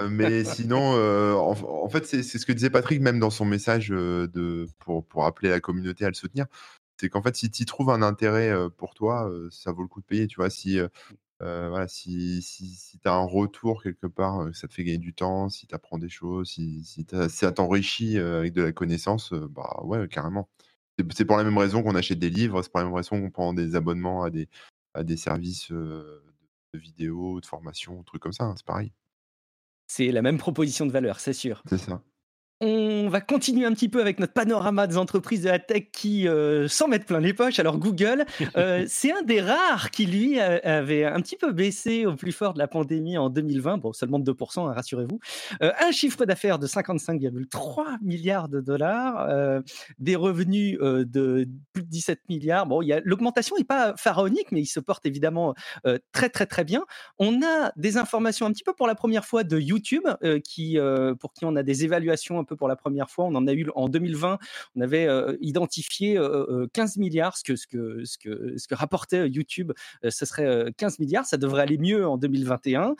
mais 0.09 0.45
sinon, 0.45 0.95
en, 1.39 1.89
fait, 1.89 2.07
c'est 2.07 2.23
ce 2.23 2.47
que 2.47 2.53
disait 2.53 2.71
Patrick 2.71 3.01
même 3.01 3.19
dans 3.21 3.31
son 3.31 3.45
message 3.45 3.89
de, 3.89 4.67
pour, 4.79 5.05
pour 5.05 5.27
appeler 5.27 5.51
la 5.51 5.61
communauté 5.61 6.05
à 6.05 6.09
le 6.09 6.15
soutenir. 6.15 6.47
C'est 6.99 7.11
qu'en 7.11 7.21
fait, 7.21 7.37
si 7.37 7.51
tu 7.51 7.67
trouves 7.67 7.91
un 7.91 8.01
intérêt 8.01 8.55
pour 8.79 8.95
toi, 8.95 9.31
ça 9.51 9.73
vaut 9.73 9.83
le 9.83 9.89
coup 9.89 10.01
de 10.01 10.07
payer. 10.07 10.27
Tu 10.29 10.37
vois, 10.37 10.49
si, 10.49 10.79
voilà, 11.41 11.87
si, 11.87 12.41
si, 12.41 12.71
si 12.71 12.99
tu 12.99 13.07
as 13.09 13.13
un 13.13 13.27
retour 13.27 13.83
quelque 13.83 14.07
part, 14.07 14.49
ça 14.55 14.67
te 14.67 14.73
fait 14.73 14.85
gagner 14.85 14.97
du 14.97 15.13
temps, 15.13 15.51
si 15.51 15.67
tu 15.67 15.75
apprends 15.75 15.99
des 15.99 16.09
choses, 16.09 16.49
si, 16.49 16.83
si, 16.85 17.07
ça 17.29 17.53
t'enrichit 17.53 18.17
avec 18.17 18.55
de 18.55 18.63
la 18.63 18.73
connaissance, 18.73 19.35
bah 19.35 19.81
ouais, 19.85 20.09
carrément. 20.09 20.49
C'est 21.11 21.25
pour 21.25 21.37
la 21.37 21.45
même 21.45 21.59
raison 21.59 21.83
qu'on 21.83 21.95
achète 21.95 22.19
des 22.19 22.31
livres, 22.31 22.63
c'est 22.63 22.71
pour 22.71 22.81
la 22.81 22.87
même 22.87 22.95
raison 22.95 23.21
qu'on 23.21 23.31
prend 23.31 23.53
des 23.53 23.75
abonnements 23.75 24.23
à 24.23 24.31
des, 24.31 24.49
à 24.95 25.03
des 25.05 25.17
services 25.17 25.71
de 25.71 26.23
vidéos, 26.73 27.41
de 27.41 27.47
formation, 27.47 28.03
trucs 28.03 28.23
comme 28.23 28.33
ça, 28.33 28.45
hein, 28.45 28.55
c'est 28.57 28.67
pareil. 28.67 28.93
C'est 29.87 30.11
la 30.11 30.23
même 30.23 30.39
proposition 30.39 30.87
de 30.87 30.93
valeur, 30.93 31.21
c'est 31.21 31.33
sûr. 31.33 31.63
C'est 31.67 31.79
ça. 31.79 32.03
On 32.63 33.11
va 33.11 33.21
continuer 33.21 33.67
un 33.67 33.73
petit 33.73 33.91
peu 33.91 34.01
avec 34.01 34.19
notre 34.19 34.33
panorama 34.33 34.87
des 34.87 34.97
entreprises 34.97 35.43
de 35.43 35.51
la 35.51 35.59
tech 35.59 35.91
qui 35.93 36.27
euh, 36.27 36.69
s'en 36.69 36.89
mettent 36.89 37.05
plein 37.05 37.21
les 37.21 37.35
poches. 37.35 37.59
Alors 37.59 37.77
Google, 37.77 38.25
euh, 38.57 38.85
c'est 38.89 39.13
un 39.13 39.21
des 39.21 39.43
rares 39.43 39.91
qui 39.91 40.07
lui 40.07 40.41
avait 40.41 41.05
un 41.05 41.21
petit 41.21 41.37
peu 41.37 41.53
baissé 41.53 42.07
au 42.07 42.17
plus 42.17 42.33
fort 42.33 42.55
de 42.55 42.59
la 42.59 42.67
pandémie 42.67 43.19
en 43.19 43.29
2020, 43.29 43.77
bon 43.77 43.93
seulement 43.93 44.19
de 44.19 44.33
2%, 44.33 44.61
hein, 44.61 44.73
rassurez-vous. 44.73 45.21
Euh, 45.61 45.71
un 45.87 45.91
chiffre 45.91 46.25
d'affaires 46.25 46.59
de 46.59 46.67
55,3 46.67 47.99
milliards 48.01 48.49
de 48.49 48.63
dollars, 48.63 49.29
des 49.99 50.17
revenus 50.17 50.79
de 50.81 51.47
plus 51.75 51.83
de 51.83 51.89
17 51.89 52.21
milliards. 52.31 52.65
Bon, 52.65 52.81
l'augmentation 53.05 53.57
n'est 53.59 53.65
pas 53.65 53.95
pharaonique, 53.99 54.51
mais 54.51 54.63
il 54.63 54.67
se 54.67 54.81
porte 54.81 55.05
évidemment 55.05 55.55
très 56.13 56.31
très 56.31 56.47
très 56.47 56.65
bien. 56.65 56.87
On 57.19 57.43
a 57.43 57.73
des 57.77 57.99
informations 57.99 58.47
un 58.47 58.53
petit 58.53 58.65
peu 58.65 58.73
pour 58.73 58.87
la 58.87 58.95
première 58.95 59.27
fois 59.27 59.45
de 59.45 59.59
YouTube, 59.59 60.05
qui 60.43 60.79
pour 61.21 61.35
qui 61.35 61.45
on 61.45 61.55
a 61.55 61.63
des 61.63 61.85
évaluations 61.85 62.46
peu 62.47 62.57
pour 62.57 62.69
la 62.69 62.77
première 62.77 63.11
fois. 63.11 63.27
On 63.27 63.35
en 63.35 63.47
a 63.47 63.53
eu 63.53 63.67
en 63.75 63.89
2020, 63.89 64.39
on 64.75 64.81
avait 64.81 65.07
euh, 65.07 65.37
identifié 65.41 66.15
15 66.15 66.21
euh, 66.23 66.57
euh, 66.73 66.87
milliards, 66.97 67.37
ce 67.37 67.45
que, 67.45 67.57
ce 67.57 67.67
que, 67.67 68.05
ce 68.05 68.17
que, 68.17 68.55
ce 68.57 68.67
que 68.67 68.75
rapportait 68.75 69.29
YouTube, 69.29 69.73
ce 70.03 70.25
serait 70.25 70.73
15 70.77 70.99
milliards. 70.99 71.27
Ça 71.27 71.37
devrait 71.37 71.63
aller 71.63 71.79
mieux 71.79 72.07
en 72.07 72.17
2021. 72.17 72.95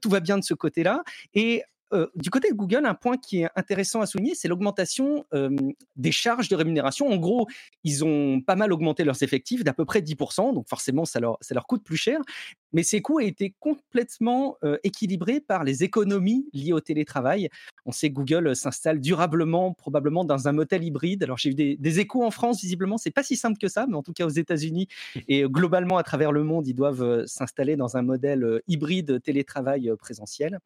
tout 0.00 0.08
va 0.08 0.20
bien 0.20 0.38
de 0.38 0.44
ce 0.44 0.54
côté-là. 0.54 1.02
Et 1.34 1.62
euh, 1.92 2.06
du 2.14 2.30
côté 2.30 2.50
de 2.50 2.54
Google, 2.54 2.86
un 2.86 2.94
point 2.94 3.16
qui 3.16 3.42
est 3.42 3.48
intéressant 3.56 4.00
à 4.00 4.06
souligner, 4.06 4.34
c'est 4.34 4.48
l'augmentation 4.48 5.24
des 5.96 6.12
charges 6.12 6.48
de 6.48 6.56
rémunération. 6.56 7.08
En 7.08 7.16
gros, 7.16 7.46
ils 7.84 8.04
ont 8.04 8.40
pas 8.40 8.56
mal 8.56 8.72
augmenté 8.72 9.04
leurs 9.04 9.22
effectifs 9.22 9.64
d'à 9.64 9.72
peu 9.72 9.84
près 9.84 10.00
10%, 10.00 10.54
donc 10.54 10.68
forcément, 10.68 11.04
ça 11.04 11.20
leur, 11.20 11.38
ça 11.40 11.54
leur 11.54 11.66
coûte 11.66 11.84
plus 11.84 11.96
cher. 11.96 12.20
Mais 12.72 12.82
ces 12.82 13.02
coûts 13.02 13.16
ont 13.16 13.20
été 13.20 13.54
complètement 13.60 14.56
équilibrés 14.82 15.40
par 15.40 15.64
les 15.64 15.84
économies 15.84 16.48
liées 16.52 16.72
au 16.72 16.80
télétravail. 16.80 17.48
On 17.84 17.92
sait 17.92 18.08
que 18.08 18.14
Google 18.14 18.54
s'installe 18.56 19.00
durablement, 19.00 19.72
probablement 19.74 20.24
dans 20.24 20.48
un 20.48 20.52
modèle 20.52 20.84
hybride. 20.84 21.22
Alors, 21.22 21.38
j'ai 21.38 21.50
eu 21.50 21.54
des, 21.54 22.00
échos 22.00 22.24
en 22.24 22.30
France, 22.30 22.60
visiblement, 22.62 22.96
c'est 22.98 23.10
pas 23.10 23.22
si 23.22 23.36
simple 23.36 23.58
que 23.58 23.68
ça, 23.68 23.86
mais 23.86 23.96
en 23.96 24.02
tout 24.02 24.12
cas 24.12 24.24
aux 24.24 24.30
États-Unis 24.30 24.88
et 25.28 25.42
globalement 25.44 25.98
à 25.98 26.02
travers 26.02 26.32
le 26.32 26.44
monde, 26.44 26.66
ils 26.66 26.74
doivent 26.74 27.26
s'installer 27.26 27.76
dans 27.76 27.96
un 27.96 28.02
modèle 28.02 28.62
hybride 28.66 29.20
télétravail 29.22 29.90
présentiel. 29.98 30.58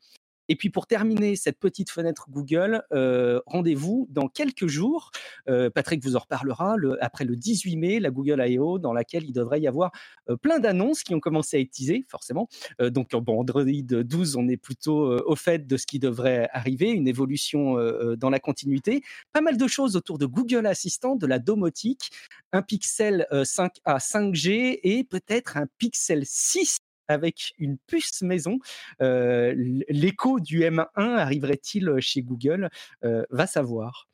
Et 0.49 0.57
puis 0.57 0.71
pour 0.71 0.87
terminer 0.87 1.37
cette 1.37 1.59
petite 1.59 1.91
fenêtre 1.91 2.27
Google, 2.31 2.83
euh, 2.93 3.41
rendez-vous 3.47 4.07
dans 4.11 4.29
quelques 4.29 4.67
jours. 4.67 5.11
Euh, 5.49 5.71
Patrick 5.71 6.03
vous 6.03 6.17
en 6.17 6.21
reparlera 6.21 6.77
après 7.01 7.25
le 7.25 7.37
18 7.37 7.77
mai, 7.77 8.01
la 8.01 8.11
Google 8.11 8.43
I.O., 8.47 8.79
dans 8.79 8.93
laquelle 8.93 9.25
il 9.25 9.33
devrait 9.33 9.61
y 9.61 9.69
avoir 9.69 9.93
euh, 10.29 10.37
plein 10.37 10.59
d'annonces 10.59 11.03
qui 11.03 11.15
ont 11.15 11.21
commencé 11.21 11.57
à 11.57 11.61
être 11.61 11.71
teasées, 11.71 12.05
forcément. 12.09 12.49
donc 12.81 13.15
bon, 13.17 13.41
Android 13.41 13.65
12, 13.65 14.37
on 14.37 14.49
est 14.49 14.57
plutôt 14.57 15.19
au 15.27 15.37
fait 15.37 15.67
de 15.67 15.77
ce 15.77 15.87
qui 15.87 15.99
devrait 15.99 16.49
arriver, 16.53 16.91
une 16.91 17.09
évolution 17.09 17.77
dans 18.17 18.31
la 18.31 18.39
continuité. 18.39 19.03
Pas 19.33 19.41
mal 19.41 19.57
de 19.57 19.67
choses 19.67 19.97
autour 19.97 20.19
de 20.19 20.27
Google 20.27 20.67
Assistant, 20.67 21.17
de 21.17 21.27
la 21.27 21.39
domotique, 21.39 22.11
un 22.53 22.63
Pixel 22.63 23.27
5 23.45 23.73
à 23.85 23.99
5G 23.99 24.81
et 24.83 25.05
peut-être 25.05 25.57
un 25.57 25.67
Pixel 25.79 26.23
6 26.25 26.79
avec 27.09 27.55
une 27.59 27.79
puce 27.87 28.23
maison. 28.23 28.59
L'écho 29.01 30.41
du 30.41 30.61
M1 30.61 30.87
arriverait-il 30.97 32.01
chez 32.01 32.23
Google 32.23 32.71
Va 33.03 33.47
savoir. 33.47 34.09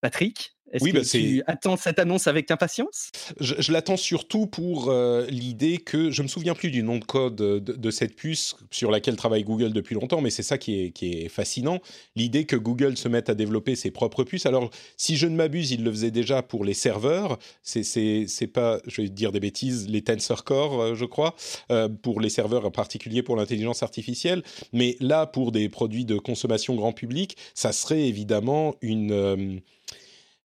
Patrick 0.00 0.53
est-ce 0.74 0.82
oui, 0.82 0.90
que 0.90 0.98
bah 0.98 1.04
tu 1.04 1.42
attends 1.46 1.76
cette 1.76 2.00
annonce 2.00 2.26
avec 2.26 2.50
impatience? 2.50 3.12
Je, 3.38 3.72
l'attends 3.72 3.96
surtout 3.96 4.46
pour 4.48 4.88
euh, 4.88 5.24
l'idée 5.30 5.78
que 5.78 6.10
je 6.10 6.20
me 6.22 6.26
souviens 6.26 6.54
plus 6.54 6.72
du 6.72 6.82
nom 6.82 6.98
de 6.98 7.04
code 7.04 7.36
de, 7.36 7.90
cette 7.92 8.16
puce 8.16 8.56
sur 8.72 8.90
laquelle 8.90 9.14
travaille 9.14 9.44
Google 9.44 9.72
depuis 9.72 9.94
longtemps, 9.94 10.20
mais 10.20 10.30
c'est 10.30 10.42
ça 10.42 10.58
qui 10.58 10.82
est, 10.82 10.90
qui 10.90 11.12
est 11.12 11.28
fascinant. 11.28 11.78
L'idée 12.16 12.44
que 12.44 12.56
Google 12.56 12.96
se 12.96 13.06
mette 13.06 13.30
à 13.30 13.34
développer 13.34 13.76
ses 13.76 13.92
propres 13.92 14.24
puces. 14.24 14.46
Alors, 14.46 14.68
si 14.96 15.16
je 15.16 15.28
ne 15.28 15.36
m'abuse, 15.36 15.70
il 15.70 15.84
le 15.84 15.92
faisait 15.92 16.10
déjà 16.10 16.42
pour 16.42 16.64
les 16.64 16.74
serveurs. 16.74 17.38
C'est, 17.62 17.84
c'est, 17.84 18.46
pas, 18.48 18.80
je 18.88 19.02
vais 19.02 19.08
dire 19.08 19.30
des 19.30 19.40
bêtises, 19.40 19.88
les 19.88 20.02
Tensor 20.02 20.42
Core, 20.42 20.80
euh, 20.80 20.94
je 20.96 21.04
crois, 21.04 21.36
euh, 21.70 21.88
pour 21.88 22.20
les 22.20 22.30
serveurs 22.30 22.66
en 22.66 22.72
particulier 22.72 23.22
pour 23.22 23.36
l'intelligence 23.36 23.84
artificielle. 23.84 24.42
Mais 24.72 24.96
là, 24.98 25.28
pour 25.28 25.52
des 25.52 25.68
produits 25.68 26.04
de 26.04 26.18
consommation 26.18 26.74
grand 26.74 26.92
public, 26.92 27.36
ça 27.54 27.70
serait 27.70 28.08
évidemment 28.08 28.74
une 28.82 29.62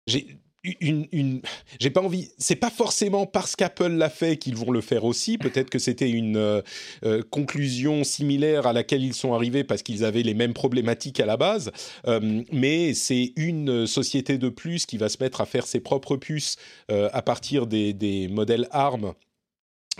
j'ai 0.07 0.39
une, 0.81 1.07
une 1.13 1.41
j'ai 1.81 1.91
pas 1.91 2.01
envie. 2.01 2.29
C'est 2.39 2.57
pas 2.57 2.71
forcément 2.71 3.27
parce 3.27 3.57
qu'Apple 3.57 3.89
l'a 3.89 4.11
fait 4.11 4.37
qu'ils 4.37 4.57
vont 4.57 4.71
le 4.71 4.81
faire 4.81 5.05
aussi. 5.05 5.39
Peut-être 5.39 5.71
que 5.71 5.79
c'était 5.79 6.11
une 6.11 6.37
euh, 6.37 6.63
euh, 7.05 7.23
conclusion 7.31 8.05
similaire 8.05 8.67
à 8.67 8.73
laquelle 8.73 9.03
ils 9.03 9.15
sont 9.15 9.33
arrivés 9.33 9.65
parce 9.65 9.83
qu'ils 9.83 10.05
avaient 10.05 10.23
les 10.23 10.35
mêmes 10.35 10.55
problématiques 10.55 11.21
à 11.21 11.27
la 11.27 11.37
base. 11.37 11.71
Euh, 12.07 12.43
mais 12.53 12.95
c'est 12.95 13.33
une 13.37 13.87
société 13.87 14.39
de 14.39 14.49
plus 14.49 14.87
qui 14.87 14.99
va 14.99 15.09
se 15.09 15.19
mettre 15.21 15.41
à 15.41 15.47
faire 15.47 15.67
ses 15.67 15.81
propres 15.81 16.17
puces 16.17 16.57
à 16.89 17.23
partir 17.23 17.67
des, 17.67 17.93
des 17.93 18.29
modèles 18.29 18.69
ARM 18.71 19.15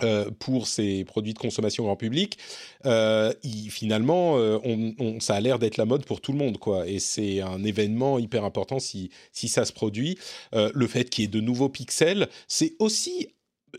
euh, 0.03 0.29
pour 0.39 0.67
ces 0.67 1.05
produits 1.05 1.33
de 1.33 1.39
consommation 1.39 1.83
grand 1.83 1.95
public, 1.95 2.37
euh, 2.85 3.33
finalement, 3.69 4.37
euh, 4.37 4.59
on, 4.63 5.19
ça 5.19 5.35
a 5.35 5.39
l'air 5.39 5.57
d'être 5.57 5.77
la 5.77 5.85
mode 5.85 6.05
pour 6.05 6.21
tout 6.21 6.31
le 6.31 6.37
monde, 6.37 6.59
quoi. 6.59 6.87
Et 6.87 6.99
c'est 6.99 7.41
un 7.41 7.63
événement 7.63 8.19
hyper 8.19 8.43
important 8.43 8.79
si, 8.79 9.09
si 9.31 9.47
ça 9.47 9.65
se 9.65 9.73
produit. 9.73 10.17
le 10.53 10.87
fait 10.87 11.09
qu'il 11.09 11.23
y 11.23 11.25
ait 11.25 11.27
de 11.29 11.41
nouveaux 11.41 11.69
pixels, 11.69 12.29
c'est 12.47 12.75
aussi 12.79 13.29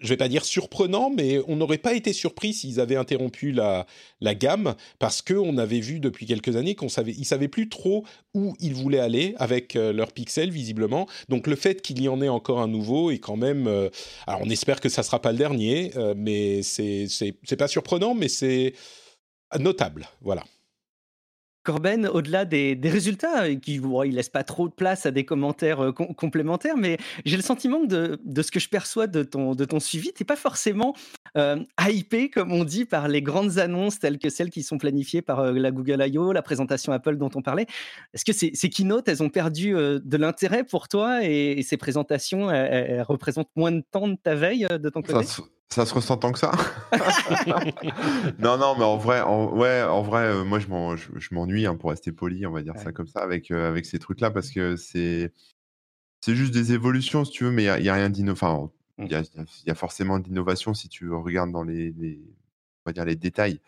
je 0.01 0.09
vais 0.09 0.17
pas 0.17 0.29
dire 0.29 0.45
surprenant, 0.45 1.11
mais 1.11 1.41
on 1.49 1.57
n'aurait 1.57 1.79
pas 1.79 1.95
été 1.95 2.13
surpris 2.13 2.53
s'ils 2.53 2.81
avaient 2.81 2.97
interrompu 2.97 3.53
la, 3.53 3.87
gamme 4.21 4.75
parce 4.99 5.23
qu'on 5.23 5.59
avait 5.59 5.81
vu 5.81 6.01
depuis 6.01 6.27
quelques 6.27 6.57
années 6.57 6.75
qu'on 6.75 6.89
savait, 6.89 7.15
savaient 7.25 7.49
plus 7.49 7.69
trop 7.69 8.05
où 8.35 8.55
ils 8.61 8.75
voulaient 8.75 8.99
aller 8.99 9.35
avec 9.39 9.75
euh, 9.75 9.93
leurs 9.93 10.13
pixels 10.13 10.51
visiblement. 10.51 11.07
Donc 11.29 11.47
le 11.47 11.57
fait 11.57 11.83
qu'il 11.83 12.01
y 12.03 12.09
en 12.09 12.21
ait 12.21 12.29
encore 12.29 12.61
un 12.61 12.69
nouveau 12.69 13.11
est 13.11 13.19
quand 13.19 13.37
même, 13.37 13.67
euh, 13.67 13.89
alors 14.27 14.43
on 14.45 14.51
espère 14.51 14.81
que 14.81 14.89
ça 14.89 15.03
sera 15.03 15.21
pas 15.21 15.33
le 15.33 15.39
dernier, 15.39 15.93
euh, 15.97 16.15
mais 16.17 16.63
c'est 16.63 17.07
c'est 17.09 17.57
pas 17.57 17.69
surprenant, 17.69 18.15
mais 18.15 18.29
c'est 18.29 18.75
notable, 19.59 20.09
voilà. 20.21 20.45
Corben, 21.69 22.07
au-delà 22.07 22.47
des, 22.47 22.81
résultats, 22.83 23.45
euh, 23.45 23.57
qui 23.57 23.79
ne 23.79 24.05
laisse 24.15 24.31
pas 24.31 24.43
trop 24.43 24.71
de 24.71 24.73
place 24.73 25.05
à 25.05 25.11
des 25.11 25.27
commentaires 25.27 25.85
euh, 25.85 25.93
complémentaires, 25.93 26.79
mais 26.79 26.97
j'ai 27.27 27.37
le 27.37 27.43
sentiment 27.43 27.85
de, 27.85 28.19
de, 28.25 28.43
ce 28.43 28.51
que 28.51 28.59
je 28.59 28.71
perçois 28.71 29.07
de 29.07 29.23
ton, 29.23 29.55
de 29.55 29.67
ton 29.67 29.79
suivi, 29.79 30.15
tu 30.15 30.23
n'es 30.23 30.25
pas 30.25 30.37
forcément 30.37 30.97
euh, 31.37 31.63
hypé, 31.87 32.31
comme 32.31 32.53
on 32.53 32.65
dit, 32.65 32.87
par 32.87 33.07
les 33.07 33.21
grandes 33.21 33.59
annonces 33.59 33.99
telles 33.99 34.19
que 34.19 34.31
celles 34.31 34.49
qui 34.49 34.63
sont 34.63 34.79
planifiées 34.79 35.21
par 35.21 35.41
euh, 35.41 35.53
la 35.53 35.71
Google 35.71 36.03
I.O., 36.07 36.33
la 36.33 36.41
présentation 36.41 36.91
Apple 36.91 37.19
dont 37.19 37.31
on 37.35 37.43
parlait. 37.43 37.67
Est-ce 38.15 38.25
que 38.25 38.33
ces, 38.33 38.53
ces 38.55 38.71
keynotes, 38.71 39.07
elles 39.07 39.23
ont 39.23 39.29
perdu 39.29 39.73
de 39.73 40.17
l'intérêt 40.17 40.65
pour 40.65 40.89
toi 40.89 41.23
et, 41.23 41.63
ces 41.63 41.77
présentations, 41.77 42.51
elles, 42.51 43.03
représentent 43.03 43.51
moins 43.57 43.73
de 43.73 43.85
temps 43.91 44.09
de 44.09 44.17
ta 44.17 44.35
veille 44.35 44.67
de 44.71 44.89
ton 44.89 45.03
côté? 45.03 45.27
ça 45.27 45.43
se 45.71 45.95
ressent 45.95 46.17
tant 46.17 46.33
que 46.33 46.39
ça 46.39 46.53
Non, 48.39 48.57
non, 48.57 48.75
mais 48.77 48.85
en 48.85 48.97
vrai, 48.97 49.21
en, 49.21 49.55
ouais, 49.55 49.83
en 49.83 50.03
vrai, 50.03 50.25
euh, 50.25 50.45
moi, 50.45 50.59
je 50.59 51.35
m'ennuie, 51.35 51.67
hein, 51.67 51.77
pour 51.77 51.91
rester 51.91 52.11
poli, 52.11 52.47
on 52.47 52.53
va 52.53 52.63
dire 52.63 52.77
ça 52.79 52.93
comme 52.93 53.07
ça, 53.07 53.21
avec, 53.21 53.51
euh, 53.51 53.69
avec 53.69 53.85
ces 53.87 53.99
trucs-là, 53.99 54.31
parce 54.31 54.51
que 54.51 54.77
c'est 54.77 55.33
c'est 56.21 56.35
juste 56.35 56.53
des 56.53 56.73
évolutions, 56.73 57.25
si 57.25 57.33
tu 57.33 57.45
veux, 57.45 57.51
mais 57.51 57.65
il 57.65 57.83
n'y 57.83 57.89
a, 57.89 57.95
rien 57.95 58.11
d'innovant. 58.11 58.73
Mmh. 58.99 59.05
il 59.05 59.67
y 59.67 59.71
a, 59.71 59.75
forcément 59.77 60.19
d'innovation 60.19 60.75
si 60.75 60.89
tu 60.89 61.13
regardes 61.13 61.53
dans 61.53 61.63
les, 61.63 61.95
on 62.01 62.91
va 62.91 62.93
dire 62.93 63.05
les 63.05 63.15
détails. 63.15 63.61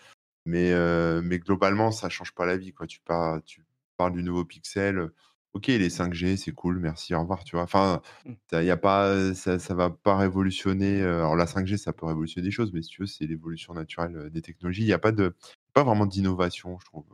Mais, 0.47 0.73
euh, 0.73 1.21
mais 1.23 1.39
globalement, 1.39 1.93
ça 1.93 2.09
change 2.09 2.33
pas 2.33 2.47
la 2.47 2.57
vie, 2.57 2.73
quoi. 2.73 2.87
Tu, 2.89 2.99
parles, 3.01 3.43
tu 3.43 3.63
parles 3.97 4.13
du 4.13 4.23
nouveau 4.25 4.45
Pixel 4.45 5.11
OK, 5.53 5.67
les 5.67 5.89
5G, 5.89 6.37
c'est 6.37 6.53
cool, 6.53 6.79
merci, 6.79 7.13
au 7.15 7.21
revoir, 7.21 7.43
tu 7.43 7.57
vois? 7.57 7.65
Enfin, 7.65 8.01
mmh. 8.25 8.33
il 8.53 8.65
y 8.65 8.71
a 8.71 8.77
pas, 8.77 9.35
ça 9.35 9.59
ça 9.59 9.75
va 9.75 9.91
pas 9.91 10.17
révolutionner, 10.17 11.03
alors 11.03 11.35
la 11.35 11.47
5G, 11.47 11.77
ça 11.77 11.93
peut 11.93 12.07
révolutionner 12.07 12.47
des 12.47 12.53
choses, 12.53 12.73
mais 12.73 12.83
si 12.83 12.91
tu 12.91 13.03
veux, 13.03 13.07
c'est 13.07 13.27
l'évolution 13.27 13.75
naturelle, 13.75 14.31
des 14.31 14.43
technologies. 14.43 14.83
Il 14.83 14.89
y 14.89 14.93
a 14.93 14.99
pas 14.99 15.11
de 15.11 15.35
pas 15.75 15.83
vraiment 15.83 16.07
d'innovation, 16.07 16.79
je 16.79 16.85
trouve, 16.85 17.05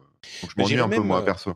donc 0.42 0.50
je 0.50 0.60
m'ennuie 0.60 0.78
un 0.78 0.88
peu 0.88 1.00
moi, 1.00 1.24
perso. 1.24 1.54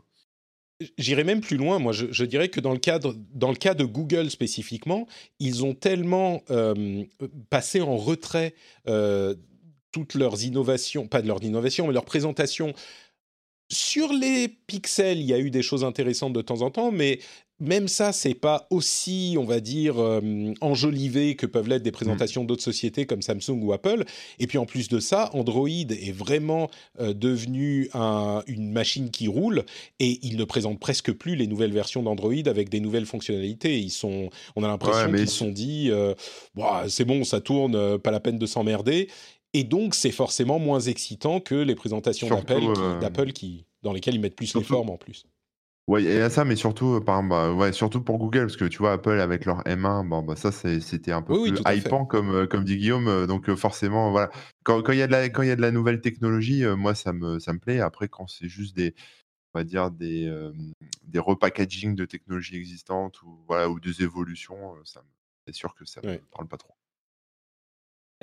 j'irais 0.97 1.23
même 1.23 1.41
plus 1.41 1.57
loin. 1.57 1.77
Moi, 1.77 1.93
je 1.93 2.25
dirais 2.25 2.49
que 2.49 2.59
dans 2.59 2.73
le 2.73 2.79
cadre 2.79 3.15
dans 3.33 3.49
le 3.49 3.57
cas 3.57 3.75
de 3.75 3.85
Google 3.85 4.31
spécifiquement, 4.31 5.07
ils 5.39 5.63
ont 5.63 5.75
tellement, 5.75 6.41
passé 7.51 7.81
en 7.81 7.95
retrait, 7.95 8.55
toutes 9.91 10.15
leurs 10.15 10.43
innovations 10.43 11.07
pas 11.07 11.21
de 11.21 11.27
leurs 11.27 11.43
innovations, 11.43 11.85
mais 11.85 11.93
leurs 11.93 12.05
présentations 12.05 12.73
sur 13.71 14.11
les 14.11 14.49
pixels, 14.67 15.19
il 15.19 15.25
y 15.25 15.33
a 15.33 15.39
eu 15.39 15.49
des 15.49 15.61
choses 15.61 15.83
intéressantes 15.83 16.33
de 16.33 16.41
temps 16.41 16.61
en 16.61 16.71
temps, 16.71 16.91
mais 16.91 17.19
même 17.61 17.87
ça, 17.87 18.11
c'est 18.11 18.33
pas 18.33 18.67
aussi, 18.71 19.35
on 19.37 19.45
va 19.45 19.59
dire, 19.59 19.99
euh, 19.99 20.51
enjolivé 20.61 21.35
que 21.35 21.45
peuvent 21.45 21.69
l'être 21.69 21.83
des 21.83 21.91
présentations 21.91 22.43
d'autres 22.43 22.63
sociétés 22.63 23.05
comme 23.05 23.21
Samsung 23.21 23.61
ou 23.61 23.71
Apple. 23.71 24.03
Et 24.39 24.47
puis 24.47 24.57
en 24.57 24.65
plus 24.65 24.89
de 24.89 24.99
ça, 24.99 25.29
Android 25.33 25.69
est 25.69 26.11
vraiment 26.11 26.71
euh, 26.99 27.13
devenu 27.13 27.89
une 28.47 28.71
machine 28.71 29.11
qui 29.11 29.27
roule 29.27 29.63
et 29.99 30.19
il 30.23 30.37
ne 30.37 30.43
présente 30.43 30.79
presque 30.79 31.11
plus 31.11 31.35
les 31.35 31.45
nouvelles 31.45 31.71
versions 31.71 32.01
d'Android 32.01 32.33
avec 32.47 32.69
des 32.69 32.79
nouvelles 32.79 33.05
fonctionnalités. 33.05 33.79
Ils 33.79 33.91
sont, 33.91 34.31
on 34.55 34.63
a 34.63 34.67
l'impression 34.67 35.11
qu'ils 35.11 35.29
se 35.29 35.35
sont 35.37 35.51
dit, 35.51 35.91
euh, 35.91 36.15
c'est 36.87 37.05
bon, 37.05 37.23
ça 37.23 37.41
tourne, 37.41 37.99
pas 37.99 38.11
la 38.11 38.19
peine 38.19 38.39
de 38.39 38.45
s'emmerder. 38.47 39.07
Et 39.53 39.63
donc, 39.63 39.95
c'est 39.95 40.11
forcément 40.11 40.59
moins 40.59 40.79
excitant 40.79 41.39
que 41.41 41.55
les 41.55 41.75
présentations 41.75 42.29
d'Apple, 42.29 43.31
qui, 43.33 43.65
dans 43.81 43.93
lesquelles 43.93 44.15
ils 44.15 44.21
mettent 44.21 44.35
plus 44.35 44.55
les 44.55 44.63
formes 44.63 44.89
en 44.89 44.97
plus. 44.97 45.25
Il 45.89 46.05
y 46.05 46.17
a 46.19 46.29
ça, 46.29 46.45
mais 46.45 46.55
surtout, 46.55 47.01
par 47.01 47.21
bah, 47.21 47.51
ouais, 47.51 47.73
surtout 47.73 48.01
pour 48.01 48.17
Google, 48.17 48.41
parce 48.41 48.55
que 48.55 48.63
tu 48.63 48.77
vois, 48.77 48.93
Apple 48.93 49.19
avec 49.19 49.43
leur 49.43 49.61
M1, 49.63 50.07
bon, 50.07 50.21
bah, 50.21 50.37
ça, 50.37 50.51
c'était 50.53 51.11
un 51.11 51.21
peu 51.21 51.33
Oui, 51.33 51.39
oui, 51.39 51.51
plus 51.51 51.61
à 51.65 51.75
hypant, 51.75 52.05
comme, 52.05 52.47
comme 52.47 52.63
dit 52.63 52.77
Guillaume. 52.77 53.27
Donc, 53.27 53.53
forcément, 53.55 54.11
voilà. 54.11 54.29
Quand, 54.63 54.81
il 54.89 54.99
y 54.99 55.01
a 55.01 55.07
de 55.07 55.11
la, 55.11 55.27
quand 55.27 55.43
y 55.43 55.51
a 55.51 55.55
de 55.57 55.61
la 55.61 55.71
nouvelle 55.71 55.99
technologie, 55.99 56.63
moi, 56.77 56.95
ça 56.95 57.11
me, 57.11 57.39
ça 57.39 57.51
me 57.51 57.59
plaît. 57.59 57.81
Après, 57.81 58.07
quand 58.07 58.27
c'est 58.27 58.47
juste 58.47 58.73
des, 58.75 58.95
on 59.53 59.59
va 59.59 59.65
dire, 59.65 59.91
des, 59.91 60.31
des 61.07 61.19
repackaging 61.19 61.95
de 61.95 62.05
technologies 62.05 62.55
existantes 62.55 63.21
ou, 63.23 63.43
voilà, 63.47 63.69
ou 63.69 63.81
des 63.81 64.01
évolutions, 64.01 64.75
ça, 64.85 65.03
c'est 65.45 65.55
sûr 65.55 65.75
que 65.75 65.83
ça 65.83 65.99
me 66.01 66.19
parle 66.31 66.47
pas 66.47 66.57
trop. 66.57 66.73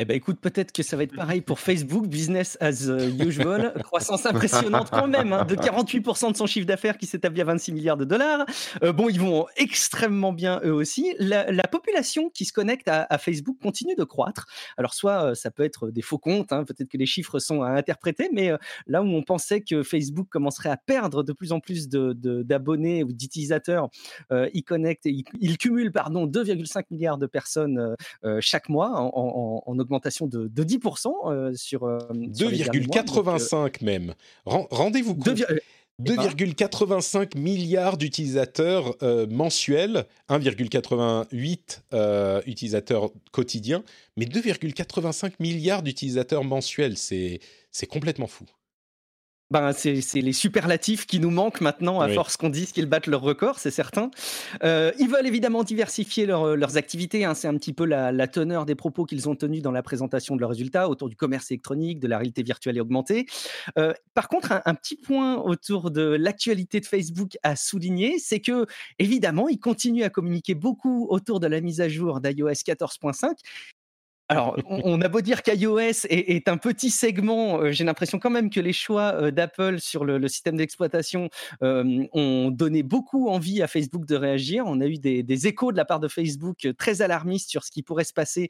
Eh 0.01 0.05
ben 0.05 0.17
écoute, 0.17 0.39
peut-être 0.41 0.71
que 0.71 0.85
ça 0.85 0.97
va 0.97 1.03
être 1.03 1.17
pareil 1.17 1.41
pour 1.41 1.59
Facebook, 1.59 2.07
business 2.07 2.57
as 2.61 2.89
euh, 2.89 3.11
usual, 3.19 3.75
croissance 3.83 4.27
impressionnante 4.27 4.91
quand 4.91 5.09
même, 5.09 5.33
hein, 5.33 5.45
de 5.45 5.55
48% 5.57 6.31
de 6.31 6.37
son 6.37 6.47
chiffre 6.47 6.67
d'affaires 6.67 6.99
qui 6.99 7.07
s'établit 7.07 7.41
à 7.41 7.45
26 7.45 7.73
milliards 7.73 7.97
de 7.97 8.05
dollars. 8.05 8.47
Euh, 8.85 8.93
bon, 8.93 9.09
ils 9.09 9.19
vont 9.19 9.47
extrêmement 9.57 10.33
bien 10.33 10.61
eux 10.65 10.73
aussi. 10.73 11.17
La, 11.19 11.45
population 11.69 12.31
qui 12.31 12.45
se 12.45 12.53
connecte 12.53 12.87
à, 12.87 13.19
Facebook 13.19 13.59
continue 13.61 13.97
de 13.97 14.05
croître. 14.05 14.47
Alors 14.77 14.95
soit 14.95 15.31
euh, 15.31 15.35
ça 15.35 15.51
peut 15.51 15.65
être 15.65 15.91
des 15.91 16.01
faux 16.01 16.19
comptes, 16.19 16.53
hein, 16.53 16.65
peut-être 16.65 16.89
que 16.89 16.97
les 16.97 17.05
chiffres 17.05 17.41
sont 17.41 17.63
à 17.63 17.71
interpréter, 17.71 18.31
mais 18.33 18.53
là 18.87 19.03
où 19.03 19.07
on 19.07 19.23
pensait 19.23 19.61
que 19.61 19.83
Facebook 19.83 20.29
commencerait 20.31 20.71
à 20.71 20.77
perdre 20.77 21.25
de 21.25 21.33
plus 21.33 21.51
en 21.51 21.59
plus 21.59 21.89
d'abonnés 21.89 23.03
ou 23.03 23.13
d'utilisateurs, 23.13 23.89
il 24.31 24.63
connecte, 24.63 25.07
il, 25.07 25.25
il, 25.41 25.59
cumule 25.59 25.93
pardon 25.93 26.27
2,5 26.27 26.85
milliards 26.91 27.19
de 27.19 27.27
personnes 27.27 27.97
chaque 28.41 28.69
mois 28.69 28.91
en, 28.91 29.11
en, 29.15 29.63
en 29.67 29.79
augmentation 29.89 30.27
de, 30.27 30.49
10% 30.49 31.09
euh, 31.33 31.55
sur. 31.55 31.83
2,85 31.83 33.55
euh, 33.55 33.69
même. 33.83 34.15
Rendez-vous 34.45 35.15
compte. 35.15 35.43
2,85 36.01 37.37
milliards 37.37 37.97
d'utilisateurs 37.99 38.95
mensuels, 39.29 40.05
1,88 40.29 41.81
utilisateurs 42.47 43.11
quotidiens, 43.33 43.83
mais 44.17 44.27
2,85 44.27 45.33
milliards 45.41 45.83
d'utilisateurs 45.83 46.45
mensuels, 46.45 46.97
c'est 46.97 47.41
complètement 47.89 48.29
fou 48.29 48.45
ben, 49.51 49.73
c'est 49.73 50.21
les 50.21 50.33
superlatifs 50.35 51.07
qui 51.07 51.21
nous 51.21 51.31
manquent 51.31 51.63
maintenant 51.63 52.01
à 52.01 52.09
force 52.09 52.37
qu'on 52.37 52.51
dise 52.51 52.73
qu'ils 52.73 52.87
battent 52.87 53.07
leur 53.07 53.23
record, 53.23 53.59
c'est 53.59 53.71
certain. 53.71 54.11
Euh, 54.63 54.93
ils 54.99 55.09
veulent 55.09 55.27
évidemment 55.27 55.65
diversifier 55.65 56.27
leurs 56.27 56.77
activités. 56.77 57.25
Hein, 57.25 57.35
c'est 57.35 57.49
un 57.49 57.55
petit 57.55 57.73
peu 57.73 57.87
la, 57.87 58.29
teneur 58.29 58.67
des 58.67 58.75
propos 58.75 59.07
qu'ils 59.07 59.29
ont 59.29 59.35
tenus 59.35 59.63
dans 59.63 59.73
la 59.73 59.83
présentation 59.83 60.37
de 60.37 60.41
leurs 60.41 60.51
résultats 60.51 60.91
autour 60.91 61.09
du 61.09 61.17
commerce 61.17 61.51
électronique, 61.51 61.99
de 61.99 62.09
la 62.09 62.19
réalité 62.19 62.43
virtuelle 62.43 62.77
et 62.77 62.81
augmentée. 62.81 63.27
Euh, 63.79 63.95
par 64.13 64.29
contre, 64.29 64.53
un, 64.53 64.61
un, 64.67 64.75
petit 64.75 64.97
point 64.97 65.37
autour 65.37 65.91
de 65.91 66.03
l'actualité 66.03 66.81
de 66.81 66.87
Facebook 66.87 67.39
à 67.43 67.57
souligner, 67.57 68.19
c'est 68.19 68.41
que 68.41 68.67
évidemment, 68.99 69.49
ils 69.49 69.59
continuent 69.59 70.05
à 70.05 70.11
communiquer 70.11 70.55
beaucoup 70.55 71.07
autour 71.09 71.41
de 71.41 71.47
la 71.47 71.63
mise 71.63 71.81
à 71.81 71.89
jour 71.89 72.21
d'iOS 72.21 72.51
14.5 72.51 73.33
alors, 74.31 74.59
on, 74.69 75.01
a 75.01 75.09
beau 75.09 75.23
dire 75.23 75.43
qu'iOS 75.43 76.07
est, 76.11 76.49
un 76.49 76.59
petit 76.59 76.91
segment, 76.91 77.61
euh, 77.61 77.73
j'ai 77.73 77.85
l'impression 77.85 78.19
quand 78.19 78.29
même 78.29 78.51
que 78.51 78.61
les 78.61 78.75
choix 78.75 79.15
euh, 79.15 79.31
d'Apple 79.31 79.81
sur 79.81 80.05
le, 80.05 80.29
système 80.29 80.59
d'exploitation 80.59 81.31
euh, 81.63 82.05
ont 82.13 82.51
donné 82.51 82.83
beaucoup 82.83 83.31
envie 83.31 83.63
à 83.63 83.67
Facebook 83.67 84.05
de 84.05 84.17
réagir. 84.17 84.65
On 84.67 84.83
a 84.83 84.87
eu 84.87 84.99
des, 84.99 85.47
échos 85.47 85.73
de 85.73 85.79
la 85.79 85.87
part 85.87 85.99
de 85.99 86.09
Facebook 86.09 86.69
très 86.77 87.01
alarmistes 87.01 87.49
sur 87.49 87.65
ce 87.65 87.71
qui 87.71 87.83
pourrait 87.83 88.05
se 88.05 88.13
passer 88.13 88.49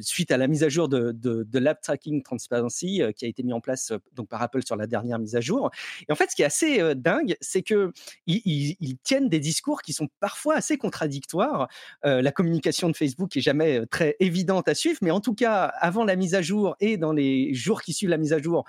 suite 0.00 0.30
à 0.30 0.36
la 0.36 0.46
mise 0.46 0.62
à 0.62 0.68
jour 0.68 0.88
de, 0.88 1.58
l'App 1.58 1.80
Tracking 1.80 2.22
Transparency 2.22 3.02
qui 3.16 3.24
a 3.24 3.28
été 3.28 3.42
mis 3.42 3.52
en 3.52 3.60
place 3.60 3.92
donc 4.14 4.28
par 4.28 4.40
Apple 4.42 4.64
sur 4.64 4.76
la 4.76 4.86
dernière 4.86 5.18
mise 5.18 5.34
à 5.34 5.40
jour. 5.40 5.70
Et 6.08 6.12
en 6.12 6.14
fait, 6.14 6.30
ce 6.30 6.36
qui 6.36 6.42
est 6.42 6.44
assez 6.44 6.94
dingue, 6.94 7.36
c'est 7.40 7.62
que 7.62 7.92
ils, 8.26 8.98
tiennent 9.02 9.28
des 9.28 9.40
discours 9.40 9.82
qui 9.82 9.92
sont 9.92 10.08
parfois 10.20 10.56
assez 10.56 10.76
contradictoires. 10.76 11.68
la 12.04 12.30
communication 12.30 12.88
de 12.88 12.96
Facebook 12.96 13.36
est 13.36 13.40
jamais 13.40 13.84
très 13.86 14.16
évidente 14.28 14.68
à 14.68 14.74
suivre, 14.74 14.98
mais 15.02 15.10
en 15.10 15.20
tout 15.20 15.34
cas, 15.34 15.64
avant 15.64 16.04
la 16.04 16.14
mise 16.14 16.34
à 16.34 16.42
jour 16.42 16.76
et 16.78 16.96
dans 16.96 17.12
les 17.12 17.52
jours 17.54 17.82
qui 17.82 17.92
suivent 17.92 18.10
la 18.10 18.18
mise 18.18 18.32
à 18.32 18.38
jour, 18.38 18.64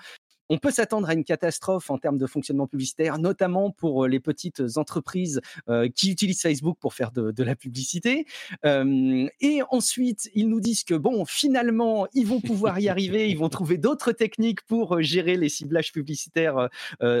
on 0.50 0.58
peut 0.58 0.72
s'attendre 0.72 1.08
à 1.08 1.14
une 1.14 1.24
catastrophe 1.24 1.90
en 1.90 1.98
termes 1.98 2.18
de 2.18 2.26
fonctionnement 2.26 2.66
publicitaire, 2.66 3.18
notamment 3.18 3.70
pour 3.70 4.04
euh, 4.04 4.08
les 4.08 4.18
petites 4.18 4.62
entreprises 4.76 5.40
euh, 5.68 5.88
qui 5.88 6.10
utilisent 6.10 6.42
Facebook 6.42 6.76
pour 6.80 6.92
faire 6.92 7.12
de, 7.12 7.42
la 7.42 7.54
publicité. 7.54 8.26
Euh, 8.66 9.26
et 9.40 9.60
ensuite, 9.70 10.28
ils 10.34 10.48
nous 10.48 10.60
disent 10.60 10.82
que 10.82 10.94
bon, 10.94 11.24
finalement, 11.24 12.06
ils 12.12 12.26
vont 12.26 12.40
pouvoir 12.40 12.80
y 12.80 12.88
arriver, 12.88 13.30
ils 13.30 13.38
vont 13.38 13.48
trouver 13.48 13.78
d'autres 13.78 14.12
techniques 14.12 14.62
pour 14.62 15.00
gérer 15.00 15.36
les 15.36 15.48
ciblages 15.48 15.92
publicitaires 15.92 16.68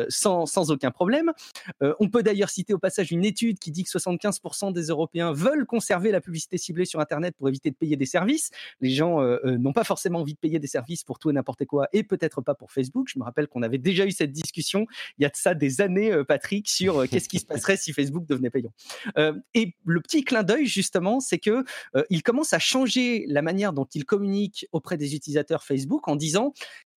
sans, 0.08 0.70
aucun 0.70 0.90
problème. 0.90 1.32
on 1.80 2.08
peut 2.08 2.22
d'ailleurs 2.22 2.50
citer 2.50 2.74
au 2.74 2.78
passage 2.78 3.12
une 3.12 3.24
étude 3.24 3.58
qui 3.58 3.70
dit 3.70 3.84
que 3.84 3.90
75% 3.90 4.72
des 4.72 4.86
Européens 4.88 5.32
veulent 5.32 5.64
conserver 5.64 6.10
la 6.10 6.20
publicité 6.20 6.58
ciblée 6.58 6.84
sur 6.84 7.00
Internet 7.00 7.34
pour 7.38 7.48
éviter 7.48 7.70
de 7.70 7.76
payer 7.76 7.96
des 7.96 8.06
services. 8.06 8.50
Les 8.80 8.90
gens 8.90 9.20
n'ont 9.44 9.72
pas 9.72 9.84
forcément 9.84 10.20
envie 10.20 10.34
de 10.34 10.38
payer 10.38 10.58
des 10.58 10.66
services 10.66 11.04
pour 11.04 11.18
tout 11.18 11.30
et 11.30 11.32
n'importe 11.32 11.64
quoi, 11.64 11.88
et 11.92 12.02
peut-être 12.02 12.42
pas 12.42 12.54
pour 12.54 12.72
Facebook. 12.72 13.14
Me 13.20 13.24
rappelle 13.24 13.46
qu'on 13.46 13.62
avait 13.62 13.78
déjà 13.78 14.06
eu 14.06 14.10
cette 14.10 14.32
discussion 14.32 14.86
il 15.18 15.22
y 15.22 15.26
a 15.26 15.28
de 15.28 15.36
ça 15.36 15.54
des 15.54 15.80
années, 15.80 16.12
euh, 16.12 16.24
Patrick, 16.24 16.68
sur 16.68 16.98
euh, 16.98 17.06
qu'est-ce 17.06 17.28
qui 17.28 17.38
se 17.38 17.46
passerait 17.46 17.76
si 17.76 17.92
Facebook 17.92 18.26
devenait 18.26 18.50
payant. 18.50 18.72
Euh, 19.18 19.34
et 19.54 19.74
le 19.84 20.00
petit 20.00 20.24
clin 20.24 20.42
d'œil, 20.42 20.66
justement, 20.66 21.20
c'est 21.20 21.38
que 21.38 21.64
il 22.08 22.22
commence 22.22 22.52
à 22.52 22.58
changer 22.58 23.24
la 23.28 23.42
manière 23.42 23.72
dont 23.72 23.86
il 23.94 24.04
communique 24.04 24.66
auprès 24.72 24.96
des 24.96 25.14
utilisateurs 25.14 25.62
Facebook 25.62 26.08
en 26.08 26.16
disant 26.16 26.52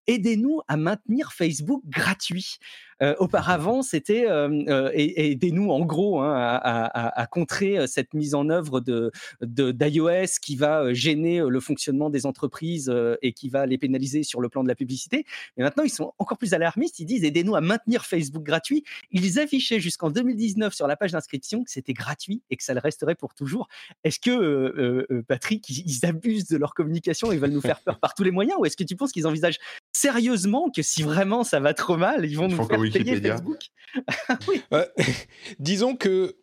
aidez-nous 0.08 0.62
à 0.68 0.78
maintenir 0.78 1.32
Facebook 1.34 1.82
gratuit. 1.88 2.58
Euh, 3.04 3.16
auparavant, 3.20 3.82
c'était 3.82 4.26
euh, 4.30 4.50
euh, 4.70 4.90
aidez-nous 4.94 5.70
en 5.72 5.82
gros 5.82 6.22
hein, 6.22 6.34
à, 6.34 7.28
contrer 7.28 7.88
cette 7.88 8.14
mise 8.14 8.36
en 8.36 8.50
œuvre 8.50 8.80
de 8.80 9.12
d'iOS 9.42 10.40
qui 10.42 10.56
va 10.56 10.94
gêner 10.94 11.42
le 11.48 11.60
fonctionnement 11.60 12.10
des 12.10 12.26
entreprises 12.26 12.94
et 13.22 13.34
qui 13.34 13.50
va 13.50 13.66
les 13.66 13.78
pénaliser 13.78 14.24
sur 14.24 14.40
le 14.40 14.50
plan 14.50 14.64
de 14.64 14.68
la 14.68 14.76
publicité. 14.76 15.26
Mais 15.58 15.64
maintenant, 15.64 15.84
ils 15.84 15.90
sont 15.90 16.14
encore 16.20 16.38
plus 16.38 16.54
alarmistes. 16.54 17.00
Ils 17.00 17.06
disent 17.06 17.24
aidez-nous 17.24 17.56
à 17.56 17.62
maintenir 17.62 18.06
Facebook 18.06 18.44
gratuit. 18.44 18.84
Ils 19.12 19.40
affichaient 19.40 19.80
jusqu'en 19.80 20.12
2019 20.12 20.74
sur 20.74 20.88
la 20.88 20.96
page 20.96 21.12
d'inscription 21.12 21.64
que 21.64 21.72
c'était 21.72 21.94
gratuit 21.94 22.44
et 22.50 22.58
que 22.58 22.64
ça 22.64 22.74
le 22.74 22.80
resterait 22.80 23.16
pour 23.16 23.34
toujours. 23.34 23.68
Est-ce 24.04 24.20
que 24.20 25.24
Patrick, 25.28 25.68
ils 25.70 26.06
abusent 26.06 26.48
de 26.48 26.58
leur 26.58 26.74
communication 26.74 27.32
et 27.32 27.38
veulent 27.38 27.52
nous 27.52 27.62
faire 27.62 27.82
peur 27.82 28.00
par 28.00 28.14
tous 28.14 28.24
les 28.24 28.32
moyens, 28.32 28.58
ou 28.60 28.66
est-ce 28.66 28.78
que 28.78 28.84
tu 28.84 28.96
penses 28.96 29.12
qu'ils 29.12 29.28
envisagent 29.28 29.60
sérieusement 29.92 30.70
que 30.70 30.82
si 30.82 31.04
vraiment 31.04 31.44
ça 31.44 31.60
va 31.60 31.74
trop 31.74 31.98
mal, 31.98 32.26
ils 32.26 32.38
vont 32.38 32.48
nous 32.48 32.64
faire 32.64 32.80
Facebook 32.94 33.60
Disons 35.60 35.96
que 35.96 36.36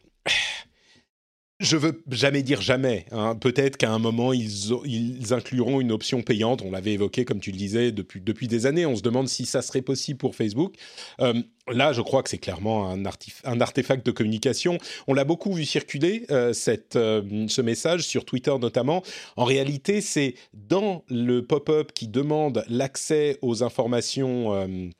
je 1.61 1.76
veux 1.76 2.03
jamais 2.11 2.42
dire 2.42 2.62
jamais. 2.62 3.05
Hein. 3.12 3.36
Peut-être 3.36 3.76
qu'à 3.76 3.92
un 3.92 3.98
moment, 3.98 4.32
ils, 4.32 4.72
ils, 4.86 5.34
incluront 5.34 5.80
une 5.80 5.92
option 5.92 6.22
payante. 6.22 6.62
On 6.62 6.70
l'avait 6.70 6.94
évoqué, 6.94 7.26
comme 7.26 7.38
tu 7.38 7.53
le 7.53 7.59
disais, 7.59 7.92
depuis, 7.92 8.20
depuis 8.20 8.48
des 8.48 8.64
années. 8.64 8.86
On 8.86 8.96
se 8.96 9.03
demande 9.03 9.28
si 9.28 9.44
ça 9.44 9.61
serait 9.61 9.82
possible 9.82 10.18
pour 10.18 10.34
Facebook. 10.34 10.74
Euh, 11.20 11.34
là, 11.68 11.92
je 11.92 12.01
crois 12.01 12.22
que 12.22 12.30
c'est 12.30 12.38
clairement 12.38 12.90
un, 12.90 13.05
un, 13.05 13.61
artefact 13.61 14.07
de 14.07 14.11
communication. 14.11 14.78
On 15.07 15.12
l'a 15.12 15.24
beaucoup 15.24 15.53
vu 15.53 15.66
circuler, 15.66 16.24
euh, 16.30 16.55
cette, 16.55 16.96
euh, 16.96 17.46
ce 17.46 17.61
message, 17.61 18.03
sur 18.03 18.24
Twitter 18.24 18.55
notamment. 18.59 19.03
En 19.36 19.44
réalité, 19.44 20.01
c'est 20.01 20.34
dans 20.55 21.05
le 21.11 21.44
pop-up 21.44 21.92
qui 21.92 22.09
demande 22.09 22.64
l'accès 22.68 23.38
aux 23.42 23.62
informations 23.62 24.90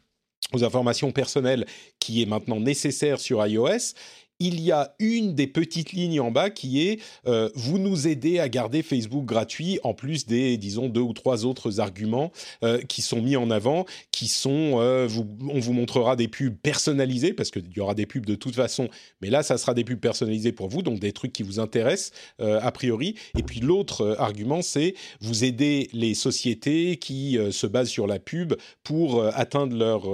aux 0.53 0.65
informations 0.65 1.13
personnelles 1.13 1.67
qui 1.99 2.23
est 2.23 2.27
maintenant 2.27 2.61
nécessaire 2.61 3.21
sur 3.21 3.45
iOS 3.47 3.95
il 4.41 4.61
y 4.61 4.73
a 4.73 4.95
une 4.99 5.35
des 5.35 5.47
petites 5.47 5.93
lignes 5.93 6.21
en 6.21 6.31
bas 6.31 6.51
qui 6.51 6.83
est 6.89 7.01
euh, 7.27 7.51
vous 7.55 7.79
nous 7.79 8.09
aidez 8.09 8.39
à 8.39 8.49
garder 8.49 8.83
Facebook 8.83 9.27
gratuit 9.27 9.79
en 9.85 9.93
plus 9.93 10.27
des 10.27 10.57
disons 10.57 10.89
deux 10.89 11.03
ou 11.03 11.13
trois 11.13 11.45
autres 11.45 11.79
arguments 11.79 12.33
euh, 12.65 12.81
qui 12.81 13.03
sont 13.03 13.21
mis 13.21 13.37
en 13.37 13.51
avant 13.51 13.85
qui 14.11 14.29
sont 14.29 14.81
euh, 14.81 15.07
vous, 15.07 15.27
on 15.49 15.61
vous 15.61 15.75
montrera 15.75 16.17
des 16.17 16.27
pubs 16.27 16.57
personnalisées 16.57 17.35
parce 17.35 17.51
qu'il 17.51 17.71
y 17.77 17.81
aura 17.81 17.95
des 17.95 18.07
pubs 18.07 18.25
de 18.25 18.35
toute 18.35 18.55
façon 18.57 18.89
mais 19.21 19.29
là 19.29 19.43
ça 19.43 19.59
sera 19.59 19.75
des 19.75 19.85
pubs 19.85 20.01
personnalisées 20.01 20.53
pour 20.53 20.69
vous 20.69 20.81
donc 20.81 20.99
des 20.99 21.13
trucs 21.13 21.33
qui 21.33 21.43
vous 21.43 21.61
intéressent 21.61 22.13
a 22.39 22.73
priori. 22.73 23.15
Et 23.39 23.43
puis 23.43 23.61
l'autre 23.61 24.17
argument 24.19 24.63
c'est 24.63 24.95
vous 25.21 25.45
aider 25.45 25.89
les 25.93 26.15
sociétés 26.15 26.97
qui 26.97 27.39
se 27.51 27.67
basent 27.67 27.89
sur 27.89 28.07
la 28.07 28.19
pub 28.19 28.55
pour 28.83 29.23
atteindre 29.25 29.77
leurs 29.77 30.09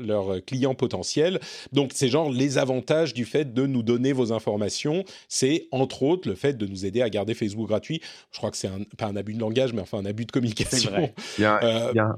leur 0.00 0.44
clients 0.44 0.74
potentiels 0.74 1.40
donc 1.72 1.92
c'est 1.94 2.08
genre 2.08 2.30
les 2.30 2.58
avantages 2.58 3.14
du 3.14 3.24
fait 3.24 3.54
de 3.54 3.67
nous 3.68 3.82
donner 3.82 4.12
vos 4.12 4.32
informations, 4.32 5.04
c'est 5.28 5.68
entre 5.70 6.02
autres 6.02 6.28
le 6.28 6.34
fait 6.34 6.54
de 6.54 6.66
nous 6.66 6.86
aider 6.86 7.02
à 7.02 7.10
garder 7.10 7.34
Facebook 7.34 7.68
gratuit. 7.68 8.00
Je 8.32 8.38
crois 8.38 8.50
que 8.50 8.56
c'est 8.56 8.70
pas 8.96 9.06
un 9.06 9.16
abus 9.16 9.34
de 9.34 9.40
langage, 9.40 9.72
mais 9.72 9.82
enfin 9.82 9.98
un 9.98 10.06
abus 10.06 10.24
de 10.26 10.32
communication. 10.32 10.92
Il 11.38 11.42
y 11.42 11.44
a, 11.44 11.62
euh, 11.62 12.12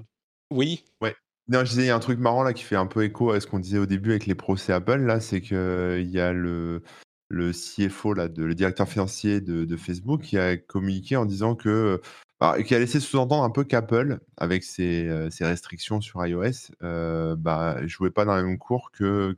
Oui. 0.51 0.85
Ouais. 1.01 1.15
Non, 1.49 1.61
je 1.61 1.71
disais, 1.71 1.83
il 1.83 1.87
y 1.87 1.91
a 1.91 1.97
un 1.97 2.01
truc 2.01 2.21
marrant 2.21 2.45
là 2.45 2.53
qui 2.53 2.63
fait 2.63 2.77
un 2.77 2.87
peu 2.87 3.03
écho 3.03 3.33
à 3.33 3.41
ce 3.41 3.47
qu'on 3.47 3.59
disait 3.59 3.79
au 3.79 3.87
début 3.87 4.11
avec 4.11 4.27
les 4.27 4.37
procès 4.37 4.73
Apple. 4.73 5.01
Là, 5.01 5.19
c'est 5.19 5.41
qu'il 5.41 6.09
y 6.11 6.21
a 6.21 6.33
le, 6.33 6.83
le 7.29 7.53
CFO, 7.53 8.15
là, 8.15 8.29
de, 8.29 8.45
le 8.45 8.55
directeur 8.55 8.89
financier 8.89 9.41
de, 9.41 9.77
Facebook, 9.77 10.23
qui 10.23 10.39
a 10.39 10.57
communiqué 10.57 11.17
en 11.17 11.25
disant 11.25 11.57
que 11.57 12.01
qui 12.65 12.75
a 12.75 12.79
laissé 12.79 13.01
sous-entendre 13.01 13.45
un 13.45 13.51
peu 13.51 13.65
qu'Apple, 13.65 14.21
avec 14.37 14.65
ses, 14.65 15.29
restrictions 15.41 16.01
sur 16.01 16.25
iOS, 16.25 16.73
euh, 16.83 17.37
bah, 17.37 17.87
jouait 17.87 18.11
pas 18.11 18.25
dans 18.25 18.35
la 18.35 18.43
même 18.43 18.59
cours 18.59 18.91
que, 18.93 19.37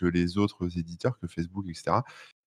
les 0.00 0.38
autres 0.38 0.78
éditeurs, 0.78 1.18
que 1.18 1.26
Facebook, 1.26 1.66
etc 1.68 2.00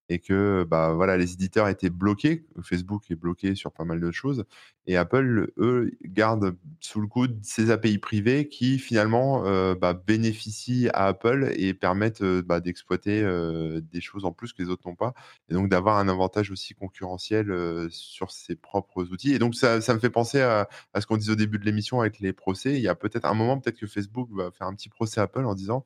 et 0.08 0.18
que 0.20 0.66
bah, 0.68 0.96
les 1.16 1.32
éditeurs 1.32 1.68
étaient 1.68 1.90
bloqués. 1.90 2.46
Facebook 2.62 3.10
est 3.10 3.14
bloqué 3.14 3.54
sur 3.54 3.72
pas 3.72 3.84
mal 3.84 4.00
de 4.00 4.10
choses. 4.10 4.44
Et 4.88 4.96
Apple, 4.96 5.52
eux, 5.58 5.92
gardent 6.02 6.56
sous 6.80 7.02
le 7.02 7.06
coude 7.06 7.38
ces 7.42 7.70
API 7.70 7.98
privées 7.98 8.48
qui 8.48 8.78
finalement 8.78 9.44
euh, 9.44 9.74
bah, 9.74 9.92
bénéficient 9.92 10.88
à 10.94 11.08
Apple 11.08 11.52
et 11.54 11.74
permettent 11.74 12.22
euh, 12.22 12.40
bah, 12.40 12.60
d'exploiter 12.60 13.20
euh, 13.22 13.82
des 13.92 14.00
choses 14.00 14.24
en 14.24 14.32
plus 14.32 14.54
que 14.54 14.62
les 14.62 14.70
autres 14.70 14.88
n'ont 14.88 14.94
pas. 14.94 15.12
Et 15.50 15.54
donc 15.54 15.68
d'avoir 15.68 15.98
un 15.98 16.08
avantage 16.08 16.50
aussi 16.50 16.72
concurrentiel 16.72 17.52
sur 17.90 18.30
ses 18.30 18.56
propres 18.56 19.04
outils. 19.12 19.34
Et 19.34 19.38
donc 19.38 19.54
ça, 19.54 19.82
ça 19.82 19.92
me 19.92 19.98
fait 19.98 20.08
penser 20.08 20.40
à, 20.40 20.70
à 20.94 21.02
ce 21.02 21.06
qu'on 21.06 21.18
disait 21.18 21.32
au 21.32 21.36
début 21.36 21.58
de 21.58 21.66
l'émission 21.66 22.00
avec 22.00 22.18
les 22.18 22.32
procès. 22.32 22.76
Il 22.76 22.80
y 22.80 22.88
a 22.88 22.94
peut-être 22.94 23.26
un 23.26 23.34
moment, 23.34 23.60
peut-être 23.60 23.78
que 23.78 23.86
Facebook 23.86 24.30
va 24.32 24.50
faire 24.50 24.68
un 24.68 24.74
petit 24.74 24.88
procès 24.88 25.20
à 25.20 25.24
Apple 25.24 25.44
en 25.44 25.54
disant 25.54 25.84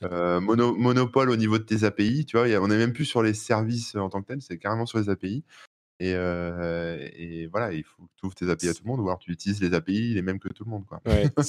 monopole 0.00 1.30
au 1.30 1.36
niveau 1.36 1.58
de 1.58 1.62
tes 1.64 1.84
API. 1.84 2.24
Tu 2.26 2.36
vois, 2.36 2.48
on 2.60 2.66
n'est 2.66 2.76
même 2.76 2.92
plus 2.92 3.04
sur 3.04 3.22
les 3.22 3.34
service 3.34 3.94
en 3.94 4.08
tant 4.08 4.20
que 4.20 4.26
tel, 4.26 4.42
c'est 4.42 4.58
carrément 4.58 4.86
sur 4.86 4.98
les 4.98 5.10
API. 5.10 5.44
Et, 6.02 6.10
et, 6.10 7.46
voilà, 7.46 7.72
il 7.72 7.84
faut 7.84 8.02
que 8.02 8.10
tu 8.16 8.26
ouvres 8.26 8.34
tes 8.34 8.50
API 8.50 8.68
à 8.68 8.74
tout 8.74 8.82
le 8.84 8.90
monde, 8.90 9.00
ou 9.00 9.04
alors 9.04 9.18
tu 9.18 9.30
utilises 9.30 9.60
les 9.60 9.72
API 9.74 10.14
les 10.14 10.22
mêmes 10.22 10.38
que 10.38 10.48
tout 10.48 10.64
le 10.64 10.70
monde. 10.70 10.84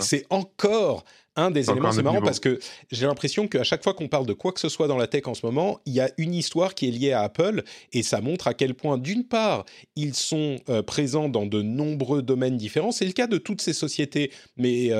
C'est 0.00 0.26
encore 0.30 1.04
un 1.34 1.50
des 1.50 1.70
éléments. 1.70 1.92
C'est 1.92 2.02
marrant 2.02 2.22
parce 2.22 2.40
que 2.40 2.58
j'ai 2.90 3.06
l'impression 3.06 3.48
qu'à 3.48 3.64
chaque 3.64 3.82
fois 3.82 3.94
qu'on 3.94 4.08
parle 4.08 4.26
de 4.26 4.32
quoi 4.32 4.52
que 4.52 4.60
ce 4.60 4.68
soit 4.68 4.88
dans 4.88 4.96
la 4.96 5.06
tech 5.06 5.26
en 5.26 5.34
ce 5.34 5.44
moment, 5.44 5.80
il 5.84 5.92
y 5.92 6.00
a 6.00 6.10
une 6.18 6.34
histoire 6.34 6.74
qui 6.74 6.88
est 6.88 6.90
liée 6.90 7.12
à 7.12 7.22
Apple 7.22 7.62
et 7.92 8.02
ça 8.02 8.20
montre 8.20 8.48
à 8.48 8.54
quel 8.54 8.74
point, 8.74 8.96
d'une 8.96 9.24
part, 9.24 9.64
ils 9.96 10.14
sont 10.14 10.56
présents 10.86 11.28
dans 11.28 11.46
de 11.46 11.62
nombreux 11.62 12.22
domaines 12.22 12.56
différents. 12.56 12.92
C'est 12.92 13.06
le 13.06 13.12
cas 13.12 13.26
de 13.26 13.38
toutes 13.38 13.60
ces 13.60 13.72
sociétés, 13.72 14.30
mais 14.56 14.90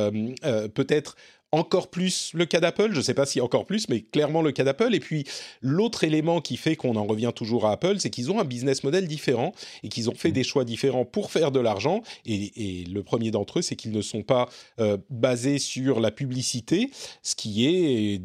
peut-être 0.74 1.16
encore 1.56 1.88
plus 1.88 2.30
le 2.34 2.44
cas 2.46 2.60
d'Apple, 2.60 2.90
je 2.92 2.98
ne 2.98 3.02
sais 3.02 3.14
pas 3.14 3.26
si 3.26 3.40
encore 3.40 3.66
plus, 3.66 3.88
mais 3.88 4.02
clairement 4.02 4.42
le 4.42 4.52
cas 4.52 4.64
d'Apple. 4.64 4.94
Et 4.94 5.00
puis 5.00 5.24
l'autre 5.62 6.04
élément 6.04 6.40
qui 6.40 6.56
fait 6.56 6.76
qu'on 6.76 6.96
en 6.96 7.04
revient 7.04 7.32
toujours 7.34 7.66
à 7.66 7.72
Apple, 7.72 7.96
c'est 7.98 8.10
qu'ils 8.10 8.30
ont 8.30 8.38
un 8.38 8.44
business 8.44 8.84
model 8.84 9.08
différent 9.08 9.52
et 9.82 9.88
qu'ils 9.88 10.10
ont 10.10 10.14
fait 10.14 10.30
mm. 10.30 10.32
des 10.32 10.44
choix 10.44 10.64
différents 10.64 11.04
pour 11.04 11.30
faire 11.30 11.50
de 11.50 11.60
l'argent. 11.60 12.02
Et, 12.24 12.84
le 12.86 13.02
premier 13.02 13.30
d'entre 13.30 13.58
eux, 13.58 13.62
c'est 13.62 13.76
qu'ils 13.76 13.92
ne 13.92 14.02
sont 14.02 14.22
pas 14.22 14.48
euh, 14.80 14.96
basés 15.10 15.58
sur 15.58 16.00
la 16.00 16.10
publicité, 16.10 16.90
ce 17.22 17.34
qui 17.34 17.66
est 17.66 18.20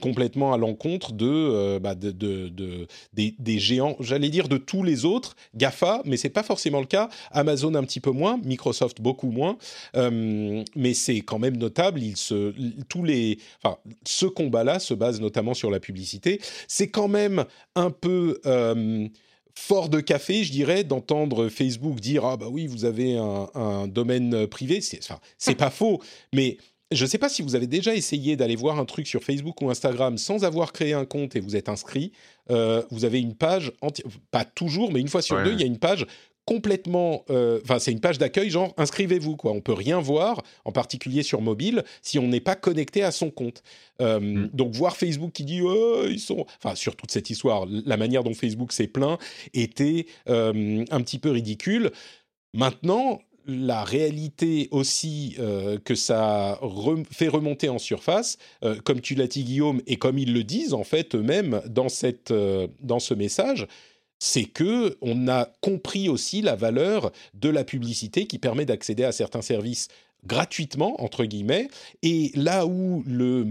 complètement 0.00 0.52
à 0.52 0.58
l'encontre 0.58 1.12
de, 1.12 1.26
euh, 1.26 1.78
bah, 1.78 1.94
de, 1.94 2.10
de, 2.10 2.86
des, 3.12 3.58
géants, 3.58 3.96
j'allais 4.00 4.28
dire 4.28 4.48
de 4.48 4.56
tous 4.56 4.82
les 4.82 5.04
autres, 5.04 5.36
GAFA, 5.54 6.02
mais 6.04 6.16
c'est 6.16 6.30
pas 6.30 6.42
forcément 6.42 6.80
le 6.80 6.86
cas. 6.86 7.08
Amazon 7.30 7.74
un 7.74 7.84
petit 7.84 8.00
peu 8.00 8.10
moins, 8.10 8.40
Microsoft 8.44 9.00
beaucoup 9.00 9.30
moins, 9.30 9.56
euh, 9.96 10.64
mais 10.74 10.94
c'est 10.94 11.20
quand 11.20 11.38
même 11.38 11.56
notable. 11.56 12.02
Ils 12.02 12.16
se 12.16 12.52
tous 12.88 13.04
les, 13.04 13.38
enfin, 13.62 13.78
ce 14.04 14.26
combat-là 14.26 14.78
se 14.78 14.94
base 14.94 15.20
notamment 15.20 15.54
sur 15.54 15.70
la 15.70 15.80
publicité. 15.80 16.40
C'est 16.68 16.88
quand 16.88 17.08
même 17.08 17.44
un 17.74 17.90
peu 17.90 18.40
euh, 18.46 19.08
fort 19.54 19.88
de 19.88 20.00
café, 20.00 20.44
je 20.44 20.52
dirais, 20.52 20.84
d'entendre 20.84 21.48
Facebook 21.48 22.00
dire 22.00 22.24
ah 22.24 22.36
bah 22.36 22.48
oui, 22.50 22.66
vous 22.66 22.84
avez 22.84 23.16
un, 23.16 23.86
domaine 23.88 24.46
privé. 24.46 24.80
C'est, 24.80 24.98
enfin, 25.02 25.20
c'est 25.38 25.54
pas 25.54 25.70
faux, 25.70 26.00
mais 26.32 26.58
je 26.90 27.04
ne 27.04 27.08
sais 27.08 27.18
pas 27.18 27.28
si 27.28 27.42
vous 27.42 27.54
avez 27.54 27.68
déjà 27.68 27.94
essayé 27.94 28.36
d'aller 28.36 28.56
voir 28.56 28.78
un 28.78 28.84
truc 28.84 29.06
sur 29.06 29.22
Facebook 29.22 29.62
ou 29.62 29.70
Instagram 29.70 30.18
sans 30.18 30.44
avoir 30.44 30.72
créé 30.72 30.92
un 30.92 31.04
compte 31.04 31.36
et 31.36 31.40
vous 31.40 31.54
êtes 31.54 31.68
inscrit. 31.68 32.12
Euh, 32.50 32.82
vous 32.90 33.04
avez 33.04 33.20
une 33.20 33.34
page, 33.34 33.72
pas 34.32 34.44
toujours, 34.44 34.92
mais 34.92 35.00
une 35.00 35.08
fois 35.08 35.22
sur 35.22 35.40
deux, 35.44 35.52
il 35.52 35.60
y 35.60 35.62
a 35.62 35.66
une 35.66 35.78
page 35.78 36.06
complètement. 36.50 37.24
Euh, 37.30 37.60
enfin, 37.62 37.78
c'est 37.78 37.92
une 37.92 38.00
page 38.00 38.18
d'accueil, 38.18 38.50
genre 38.50 38.74
inscrivez-vous, 38.76 39.36
quoi. 39.36 39.52
On 39.52 39.60
peut 39.60 39.72
rien 39.72 40.00
voir, 40.00 40.42
en 40.64 40.72
particulier 40.72 41.22
sur 41.22 41.42
mobile, 41.42 41.84
si 42.02 42.18
on 42.18 42.26
n'est 42.26 42.40
pas 42.40 42.56
connecté 42.56 43.04
à 43.04 43.12
son 43.12 43.30
compte. 43.30 43.62
Euh, 44.00 44.18
mm. 44.18 44.50
Donc, 44.52 44.74
voir 44.74 44.96
Facebook 44.96 45.30
qui 45.30 45.44
dit 45.44 45.60
oh, 45.62 46.06
ils 46.08 46.18
sont. 46.18 46.44
Enfin, 46.60 46.74
sur 46.74 46.96
toute 46.96 47.12
cette 47.12 47.30
histoire, 47.30 47.66
la 47.68 47.96
manière 47.96 48.24
dont 48.24 48.34
Facebook 48.34 48.72
s'est 48.72 48.88
plaint 48.88 49.20
était 49.54 50.06
euh, 50.28 50.84
un 50.90 51.00
petit 51.02 51.20
peu 51.20 51.30
ridicule. 51.30 51.92
Maintenant, 52.52 53.20
la 53.46 53.84
réalité 53.84 54.68
aussi 54.72 55.36
que 55.84 55.94
ça 55.94 56.60
fait 57.10 57.28
remonter 57.28 57.68
en 57.68 57.78
surface, 57.78 58.38
comme 58.84 59.00
tu 59.00 59.14
l'as 59.14 59.26
dit 59.26 59.44
Guillaume, 59.44 59.80
et 59.86 59.96
comme 59.96 60.18
ils 60.18 60.32
le 60.32 60.44
disent 60.44 60.74
en 60.74 60.84
fait 60.84 61.14
eux-mêmes 61.14 61.62
dans, 61.66 61.88
cette, 61.88 62.32
dans 62.80 62.98
ce 62.98 63.14
message, 63.14 63.66
c'est 64.20 64.44
que 64.44 64.96
on 65.00 65.26
a 65.26 65.48
compris 65.60 66.08
aussi 66.08 66.42
la 66.42 66.54
valeur 66.54 67.10
de 67.34 67.48
la 67.48 67.64
publicité 67.64 68.26
qui 68.26 68.38
permet 68.38 68.66
d'accéder 68.66 69.02
à 69.02 69.10
certains 69.10 69.42
services 69.42 69.88
gratuitement 70.26 71.02
entre 71.02 71.24
guillemets 71.24 71.68
et 72.02 72.30
là 72.36 72.66
où 72.66 73.02
le 73.06 73.44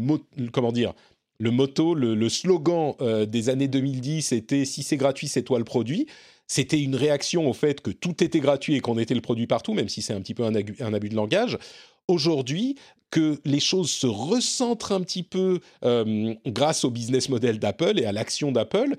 comment 0.54 0.72
dire 0.72 0.94
le 1.40 1.52
motto 1.52 1.96
le, 1.96 2.30
slogan 2.30 2.94
euh, 3.02 3.26
des 3.26 3.50
années 3.50 3.68
2010 3.68 4.32
était 4.32 4.66
si 4.66 4.84
c'est 4.84 4.98
gratuit 4.98 5.28
c'est 5.28 5.44
toi 5.44 5.58
le 5.58 5.66
produit 5.66 6.08
c'était 6.50 6.82
une 6.82 6.96
réaction 6.96 7.48
au 7.48 7.54
fait 7.54 7.80
que 7.80 7.92
tout 7.92 8.24
était 8.24 8.40
gratuit 8.40 8.76
et 8.76 8.82
qu'on 8.82 8.98
était 8.98 9.14
le 9.14 9.22
produit 9.22 9.46
partout, 9.46 9.76
même 9.76 9.88
si 9.88 10.02
c'est 10.02 10.14
un 10.14 10.20
petit 10.20 10.34
peu 10.34 10.44
un, 10.44 10.56
abus 10.56 11.10
de 11.10 11.16
langage. 11.16 11.60
Aujourd'hui, 12.08 12.76
que 13.12 13.40
les 13.46 13.60
choses 13.60 13.92
se 13.92 14.08
recentrent 14.08 14.92
un 14.92 15.02
petit 15.02 15.22
peu 15.22 15.60
euh, 15.86 16.34
grâce 16.48 16.84
au 16.84 16.90
business 16.90 17.30
model 17.30 17.60
d'Apple 17.60 18.00
et 18.00 18.06
à 18.06 18.12
l'action 18.12 18.52
d'Apple, 18.52 18.96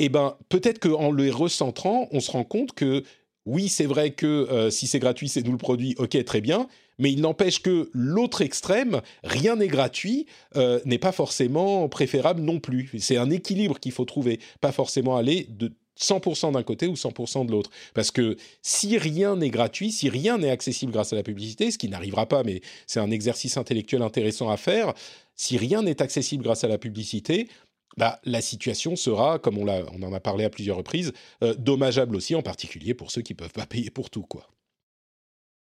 eh 0.00 0.08
ben, 0.08 0.36
peut-être 0.48 0.78
qu'en 0.78 1.12
les 1.12 1.30
recentrant, 1.30 2.08
on 2.10 2.20
se 2.20 2.30
rend 2.30 2.44
compte 2.44 2.72
que 2.72 3.04
oui, 3.46 3.68
c'est 3.68 3.86
vrai 3.86 4.12
que 4.12 4.26
euh, 4.26 4.70
si 4.70 4.86
c'est 4.86 4.98
gratuit, 4.98 5.28
c'est 5.28 5.44
nous 5.44 5.52
le 5.52 5.58
produit, 5.58 5.94
ok, 5.98 6.24
très 6.24 6.40
bien, 6.40 6.68
mais 6.98 7.12
il 7.12 7.20
n'empêche 7.20 7.60
que 7.60 7.90
l'autre 7.92 8.40
extrême, 8.42 9.02
rien 9.24 9.56
n'est 9.56 9.68
gratuit, 9.68 10.26
euh, 10.56 10.80
n'est 10.84 10.98
pas 10.98 11.12
forcément 11.12 11.88
préférable 11.88 12.40
non 12.42 12.60
plus. 12.60 12.90
C'est 12.98 13.16
un 13.16 13.30
équilibre 13.30 13.78
qu'il 13.78 13.92
faut 13.92 14.04
trouver, 14.04 14.40
pas 14.60 14.72
forcément 14.72 15.16
aller 15.16 15.46
de 15.50 15.72
100% 16.00 16.52
d'un 16.52 16.62
côté 16.62 16.86
ou 16.86 16.94
100% 16.94 17.46
de 17.46 17.50
l'autre. 17.50 17.70
Parce 17.94 18.10
que 18.10 18.36
si 18.62 18.96
rien 18.96 19.36
n'est 19.36 19.50
gratuit, 19.50 19.92
si 19.92 20.08
rien 20.08 20.38
n'est 20.38 20.50
accessible 20.50 20.92
grâce 20.92 21.12
à 21.12 21.16
la 21.16 21.22
publicité, 21.22 21.70
ce 21.70 21.78
qui 21.78 21.88
n'arrivera 21.88 22.26
pas, 22.26 22.42
mais 22.42 22.62
c'est 22.86 23.00
un 23.00 23.10
exercice 23.10 23.56
intellectuel 23.56 24.02
intéressant 24.02 24.48
à 24.48 24.56
faire, 24.56 24.94
si 25.34 25.56
rien 25.56 25.82
n'est 25.82 26.02
accessible 26.02 26.42
grâce 26.44 26.64
à 26.64 26.68
la 26.68 26.78
publicité, 26.78 27.48
bah, 27.96 28.20
la 28.24 28.40
situation 28.40 28.96
sera, 28.96 29.38
comme 29.38 29.58
on, 29.58 29.68
on 29.68 30.02
en 30.02 30.12
a 30.12 30.20
parlé 30.20 30.44
à 30.44 30.50
plusieurs 30.50 30.76
reprises, 30.76 31.12
euh, 31.42 31.54
dommageable 31.54 32.16
aussi, 32.16 32.34
en 32.34 32.42
particulier 32.42 32.94
pour 32.94 33.10
ceux 33.10 33.22
qui 33.22 33.32
ne 33.34 33.38
peuvent 33.38 33.52
pas 33.52 33.66
payer 33.66 33.90
pour 33.90 34.10
tout. 34.10 34.22
quoi. 34.22 34.48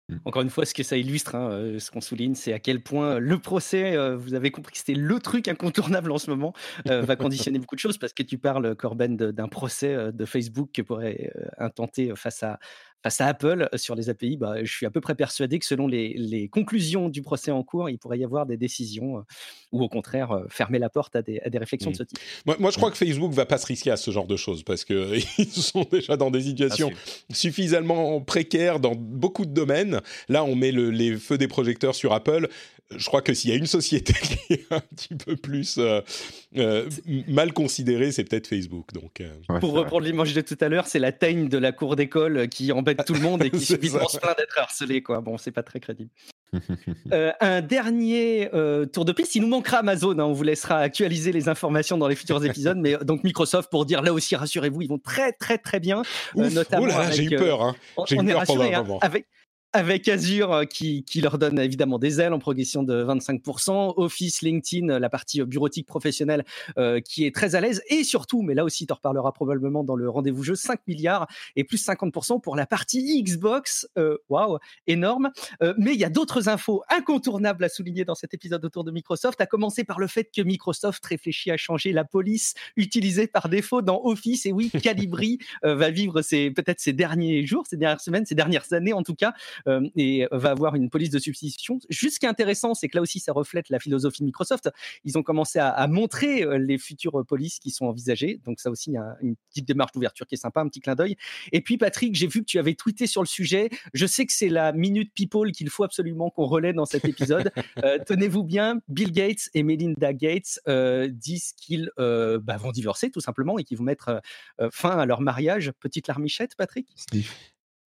Mmh. 0.09 0.17
Encore 0.25 0.43
une 0.43 0.51
fois, 0.51 0.65
ce 0.65 0.73
que 0.73 0.83
ça 0.83 0.97
illustre, 0.97 1.35
hein, 1.35 1.51
euh, 1.51 1.79
ce 1.79 1.91
qu'on 1.91 2.01
souligne, 2.01 2.35
c'est 2.35 2.53
à 2.53 2.59
quel 2.59 2.83
point 2.83 3.19
le 3.19 3.39
procès, 3.39 3.95
euh, 3.95 4.17
vous 4.17 4.35
avez 4.35 4.51
compris 4.51 4.73
que 4.73 4.79
c'était 4.79 4.95
le 4.95 5.19
truc 5.21 5.49
incontournable 5.49 6.11
en 6.11 6.19
ce 6.19 6.31
moment, 6.31 6.55
va 6.87 7.17
conditionner 7.17 7.59
beaucoup 7.59 7.75
de 7.75 7.81
choses 7.81 7.99
parce 7.99 8.13
que 8.13 8.23
tu 8.23 8.39
parles, 8.39 8.75
Corben, 8.75 9.17
d'un 9.17 9.49
procès 9.49 10.13
de 10.13 10.25
Facebook 10.25 10.71
qui 10.73 10.83
pourrait 10.83 11.31
intenter 11.59 12.13
face 12.15 12.43
à, 12.43 12.59
face 13.03 13.21
à 13.21 13.27
Apple 13.27 13.69
sur 13.77 13.95
les 13.95 14.11
API, 14.11 14.37
bah, 14.37 14.65
je 14.65 14.73
suis 14.73 14.87
à 14.87 14.91
peu 14.91 15.01
près 15.01 15.15
persuadé 15.15 15.59
que 15.59 15.67
selon 15.67 15.87
les, 15.87 16.49
conclusions 16.51 17.09
du 17.09 17.23
procès 17.23 17.51
en 17.51 17.63
cours, 17.63 17.91
il 17.91 17.99
pourrait 17.99 18.19
y 18.19 18.25
avoir 18.25 18.47
des 18.47 18.57
décisions 18.57 19.25
ou 19.73 19.83
au 19.83 19.89
contraire 19.89 20.45
fermer 20.49 20.79
la 20.79 20.89
porte 20.89 21.17
à 21.17 21.23
des, 21.23 21.41
réflexions 21.55 21.91
de 21.91 21.97
mmh. 21.97 21.99
ce 21.99 22.03
type. 22.05 22.19
Moi, 22.59 22.71
je 22.71 22.77
crois 22.77 22.91
que 22.91 22.97
Facebook 22.97 23.33
va 23.33 23.47
pas 23.47 23.59
se 23.59 23.67
risquer 23.67 23.91
à 23.91 23.97
ce 23.97 24.11
genre 24.11 24.27
de 24.27 24.37
choses 24.37 24.63
parce 24.63 24.85
qu'ils 24.85 25.23
sont 25.51 25.87
déjà 25.91 26.17
dans 26.17 26.31
des 26.31 26.43
situations 26.43 26.91
suffisamment 27.31 28.21
précaires 28.21 28.81
dans 28.81 28.95
beaucoup 28.95 29.47
de 29.47 29.53
domaines. 29.53 30.01
Là, 30.29 30.45
on 30.45 30.55
met 30.55 30.73
les 30.73 31.17
feux 31.17 31.39
des 31.39 31.49
projecteurs 31.49 31.95
sur 31.95 32.13
Apple 32.13 32.49
je 32.97 33.07
crois 33.07 33.21
que 33.21 33.35
s'il 33.35 33.51
y 33.51 33.53
a 33.53 33.57
une 33.57 33.67
société 33.67 34.13
qui 34.23 34.55
est 34.55 34.73
un 34.73 34.81
petit 34.81 35.15
peu 35.15 35.37
plus 35.37 35.77
euh, 35.79 36.01
euh, 36.57 36.89
mal 37.27 37.53
considérée, 37.53 38.13
c'est 38.13 38.25
peut-être 38.25 38.47
Facebook. 38.47 38.93
Donc, 38.93 39.21
euh. 39.21 39.59
Pour 39.61 39.73
reprendre 39.73 40.07
l'image 40.07 40.35
de 40.35 40.41
tout 40.41 40.57
à 40.61 40.69
l'heure, 40.69 40.87
c'est 40.87 40.99
la 40.99 41.13
teigne 41.13 41.49
de 41.49 41.59
la 41.59 41.73
cour 41.73 41.97
d'école 41.97 42.49
qui 42.49 42.73
embête 42.73 43.05
tout 43.05 43.15
le 43.15 43.21
monde 43.21 43.45
et 43.45 43.51
qui 43.51 43.65
se 43.65 43.75
plaint 43.75 44.39
d'être 44.39 44.59
harcelé. 44.59 45.03
Quoi. 45.03 45.21
Bon, 45.21 45.37
c'est 45.37 45.51
pas 45.51 45.63
très 45.63 45.81
crédible. 45.81 46.11
un 47.13 47.61
dernier 47.61 48.49
tour 48.93 49.05
de 49.05 49.13
piste. 49.13 49.35
Il 49.35 49.43
nous 49.43 49.49
manquera 49.49 49.79
Amazon. 49.79 50.19
Hein. 50.19 50.25
on 50.25 50.33
vous 50.33 50.45
laissera 50.45 50.79
actualiser 50.79 51.31
les 51.31 51.49
informations 51.51 51.99
dans 51.99 52.09
les 52.09 52.17
futurs 52.17 52.43
épisodes. 52.43 52.79
mais 52.79 52.97
donc 53.03 53.23
Microsoft, 53.23 53.71
pour 53.71 53.85
dire 53.85 54.01
là 54.01 54.15
aussi, 54.15 54.35
rassurez-vous, 54.35 54.81
ils 54.81 54.89
vont 54.89 54.99
très 54.99 55.33
très 55.33 55.59
très 55.59 55.79
bien. 55.79 56.03
notamment 56.35 56.89
j'ai 57.11 57.25
eu 57.25 57.37
peur. 57.37 57.63
Hein. 57.63 57.77
J'ai 58.07 58.17
eu 58.17 58.25
peur 58.25 58.45
pendant 58.47 58.63
un 58.63 58.83
moment. 58.83 58.99
Avec, 59.01 59.27
avec 59.79 60.09
Azure 60.09 60.63
qui, 60.69 61.05
qui, 61.05 61.21
leur 61.21 61.39
donne 61.39 61.59
évidemment 61.61 62.01
des 62.01 62.21
ailes 62.21 62.33
en 62.33 62.41
progression 62.41 62.83
de 62.83 63.05
25%, 63.05 63.95
Office, 63.97 64.43
LinkedIn, 64.43 64.99
la 64.99 65.09
partie 65.09 65.41
bureautique 65.45 65.87
professionnelle 65.87 66.45
qui 67.05 67.25
est 67.25 67.35
très 67.35 67.55
à 67.55 67.61
l'aise, 67.61 67.81
et 67.89 68.03
surtout, 68.03 68.43
mais 68.43 68.55
là 68.55 68.65
aussi 68.65 68.87
tu 68.87 68.93
en 68.93 68.97
reparleras 68.97 69.31
probablement 69.31 69.85
dans 69.85 69.95
le 69.95 70.11
rendez-vous 70.11 70.43
jeu, 70.43 70.57
5 70.57 70.81
milliards 70.89 71.29
et 71.55 71.63
plus 71.63 71.85
50% 71.87 72.41
pour 72.41 72.57
la 72.57 72.67
partie 72.67 73.23
Xbox. 73.23 73.89
Waouh, 74.29 74.59
énorme. 74.89 75.31
mais 75.77 75.95
il 75.95 76.01
y 76.01 76.05
a 76.05 76.11
d'autres 76.11 76.49
infos 76.49 76.83
incontournables 76.89 77.63
à 77.63 77.69
souligner 77.69 78.05
dans 78.05 78.17
cet 78.17 78.35
épisode 78.35 78.65
autour 78.65 78.83
de 78.83 78.91
Microsoft, 78.91 79.41
à 79.41 79.47
commencer 79.47 79.85
par 79.85 80.01
le 80.01 80.09
fait 80.09 80.29
que 80.35 80.43
Microsoft 80.43 81.05
réfléchit 81.07 81.53
à 81.53 81.57
changer 81.57 81.93
la 81.93 82.05
police 82.05 82.55
utilisée 82.77 83.29
par 83.29 83.49
défaut 83.49 83.81
dans 83.81 84.01
Office. 84.05 84.45
Et 84.45 84.53
oui, 84.53 84.71
Calibri 84.83 85.39
va 85.63 85.91
vivre 85.91 86.21
peut-être 86.21 86.81
ses 86.81 86.93
derniers 86.93 87.47
jours, 87.47 87.65
ces 87.69 87.77
dernières 87.77 88.01
semaines, 88.01 88.27
ces 88.27 88.35
dernières 88.35 88.73
années 88.73 88.93
en 88.93 89.03
tout 89.03 89.15
cas, 89.15 89.35
et 89.97 90.27
va 90.31 90.51
avoir 90.51 90.75
une 90.75 90.91
police 90.91 91.11
de 91.11 91.19
substitution. 91.19 91.79
Juste 91.89 92.15
ce 92.15 92.21
qui 92.21 92.27
est 92.27 92.29
intéressant, 92.29 92.75
c'est 92.75 92.89
que 92.89 92.97
là 92.97 93.03
aussi, 93.03 93.21
ça 93.21 93.33
reflète 93.33 93.69
la 93.69 93.79
philosophie 93.79 94.21
de 94.21 94.27
Microsoft. 94.27 94.71
Ils 95.05 95.19
ont 95.19 95.23
commencé 95.23 95.59
à, 95.59 95.87
montrer 95.89 96.45
les 96.59 96.79
futures 96.79 97.25
polices 97.27 97.59
qui 97.59 97.71
sont 97.71 97.87
envisagées. 97.87 98.41
Donc 98.45 98.61
ça 98.61 98.71
aussi, 98.71 98.91
il 98.91 98.95
y 98.95 98.99
a 98.99 99.17
une 99.23 99.37
petite 99.51 99.67
démarche 99.67 99.93
d'ouverture 99.93 100.27
qui 100.27 100.35
est 100.35 100.39
sympa, 100.39 100.61
un 100.61 100.69
petit 100.69 100.81
clin 100.81 100.95
d'œil. 100.95 101.17
Et 101.53 101.61
puis 101.61 101.79
Patrick, 101.79 102.15
j'ai 102.15 102.27
vu 102.27 102.41
que 102.41 102.47
tu 102.47 102.59
avais 102.59 102.75
tweeté 102.75 103.07
sur 103.07 103.23
le 103.23 103.27
sujet. 103.27 103.71
Je 103.95 104.07
sais 104.07 104.27
que 104.27 104.33
c'est 104.33 104.49
la 104.49 104.73
minute 104.73 105.13
people 105.15 105.53
qu'il 105.53 105.71
faut 105.71 105.85
absolument 105.85 106.31
qu'on 106.31 106.47
relaie 106.47 106.73
dans 106.73 106.87
cet 106.87 107.05
épisode. 107.05 107.53
Euh, 107.85 107.99
tenez-vous 108.05 108.43
bien, 108.43 108.81
Bill 108.89 109.13
Gates 109.13 109.51
et 109.55 109.63
Melinda 109.63 110.13
Gates 110.13 110.59
euh, 110.69 111.09
disent 111.09 111.53
qu'ils 111.53 111.91
euh, 111.99 112.41
bah, 112.41 112.57
vont 112.57 112.73
divorcer 112.73 113.11
tout 113.11 113.21
simplement 113.21 113.59
et 113.59 113.65
qu'ils 113.65 113.79
vont 113.79 113.85
mettre 113.85 114.21
fin 114.73 114.99
à 114.99 115.07
leur 115.07 115.21
mariage. 115.21 115.73
Petite 115.79 116.09
larmichette, 116.09 116.57
Patrick? 116.57 116.89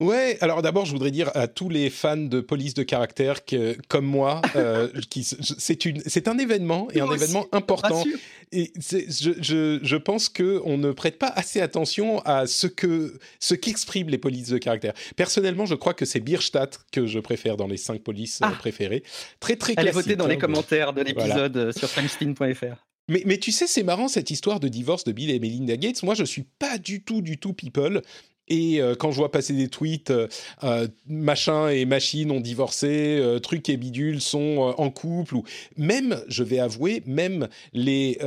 Ouais, 0.01 0.39
alors 0.41 0.63
d'abord, 0.63 0.85
je 0.85 0.91
voudrais 0.93 1.11
dire 1.11 1.29
à 1.35 1.47
tous 1.47 1.69
les 1.69 1.91
fans 1.91 2.17
de 2.17 2.41
police 2.41 2.73
de 2.73 2.81
caractère 2.81 3.45
que, 3.45 3.77
comme 3.87 4.05
moi, 4.05 4.41
euh, 4.55 4.89
c'est 5.59 6.27
un 6.27 6.39
événement 6.39 6.87
et 6.91 7.01
un 7.01 7.11
événement 7.11 7.45
important. 7.51 8.03
Et 8.51 8.73
je, 8.79 9.33
je, 9.39 9.79
je, 9.83 9.95
pense 9.95 10.27
que 10.27 10.59
on 10.65 10.79
ne 10.79 10.91
prête 10.91 11.19
pas 11.19 11.27
assez 11.27 11.61
attention 11.61 12.19
à 12.21 12.47
ce 12.47 12.65
que 12.65 13.19
ce 13.39 13.53
qu'expriment 13.53 14.09
les 14.09 14.17
polices 14.17 14.49
de 14.49 14.57
caractère. 14.57 14.93
Personnellement, 15.15 15.67
je 15.67 15.75
crois 15.75 15.93
que 15.93 16.05
c'est 16.05 16.19
Bierstadt 16.19 16.79
que 16.91 17.05
je 17.05 17.19
préfère 17.19 17.55
dans 17.55 17.67
les 17.67 17.77
cinq 17.77 18.01
polices 18.01 18.41
euh, 18.41 18.47
ah. 18.47 18.55
préférées. 18.57 19.03
Très 19.39 19.55
très. 19.55 19.75
Allez 19.77 19.91
voter 19.91 20.15
dans 20.15 20.25
les 20.25 20.35
hein, 20.35 20.39
commentaires 20.39 20.93
de 20.93 21.01
l'épisode 21.03 21.55
euh, 21.55 21.71
sur 21.71 21.87
timesteam.fr. 21.93 22.87
Mais, 23.07 23.23
mais, 23.25 23.37
tu 23.37 23.51
sais, 23.51 23.67
c'est 23.67 23.83
marrant 23.83 24.07
cette 24.07 24.31
histoire 24.31 24.59
de 24.59 24.67
divorce 24.67 25.03
de 25.03 25.11
Bill 25.11 25.31
et 25.31 25.39
Melinda 25.39 25.75
Gates. 25.75 26.01
Moi, 26.03 26.13
je 26.13 26.23
suis 26.23 26.43
pas 26.43 26.77
du 26.77 27.03
tout, 27.03 27.21
du 27.21 27.37
tout 27.37 27.51
people. 27.51 28.01
Et 28.47 28.81
euh, 28.81 28.95
quand 28.95 29.11
je 29.11 29.17
vois 29.17 29.31
passer 29.31 29.53
des 29.53 29.69
tweets, 29.69 30.11
euh, 30.11 30.27
euh, 30.63 30.87
machin 31.07 31.69
et 31.69 31.85
machine 31.85 32.31
ont 32.31 32.41
divorcé, 32.41 33.21
truc 33.41 33.69
et 33.69 33.77
bidule 33.77 34.21
sont 34.21 34.73
en 34.77 34.89
couple, 34.89 35.35
ou 35.35 35.43
même, 35.77 36.21
je 36.27 36.43
vais 36.43 36.59
avouer, 36.59 37.03
même 37.05 37.47
les, 37.73 38.17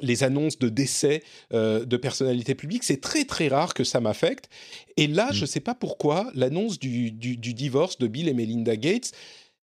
les 0.00 0.24
annonces 0.24 0.58
de 0.58 0.68
décès 0.68 1.22
de 1.52 1.96
personnalités 1.96 2.54
publiques, 2.54 2.84
c'est 2.84 3.00
très 3.00 3.24
très 3.24 3.48
rare 3.48 3.74
que 3.74 3.84
ça 3.84 4.00
m'affecte. 4.00 4.48
Et 4.96 5.06
là, 5.06 5.28
mm. 5.30 5.34
je 5.34 5.40
ne 5.42 5.46
sais 5.46 5.60
pas 5.60 5.74
pourquoi, 5.74 6.30
l'annonce 6.34 6.78
du, 6.78 7.10
du, 7.10 7.36
du, 7.36 7.54
divorce 7.54 7.98
de 7.98 8.06
Bill 8.06 8.28
et 8.28 8.34
Melinda 8.34 8.76
Gates, 8.76 9.12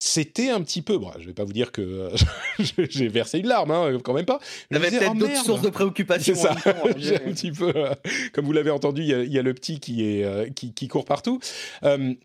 c'était 0.06 0.50
un 0.50 0.62
petit 0.62 0.82
peu. 0.82 0.98
Bon, 0.98 1.12
je 1.18 1.26
vais 1.26 1.34
pas 1.34 1.46
vous 1.46 1.54
dire 1.54 1.72
que 1.72 1.82
euh, 1.82 2.10
j'ai 2.90 3.08
versé 3.08 3.40
une 3.40 3.48
larme, 3.48 3.72
hein, 3.72 3.98
quand 4.04 4.14
même 4.14 4.26
pas. 4.26 4.40
Avez 4.70 4.90
peut-être 4.90 5.14
oh, 5.16 5.18
d'autres 5.18 5.46
sources 5.46 5.62
de 5.62 5.70
préoccupation. 5.70 6.36
C'est 6.36 6.42
ça. 6.42 6.56
j'ai 6.98 7.16
un 7.16 7.32
petit 7.32 7.54
peu, 7.54 7.72
euh, 7.74 7.94
comme 8.34 8.44
vous 8.44 8.52
l'avez 8.52 8.70
entendu, 8.70 9.02
il 9.02 9.32
y, 9.32 9.40
a 9.40 9.42
le 9.42 9.54
petit 9.54 9.80
qui 9.80 10.06
est 10.06 10.26
euh, 10.26 10.50
qui, 10.50 10.74
qui, 10.74 10.90
court 10.90 11.06
partout. 11.06 11.40
mais 11.84 12.18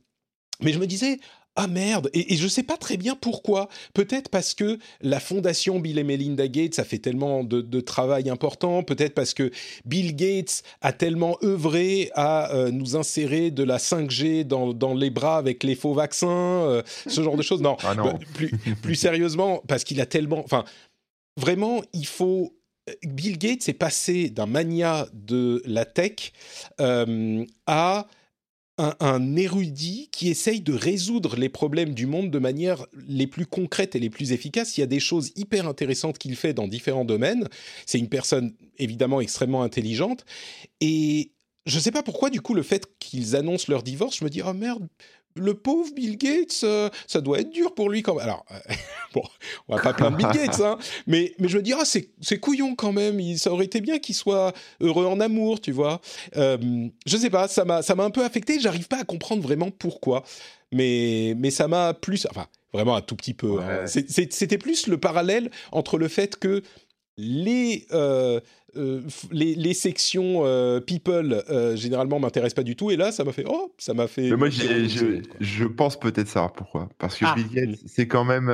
je 0.72 0.79
me 0.81 0.87
disais, 0.87 1.20
ah 1.59 1.66
merde 1.66 2.09
et, 2.14 2.36
je 2.36 2.48
je 2.48 2.54
sais 2.54 2.62
pas 2.62 2.78
très 2.78 2.96
bien 2.96 3.14
pourquoi. 3.14 3.68
Peut-être 3.92 4.30
parce 4.30 4.54
que 4.54 4.78
la 5.02 5.20
fondation 5.20 5.80
Bill 5.80 5.98
et 5.98 6.02
Melinda 6.02 6.48
Gates 6.48 6.78
a 6.78 6.84
fait 6.84 6.96
tellement 6.96 7.44
de, 7.44 7.80
travail 7.80 8.30
important. 8.30 8.82
Peut-être 8.82 9.12
parce 9.12 9.34
que 9.34 9.50
Bill 9.84 10.16
Gates 10.16 10.62
a 10.80 10.94
tellement 10.94 11.36
œuvré 11.44 12.11
à 12.14 12.54
euh, 12.54 12.70
nous 12.70 12.96
insérer 12.96 13.50
de 13.50 13.62
la 13.64 13.76
5G 13.76 14.44
dans, 14.44 14.94
les 14.94 15.11
bras 15.11 15.36
avec 15.36 15.62
les 15.62 15.74
faux 15.74 15.92
vaccins, 15.92 16.28
euh, 16.28 16.82
ce 17.06 17.22
genre 17.22 17.36
de 17.36 17.42
choses. 17.42 17.61
Non, 17.61 17.76
ah 17.84 17.94
non. 17.94 18.18
Plus, 18.32 18.50
plus 18.82 18.94
sérieusement, 18.94 19.62
parce 19.68 19.84
qu'il 19.84 20.00
a 20.00 20.06
tellement. 20.06 20.42
Enfin, 20.42 20.64
vraiment, 21.36 21.82
il 21.92 22.06
faut 22.06 22.54
Bill 23.04 23.36
Gates 23.36 23.68
est 23.68 23.74
passé 23.74 24.30
d'un 24.30 24.46
mania 24.46 25.06
de 25.12 25.62
la 25.66 25.84
tech 25.84 26.32
euh, 26.80 27.44
à 27.66 28.06
un, 28.79 29.37
érudit 29.37 30.09
qui 30.12 30.29
essaye 30.29 30.61
de 30.61 30.72
résoudre 30.72 31.37
les 31.37 31.49
problèmes 31.49 31.95
du 31.95 32.07
monde 32.07 32.31
de 32.31 32.39
manière 32.39 32.87
les 33.09 33.26
plus 33.26 33.47
concrètes 33.47 33.97
et 33.97 33.99
les 33.99 34.11
plus 34.11 34.33
efficaces. 34.33 34.76
Il 34.76 34.81
y 34.81 34.85
a 34.85 34.87
des 34.89 35.01
choses 35.01 35.33
hyper 35.37 35.66
intéressantes 35.66 36.18
qu'il 36.18 36.37
fait 36.37 36.55
dans 36.55 36.68
différents 36.68 37.05
domaines. 37.05 37.49
C'est 37.87 37.99
une 37.99 38.09
personne 38.09 38.55
évidemment 38.79 39.20
extrêmement 39.20 39.62
intelligente. 39.62 40.24
Et 40.81 41.33
je 41.66 41.76
ne 41.76 41.81
sais 41.81 41.91
pas 41.91 42.03
pourquoi, 42.03 42.31
du 42.31 42.41
coup, 42.41 42.55
le 42.55 42.62
fait 42.62 42.89
qu'ils 42.99 43.37
annoncent 43.37 43.66
leur 43.68 43.83
divorce, 43.83 44.16
je 44.18 44.24
me 44.24 44.31
dis, 44.31 44.41
oh 44.43 44.55
merde, 44.55 44.89
le 45.39 45.55
pauvre 45.55 45.93
Bill 45.95 46.16
Gates, 46.16 46.61
euh, 46.64 46.89
ça 47.07 47.20
doit 47.20 47.41
être 47.41 47.51
dur 47.51 47.74
pour 47.74 47.91
lui 47.91 48.03
quand 48.03 48.14
même. 48.14 48.24
Alors, 48.24 48.45
euh, 48.51 48.74
bon, 49.14 49.22
on 49.68 49.76
va 49.76 49.82
pas 49.82 49.93
plaindre 49.93 50.16
Bill 50.16 50.28
Gates, 50.32 50.61
hein, 50.61 50.78
mais, 51.07 51.34
mais 51.39 51.49
je 51.49 51.57
veux 51.57 51.62
dire, 51.62 51.78
ah, 51.80 51.84
c'est 51.84 52.39
couillon 52.39 52.74
quand 52.74 52.93
même. 52.93 53.20
Il, 53.20 53.39
ça 53.39 53.53
aurait 53.53 53.64
été 53.64 53.80
bien 53.80 53.99
qu'il 53.99 54.14
soit 54.14 54.53
heureux 54.80 55.07
en 55.07 55.20
amour, 55.20 55.61
tu 55.61 55.72
vois. 55.72 56.01
Euh, 56.36 56.59
je 57.07 57.16
sais 57.16 57.30
pas, 57.30 57.49
ça 57.49 57.64
m'a 57.64 58.05
un 58.05 58.11
peu 58.11 58.24
affecté. 58.24 58.61
J'arrive 58.61 58.89
pas 58.89 59.01
à 59.01 59.05
comprendre 59.05 59.43
vraiment 59.43 59.70
pourquoi, 59.70 60.24
mais, 60.72 61.34
mais 61.36 61.51
ça 61.51 61.68
m'a 61.68 61.95
plus. 61.95 62.26
Enfin, 62.30 62.47
vraiment 62.72 62.97
un 62.97 63.01
tout 63.01 63.16
petit 63.16 63.34
peu. 63.34 63.61
Hein. 63.61 63.86
C'était 63.86 64.59
plus 64.59 64.86
le 64.86 64.99
parallèle 64.99 65.51
entre 65.72 65.99
le 65.99 66.09
fait 66.09 66.36
que 66.36 66.62
les 67.19 67.87
euh, 68.77 69.01
les, 69.33 69.55
les, 69.55 69.75
sections 69.75 70.45
euh, 70.45 70.79
people 70.79 71.43
euh, 71.49 71.75
généralement 71.75 72.21
m'intéressent 72.21 72.55
pas 72.55 72.62
du 72.62 72.77
tout. 72.77 72.91
Et 72.91 72.97
là 72.97 73.12
ça 73.12 73.25
m'a 73.25 73.33
fait 73.33 73.45
oh 73.47 73.75
ça 73.77 73.93
m'a 73.93 74.07
fait 74.07 74.31
mais 74.31 74.37
moi 74.37 74.51
je, 74.51 75.23
je, 75.41 75.64
pense 75.64 75.99
peut-être 75.99 76.29
savoir 76.29 76.53
pourquoi. 76.53 76.89
Parce 76.99 77.16
que 77.16 77.25
ah. 77.27 77.35
Bill 77.35 77.49
Gates 77.49 77.79
c'est 77.87 78.07
quand 78.07 78.25
même 78.25 78.49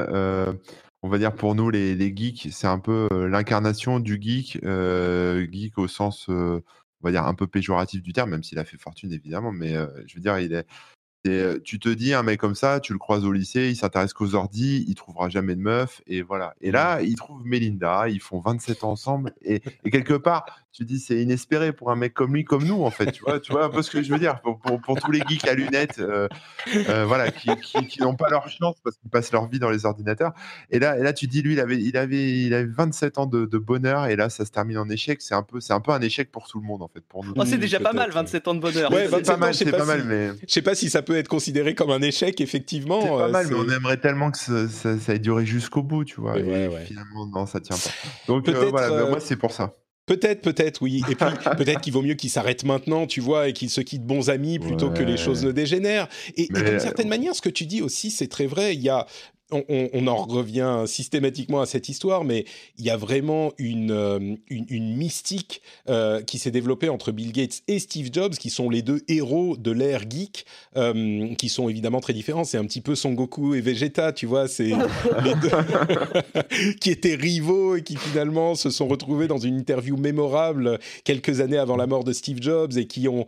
on 1.03 1.09
va 1.09 1.19
dire 1.19 1.35
pour 1.35 1.55
nous 1.55 1.69
les, 1.69 1.95
les 1.95 2.17
geeks 2.17 2.49
c'est 2.53 2.67
un 2.67 2.79
peu 2.79 3.09
l'incarnation 3.29 4.01
du 4.01 4.19
geek 4.21 4.61
geek 4.63 5.79
au 5.79 5.89
sens 5.89 6.27
on 6.29 6.63
va 7.03 7.11
dire 7.11 7.27
un 7.27 7.35
peu 7.35 7.47
péjoratif 7.47 8.03
du 8.03 8.13
terme 8.13 8.31
même 8.31 8.43
s'il 8.43 8.59
a 8.59 8.65
fait 8.65 8.79
fortune 8.79 9.13
évidemment. 9.13 9.53
Mais 9.53 9.75
je 10.07 10.15
veux 10.15 10.23
dire 10.23 10.39
il 10.39 10.55
est 10.55 10.67
tu 11.25 11.79
te 11.79 11.89
dis, 11.89 12.15
un 12.15 12.23
mec 12.23 12.39
comme 12.41 12.55
ça, 12.55 12.81
tu 12.81 12.93
le 12.93 12.99
croises 12.99 13.25
au 13.25 13.33
lycée, 13.33 13.71
il 13.71 13.77
s'intéresse 13.77 14.13
qu'aux 14.13 14.35
ordi, 14.35 14.85
il 14.87 14.95
trouvera 14.95 15.29
jamais 15.29 15.55
de 15.55 15.61
meuf, 15.61 16.03
et 16.07 16.23
voilà. 16.23 16.55
Et 16.61 16.71
là, 16.71 17.01
il 17.03 17.15
trouve 17.17 17.45
Melinda, 17.47 18.09
ils 18.09 18.21
font 18.21 18.41
27 18.41 18.85
ans 18.85 18.91
ensemble, 18.91 19.33
et, 19.43 19.63
et 19.85 19.91
quelque 19.91 20.15
part, 20.15 20.64
tu 20.75 20.85
dis 20.85 20.99
c'est 20.99 21.23
inespéré 21.23 21.73
pour 21.73 21.93
un 21.93 21.97
mec 21.97 22.15
comme 22.15 22.35
lui, 22.35 22.45
comme 22.45 22.65
nous 22.65 22.83
en 22.83 22.91
fait. 22.91 23.13
Tu 23.13 23.23
vois, 23.23 23.39
tu 23.39 23.53
vois 23.53 23.67
un 23.67 23.69
peu 23.71 23.81
ce 23.81 23.93
que 23.93 24.03
je 24.03 24.13
veux 24.13 24.19
dire 24.19 24.41
pour, 24.41 24.59
pour, 24.59 24.97
tous 25.01 25.13
les 25.13 25.21
geeks 25.21 25.47
à 25.47 25.55
lunettes, 25.55 26.01
euh, 26.01 26.27
euh, 26.89 27.05
voilà, 27.07 27.31
qui, 27.31 27.49
qui, 27.87 28.01
n'ont 28.01 28.17
pas 28.17 28.29
leur 28.29 28.49
chance 28.49 28.75
parce 28.83 28.97
qu'ils 28.97 29.09
passent 29.09 29.31
leur 29.31 29.49
vie 29.49 29.61
dans 29.61 29.71
les 29.71 29.87
ordinateurs. 29.87 30.33
Et 30.71 30.81
là, 30.81 30.99
et 30.99 31.03
là, 31.03 31.13
tu 31.13 31.29
dis 31.29 31.43
lui, 31.43 31.53
il 31.53 31.61
avait, 31.61 31.79
il 31.79 31.97
avait, 31.97 32.41
il 32.41 32.53
avait 32.53 32.67
27 32.67 33.19
ans 33.19 33.27
de, 33.27 33.47
bonheur 33.57 34.07
et 34.07 34.17
là, 34.17 34.29
ça 34.31 34.45
se 34.45 34.51
termine 34.51 34.79
en 34.79 34.89
échec. 34.89 35.23
C'est 35.23 35.35
un 35.35 35.45
peu, 35.45 35.61
c'est 35.61 35.73
un 35.73 35.81
peu 35.81 35.93
un 35.93 36.01
échec 36.01 36.33
pour 36.33 36.49
tout 36.49 36.59
le 36.59 36.67
monde 36.67 36.83
en 36.83 36.89
fait. 36.89 37.01
Pour 37.09 37.25
nous. 37.25 37.35
Oh, 37.37 37.45
c'est 37.47 37.59
déjà 37.59 37.79
pas 37.79 37.93
mal, 37.93 38.11
27 38.11 38.49
ans 38.49 38.55
de 38.55 38.61
bonheur. 38.61 38.91
Ouais, 38.91 39.09
c'est 39.09 39.23
pas 39.25 39.37
mal, 39.37 39.55
c'est 39.55 39.71
pas, 39.71 39.85
mal, 39.85 40.03
mais 40.05 40.31
je 40.49 40.53
sais 40.53 40.63
pas 40.63 40.75
si 40.75 40.91
ça 40.91 41.03
peut 41.03 41.17
être 41.17 41.29
considéré 41.29 41.77
comme 41.77 41.91
un 41.91 42.03
échec 42.03 42.41
effectivement. 42.41 43.01
C'est 43.01 43.09
pas 43.09 43.29
euh, 43.29 43.31
mal, 43.31 43.47
mais 43.49 43.55
on 43.55 43.69
aimerait 43.69 43.99
tellement 43.99 44.33
que 44.33 44.39
ça, 44.39 44.99
ça, 44.99 45.15
ait 45.15 45.21
duré 45.21 45.47
jusqu'au 45.47 45.85
bout, 45.85 46.05
tu 46.05 46.21
vois. 46.21 46.37
et 46.37 46.69
Finalement, 46.85 47.27
non, 47.29 47.47
ça 47.47 47.61
tient 47.61 47.77
pas. 47.77 47.91
Donc 48.27 48.51
voilà, 48.51 49.07
moi 49.07 49.21
c'est 49.21 49.37
pour 49.37 49.53
ça. 49.53 49.77
Peut-être, 50.07 50.43
peut-être, 50.43 50.83
oui. 50.83 51.03
Et 51.11 51.15
puis, 51.15 51.27
peut-être 51.57 51.81
qu'il 51.81 51.93
vaut 51.93 52.03
mieux 52.03 52.15
qu'ils 52.15 52.31
s'arrêtent 52.31 52.65
maintenant, 52.65 53.07
tu 53.07 53.21
vois, 53.21 53.49
et 53.49 53.53
qu'ils 53.53 53.71
se 53.71 53.81
quittent 53.81 54.05
bons 54.05 54.29
amis 54.31 54.59
plutôt 54.59 54.91
que 54.91 55.03
les 55.03 55.17
choses 55.17 55.45
ne 55.45 55.53
dégénèrent. 55.53 56.09
Et, 56.37 56.45
et 56.45 56.49
d'une 56.49 56.81
certaine 56.81 57.09
manière, 57.09 57.35
ce 57.35 57.41
que 57.41 57.49
tu 57.49 57.67
dis 57.67 57.81
aussi, 57.81 58.11
c'est 58.11 58.29
très 58.29 58.47
vrai. 58.47 58.75
Il 58.75 58.83
y 58.83 58.91
a, 58.91 59.07
on, 59.51 60.07
en 60.07 60.17
revient 60.17 60.85
systématiquement 60.87 61.61
à 61.61 61.67
cette 61.67 61.89
histoire, 61.89 62.25
mais 62.25 62.45
il 62.79 62.85
y 62.85 62.91
a 62.91 62.97
vraiment 62.97 63.53
une, 63.59 63.91
euh, 63.91 64.37
une, 64.49 64.97
mystique 64.97 65.61
euh, 65.89 66.23
qui 66.23 66.39
s'est 66.39 66.51
développée 66.51 66.89
entre 66.89 67.13
Bill 67.13 67.33
Gates 67.33 67.63
et 67.69 67.79
Steve 67.79 68.09
Jobs, 68.13 68.35
qui 68.35 68.49
sont 68.49 68.71
les 68.71 68.83
deux 68.83 69.03
héros 69.07 69.57
de 69.57 69.71
l'ère 69.71 70.09
geek, 70.09 70.47
euh, 70.77 71.35
qui 71.35 71.49
sont 71.49 71.69
évidemment 71.69 72.01
très 72.01 72.15
différents. 72.15 72.45
C'est 72.45 72.57
un 72.57 72.65
petit 72.65 72.81
peu 72.81 72.95
Son 72.95 73.13
Goku 73.13 73.55
et 73.55 73.61
Vegeta, 73.61 74.13
tu 74.13 74.27
vois, 74.27 74.49
c'est 74.49 74.73
les 75.25 75.35
deux 75.35 76.75
qui 76.81 76.91
étaient 76.91 77.15
rivaux 77.15 77.77
et 77.77 77.83
qui 77.83 77.97
finalement 77.97 78.55
se 78.55 78.71
sont 78.71 78.89
retrouvés 78.89 79.29
dans 79.29 79.39
une 79.39 79.59
interview 79.59 79.97
mémorable 79.97 80.79
quelques 81.05 81.41
années 81.41 81.59
avant 81.59 81.77
la 81.77 81.87
mort 81.87 82.05
de 82.05 82.13
Steve 82.13 82.39
Jobs 82.41 82.77
et 82.77 82.87
qui 82.87 83.09
ont 83.09 83.27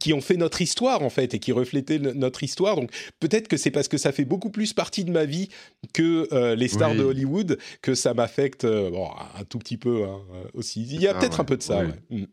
qui 0.00 0.12
ont 0.12 0.20
fait 0.20 0.36
notre 0.36 0.62
histoire 0.62 1.02
en 1.02 1.10
fait 1.10 1.34
et 1.34 1.38
qui 1.38 1.52
reflétaient 1.52 1.98
notre 1.98 2.42
histoire. 2.42 2.76
Donc 2.76 2.90
peut-être 3.20 3.48
que 3.48 3.56
c'est 3.56 3.70
parce 3.70 3.88
que 3.88 3.98
ça 3.98 4.12
fait 4.12 4.24
beaucoup 4.24 4.50
plus 4.50 4.72
partie 4.72 5.04
de 5.04 5.10
ma 5.16 5.24
vie 5.24 5.48
que 5.92 6.28
euh, 6.32 6.54
les 6.54 6.68
stars 6.68 6.94
de 6.94 7.02
Hollywood 7.02 7.58
que 7.82 7.94
ça 7.94 8.14
m'affecte 8.14 8.64
euh, 8.64 8.90
bon, 8.90 9.08
un 9.38 9.44
tout 9.44 9.58
petit 9.58 9.76
peu 9.76 10.04
hein, 10.04 10.20
euh, 10.34 10.44
aussi. 10.54 10.82
Il 10.82 11.00
y 11.00 11.08
a 11.08 11.12
ah 11.14 11.18
peut-être 11.18 11.40
un 11.40 11.44
peu 11.44 11.56
de 11.56 11.62
ça. 11.62 11.82
Mm. 12.10 12.24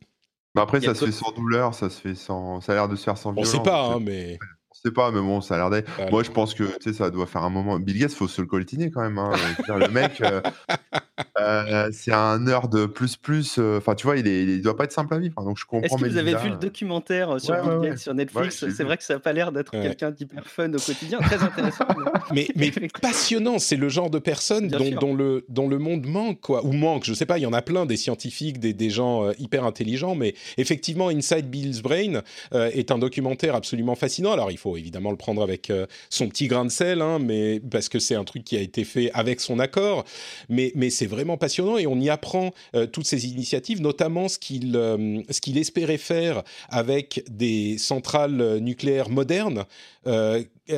après, 0.58 0.82
ça 0.82 0.94
se 0.94 1.06
fait 1.06 1.12
sans 1.12 1.32
douleur, 1.32 1.74
ça 1.74 1.90
se 1.90 2.00
fait 2.00 2.16
sans, 2.16 2.62
ça 2.62 2.74
a 2.74 2.76
l'air 2.76 2.90
de 2.90 2.96
se 2.96 3.04
faire 3.04 3.18
sans 3.18 3.32
violence. 3.32 3.54
On 3.54 3.58
sait 3.58 3.64
pas, 3.64 3.86
hein, 3.88 4.00
mais 4.02 4.38
sais 4.84 4.92
pas, 4.92 5.12
mais 5.12 5.22
bon, 5.22 5.42
ça 5.42 5.56
a 5.56 5.58
l'air 5.58 5.70
d'être. 5.70 5.90
Moi, 6.12 6.24
je 6.24 6.32
pense 6.32 6.54
que 6.54 6.66
ça 6.92 7.10
doit 7.10 7.26
faire 7.26 7.44
un 7.44 7.50
moment. 7.50 7.80
Bill 7.80 8.00
Gates, 8.00 8.12
faut 8.12 8.28
se 8.28 8.42
le 8.42 8.48
coltiner 8.48 8.92
quand 8.92 9.02
même. 9.02 9.18
Hein. 9.18 9.32
le 9.68 9.88
mec, 9.88 10.22
euh, 11.44 11.64
euh, 11.68 11.90
c'est 11.92 12.12
un 12.12 12.40
nerd 12.40 12.88
plus 12.88 13.18
plus. 13.18 13.58
Euh, 13.58 13.78
enfin, 13.78 13.96
tu 13.96 14.06
vois, 14.06 14.18
il, 14.18 14.28
est, 14.28 14.44
il 14.44 14.62
doit 14.62 14.76
pas 14.76 14.86
être 14.86 14.92
simple 14.92 15.14
à 15.14 15.20
vivre. 15.20 15.36
Hein, 15.38 15.46
donc, 15.46 15.58
je 15.58 15.66
comprends. 15.66 15.86
Est-ce 15.86 16.04
que 16.04 16.10
vous 16.10 16.18
avez 16.18 16.36
vu 16.36 16.50
le 16.50 16.56
documentaire 16.56 17.40
sur 17.40 17.56
Bill 17.56 17.90
Gates 17.90 18.00
sur 18.00 18.14
Netflix? 18.14 18.66
C'est 18.76 18.84
vrai 18.84 18.98
que 18.98 19.04
ça 19.04 19.16
n'a 19.16 19.20
pas 19.20 19.34
l'air 19.34 19.52
d'être 19.52 19.72
quelqu'un 19.72 20.12
d'hyper 20.12 20.46
fun 20.46 20.74
au 20.74 20.80
quotidien, 20.80 21.20
très 21.20 21.42
intéressant. 21.42 21.86
mais, 22.34 22.48
mais 22.56 22.72
passionnant, 23.02 23.60
c'est 23.60 23.76
le 23.76 23.90
genre 23.90 24.10
de 24.10 24.20
personne 24.20 24.68
dont, 24.68 24.92
dont, 25.00 25.16
le, 25.16 25.46
dont 25.50 25.68
le 25.68 25.80
monde 25.80 26.06
manque, 26.06 26.42
quoi. 26.42 26.66
Ou 26.66 26.72
manque, 26.72 27.04
je 27.06 27.14
sais 27.14 27.26
pas, 27.26 27.38
il 27.38 27.42
y 27.42 27.48
en 27.48 27.54
a 27.54 27.62
plein, 27.62 27.86
des 27.86 27.98
scientifiques, 27.98 28.60
des, 28.60 28.74
des 28.74 28.90
gens 28.90 29.32
hyper 29.40 29.66
intelligents, 29.66 30.16
mais 30.16 30.36
effectivement, 30.58 31.10
Inside 31.10 31.50
Bill's 31.50 31.82
Brain 31.82 32.22
est 32.52 32.92
un 32.92 32.98
documentaire 32.98 33.56
absolument 33.56 33.96
fascinant. 33.96 34.32
Alors, 34.32 34.52
il 34.52 34.58
faut 34.58 34.78
évidemment 34.78 35.12
le 35.12 35.18
prendre 35.18 35.42
avec 35.42 35.70
euh, 35.70 35.86
son 36.10 36.28
petit 36.28 36.48
grain 36.48 36.66
de 36.66 36.70
sel, 36.70 37.02
hein, 37.02 37.20
mais 37.20 37.60
parce 37.60 37.90
que 37.90 38.00
c'est 38.00 38.16
un 38.16 38.24
truc 38.24 38.44
qui 38.44 38.58
a 38.58 38.62
été 38.62 38.84
fait 38.84 39.12
avec 39.14 39.40
son 39.40 39.60
accord. 39.60 40.06
Mais, 40.50 40.72
mais 40.76 40.90
c'est 40.90 41.06
vraiment 41.06 41.33
passionnant 41.38 41.78
et 41.78 41.88
on 41.88 42.00
y 42.00 42.10
apprend 42.10 42.52
euh, 42.76 42.86
toutes 42.86 43.06
ces 43.06 43.28
initiatives, 43.28 43.82
notamment 43.82 44.26
euh, 44.26 45.22
ce 45.30 45.42
qu'il 45.42 45.58
espérait 45.58 45.98
faire 45.98 46.44
avec 46.70 47.24
des 47.30 47.78
centrales 47.78 48.58
nucléaires 48.60 49.10
modernes. 49.10 49.66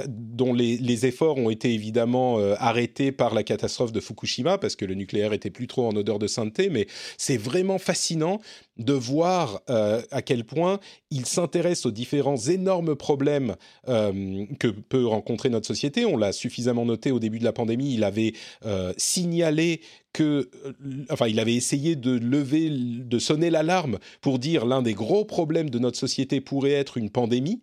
Dont 0.08 0.54
les, 0.54 1.06
efforts 1.06 1.38
ont 1.38 1.50
été 1.50 1.74
évidemment 1.74 2.40
arrêtés 2.58 3.12
par 3.12 3.34
la 3.34 3.44
catastrophe 3.44 3.92
de 3.92 4.00
Fukushima 4.00 4.58
parce 4.58 4.76
que 4.76 4.86
le 4.86 4.96
nucléaire 4.96 5.34
était 5.34 5.50
plus 5.50 5.68
trop 5.68 5.88
en 5.88 5.96
odeur 5.96 6.20
de 6.20 6.28
sainteté, 6.28 6.70
mais 6.70 6.88
c'est 7.18 7.38
vraiment 7.38 7.78
fascinant 7.78 8.40
de 8.78 8.94
voir 8.94 9.62
à 9.68 10.22
quel 10.22 10.44
point 10.44 10.80
il 11.12 11.26
s'intéresse 11.26 11.86
aux 11.86 11.92
différents 11.92 12.38
énormes 12.38 12.96
problèmes 12.96 13.56
euh, 13.88 14.46
que 14.60 14.68
peut 14.68 15.06
rencontrer 15.06 15.50
notre 15.50 15.68
société. 15.68 16.06
On 16.06 16.18
l'a 16.18 16.32
suffisamment 16.32 16.86
noté 16.86 17.12
au 17.12 17.20
début 17.20 17.40
de 17.40 17.44
la 17.44 17.54
pandémie. 17.54 17.94
Il 17.94 18.04
avait 18.04 18.34
euh, 18.66 18.94
signalé 18.98 19.82
que, 20.14 20.50
euh, 20.66 20.74
enfin, 21.10 21.28
il 21.28 21.40
avait 21.40 21.56
essayé 21.56 21.96
de 21.96 22.12
lever, 22.12 22.70
de 22.70 23.20
sonner 23.20 23.50
l'alarme 23.50 24.00
pour 24.22 24.40
dire 24.40 24.66
l'un 24.66 24.82
des 24.82 24.94
gros 24.94 25.26
problèmes 25.26 25.70
de 25.70 25.80
notre 25.80 25.98
société 25.98 26.42
pourrait 26.42 26.72
être 26.72 26.98
une 26.98 27.10
pandémie. 27.10 27.62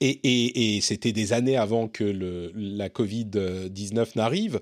Et, 0.00 0.76
et 0.76 0.80
c'était 0.80 1.12
des 1.12 1.32
années 1.32 1.56
avant 1.56 1.88
que 1.88 2.04
le, 2.04 2.52
la 2.54 2.88
Covid-19 2.88 4.16
n'arrive 4.16 4.60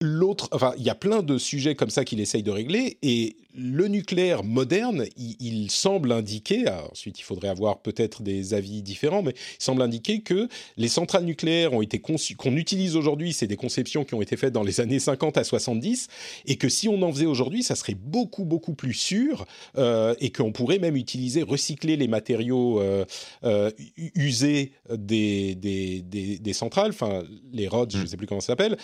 l'autre, 0.00 0.48
enfin, 0.52 0.74
il 0.76 0.84
y 0.84 0.90
a 0.90 0.94
plein 0.94 1.22
de 1.22 1.38
sujets 1.38 1.74
comme 1.74 1.88
ça 1.88 2.04
qu'il 2.04 2.20
essaye 2.20 2.42
de 2.42 2.50
régler, 2.50 2.98
et 3.02 3.36
le 3.54 3.88
nucléaire 3.88 4.44
moderne, 4.44 5.06
il, 5.16 5.70
semble 5.70 6.12
indiquer, 6.12 6.66
ensuite 6.90 7.18
il 7.18 7.22
faudrait 7.22 7.48
avoir 7.48 7.80
peut-être 7.80 8.22
des 8.22 8.52
avis 8.52 8.82
différents, 8.82 9.22
mais 9.22 9.32
il 9.32 9.62
semble 9.62 9.80
indiquer 9.80 10.20
que 10.20 10.48
les 10.76 10.88
centrales 10.88 11.24
nucléaires 11.24 11.72
ont 11.72 11.80
été 11.80 11.98
conçues, 11.98 12.36
qu'on 12.36 12.56
utilise 12.56 12.96
aujourd'hui, 12.96 13.32
c'est 13.32 13.46
des 13.46 13.56
conceptions 13.56 14.04
qui 14.04 14.12
ont 14.12 14.20
été 14.20 14.36
faites 14.36 14.52
dans 14.52 14.62
les 14.62 14.80
années 14.80 14.98
50 14.98 15.38
à 15.38 15.44
70, 15.44 16.08
et 16.44 16.56
que 16.56 16.68
si 16.68 16.88
on 16.88 17.00
en 17.00 17.10
faisait 17.10 17.26
aujourd'hui, 17.26 17.62
ça 17.62 17.74
serait 17.74 17.94
beaucoup, 17.94 18.44
beaucoup 18.44 18.74
plus 18.74 18.94
sûr, 18.94 19.46
euh, 19.78 20.14
et 20.20 20.30
qu'on 20.30 20.52
pourrait 20.52 20.78
même 20.78 20.96
utiliser, 20.96 21.42
recycler 21.42 21.96
les 21.96 22.08
matériaux 22.08 22.80
euh, 22.82 23.06
euh, 23.44 23.70
usés 24.14 24.72
des, 24.90 25.54
des, 25.54 26.02
des, 26.02 26.52
centrales, 26.52 26.90
enfin 26.90 27.22
les 27.52 27.66
rods, 27.66 27.86
je 27.90 27.98
ne 27.98 28.02
mm. 28.02 28.06
sais 28.06 28.16
plus 28.18 28.26
comment 28.26 28.40
ça 28.40 28.48
s'appelle 28.48 28.76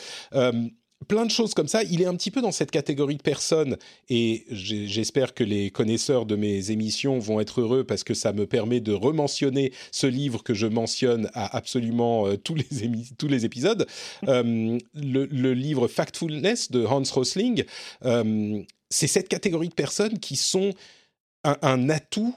plein 1.03 1.26
de 1.26 1.30
choses 1.30 1.55
comme 1.55 1.68
ça. 1.68 1.82
Il 1.82 2.03
est 2.03 2.07
un 2.07 2.14
petit 2.14 2.30
peu 2.30 2.40
dans 2.40 2.53
cette 2.53 2.70
catégorie 2.70 3.16
de 3.16 3.22
personnes 3.22 3.76
et 4.09 4.44
j'espère 4.50 5.34
que 5.34 5.44
les 5.44 5.70
connaisseurs 5.70 6.26
de 6.26 6.36
mes 6.36 6.70
émissions 6.70 7.18
vont 7.18 7.40
être 7.40 7.61
heureux 7.61 7.84
parce 7.84 8.05
que 8.05 8.14
ça 8.14 8.32
me 8.32 8.46
permet 8.46 8.80
de 8.80 8.92
rementionner 8.92 9.72
ce 9.90 10.07
livre 10.07 10.42
que 10.42 10.55
je 10.55 10.66
mentionne 10.66 11.30
à 11.34 11.57
absolument 11.57 12.26
euh, 12.26 12.36
tous, 12.36 12.55
les 12.55 12.66
tous 13.18 13.28
les 13.28 13.44
épisodes. 13.44 13.86
Euh, 14.28 14.78
le, 14.94 15.53
livre 15.53 15.88
Factfulness 15.88 16.70
de 16.70 16.86
Hans 16.86 17.03
Rosling, 17.03 17.64
euh, 18.05 18.62
c'est 18.88 19.07
cette 19.07 19.28
catégorie 19.28 19.68
de 19.68 19.74
personnes 19.74 20.18
qui 20.18 20.36
sont 20.36 20.72
un, 21.44 21.88
atout 21.90 22.34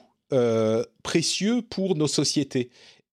précieux 1.02 1.62
pour 1.62 1.96
nos 1.96 2.08
sociétés. 2.08 2.70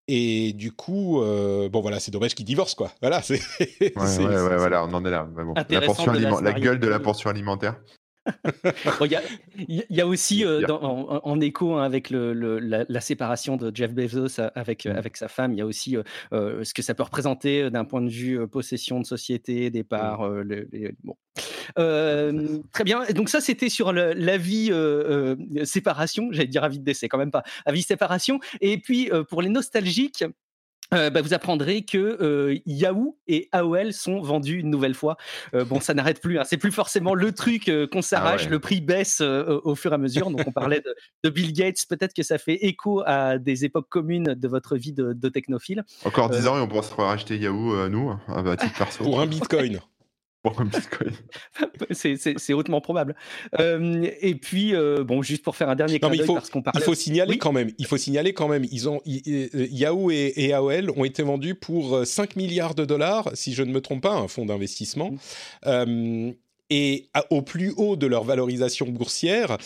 Et 0.07 0.53
du 0.53 0.71
coup, 0.71 1.21
euh, 1.21 1.69
bon 1.69 1.81
voilà, 1.81 1.99
c'est 1.99 2.11
dommage 2.11 2.35
qu'ils 2.35 2.45
divorcent 2.45 2.75
quoi. 2.75 2.91
Voilà, 3.01 3.21
c'est. 3.21 3.39
Ouais, 3.69 3.91
ouais, 3.95 4.25
ouais, 4.25 4.57
voilà, 4.57 4.83
on 4.85 4.93
en 4.93 5.05
est 5.05 5.11
là. 5.11 5.27
la, 5.69 5.81
portion 5.81 6.11
la, 6.11 6.53
gueule 6.53 6.79
de 6.79 6.87
la 6.87 6.99
portion 6.99 7.29
alimentaire. 7.29 7.79
Il 9.67 9.83
y, 9.89 9.99
a 9.99 10.07
aussi 10.07 10.45
euh, 10.45 10.65
en, 10.69 11.41
écho 11.41 11.73
hein, 11.73 11.83
avec 11.83 12.09
le, 12.09 12.33
la, 12.59 13.01
séparation 13.01 13.57
de 13.57 13.69
Jeff 13.75 13.93
Bezos 13.93 14.39
avec, 14.55 14.85
mmh. 14.85 14.91
avec 14.91 15.17
sa 15.17 15.27
femme, 15.27 15.51
il 15.51 15.57
y 15.57 15.61
a 15.61 15.65
aussi 15.65 15.97
euh, 16.31 16.63
ce 16.63 16.73
que 16.73 16.81
ça 16.81 16.93
peut 16.93 17.03
représenter 17.03 17.69
d'un 17.69 17.83
point 17.83 18.01
de 18.01 18.09
vue 18.09 18.47
possession 18.47 19.01
de 19.01 19.05
société, 19.05 19.69
départ. 19.71 20.21
Mmh. 20.21 20.91
bon. 21.03 21.17
Très 21.75 22.83
bien. 22.83 23.03
Donc 23.13 23.29
ça, 23.29 23.41
c'était 23.41 23.69
sur 23.69 23.91
l'avis 23.93 24.71
séparation. 25.63 26.29
J'allais 26.31 26.47
dire 26.47 26.63
avis 26.63 26.79
de 26.79 26.83
décès, 26.83 27.07
quand 27.07 27.17
même 27.17 27.31
pas. 27.31 27.43
Avis 27.65 27.83
séparation. 27.83 28.39
Et 28.61 28.77
puis 28.77 29.09
pour 29.29 29.41
les 29.41 29.49
nostalgiques, 29.49 30.23
euh, 30.93 31.09
bah, 31.09 31.21
vous 31.21 31.33
apprendrez 31.33 31.83
que 31.83 31.97
euh, 31.97 32.59
Yahoo 32.65 33.17
et 33.27 33.49
AOL 33.51 33.93
sont 33.93 34.21
vendus 34.21 34.59
une 34.59 34.69
nouvelle 34.69 34.93
fois. 34.93 35.17
Euh, 35.53 35.65
bon, 35.65 35.79
ça 35.79 35.93
n'arrête 35.93 36.21
plus. 36.21 36.39
Hein. 36.39 36.43
C'est 36.45 36.57
plus 36.57 36.71
forcément 36.71 37.15
le 37.15 37.31
truc 37.31 37.65
qu'on 37.91 37.99
ah 37.99 38.01
s'arrache. 38.01 38.49
Le 38.49 38.59
prix 38.59 38.81
baisse 38.81 39.21
au 39.21 39.75
fur 39.75 39.91
et 39.91 39.95
à 39.95 39.97
mesure. 39.97 40.29
Donc, 40.29 40.41
on 40.45 40.51
parlait 40.51 40.83
de, 41.23 41.29
Bill 41.29 41.53
Gates. 41.53 41.85
Peut-être 41.89 42.13
que 42.13 42.23
ça 42.23 42.37
fait 42.37 42.65
écho 42.65 43.01
à 43.05 43.37
des 43.37 43.65
époques 43.65 43.89
communes 43.89 44.35
de 44.35 44.47
votre 44.47 44.77
vie 44.77 44.93
de, 44.93 45.29
technophile. 45.29 45.83
Encore 46.05 46.29
10 46.29 46.47
ans 46.47 46.57
et 46.57 46.61
on 46.61 46.67
pourra 46.67 46.83
se 46.83 46.93
racheter 46.93 47.37
Yahoo, 47.37 47.89
nous, 47.89 48.11
à 48.27 48.55
titre 48.55 48.77
perso. 48.77 49.03
Pour 49.03 49.19
un 49.19 49.25
bitcoin. 49.25 49.79
c'est 51.91 52.53
hautement 52.53 52.81
probable. 52.81 53.15
Euh, 53.59 54.09
et 54.21 54.35
puis, 54.35 54.75
euh, 54.75 55.03
bon, 55.03 55.21
juste 55.21 55.43
pour 55.43 55.55
faire 55.55 55.69
un 55.69 55.75
dernier 55.75 55.99
il 56.13 56.23
faut, 56.25 56.33
parce 56.33 56.49
qu'on 56.49 56.63
Il 56.73 56.81
faut 56.81 56.95
signaler 56.95 57.37
quand 57.37 57.51
même. 57.51 57.71
Il 57.77 57.85
faut 57.85 57.97
signaler 57.97 58.33
quand 58.33 58.47
même. 58.47 58.65
Ils 58.71 58.89
ont 58.89 59.01
Yahoo 59.05 60.11
et, 60.11 60.53
AOL 60.53 60.91
ont 60.95 61.05
été 61.05 61.23
vendus 61.23 61.55
pour 61.55 62.05
5 62.05 62.31
euh, 62.31 62.33
milliards 62.35 62.75
de 62.75 62.85
dollars, 62.85 63.29
si 63.33 63.53
je 63.53 63.63
ne 63.63 63.71
me 63.71 63.81
trompe 63.81 64.01
pas, 64.01 64.13
un 64.13 64.27
fonds 64.27 64.45
d'investissement. 64.45 65.11
Mmh. 65.65 66.31
et 66.69 67.07
au 67.29 67.41
plus 67.41 67.73
haut 67.77 67.95
de 67.95 68.07
leur 68.07 68.23
valorisation 68.23 68.87
boursière, 68.87 69.57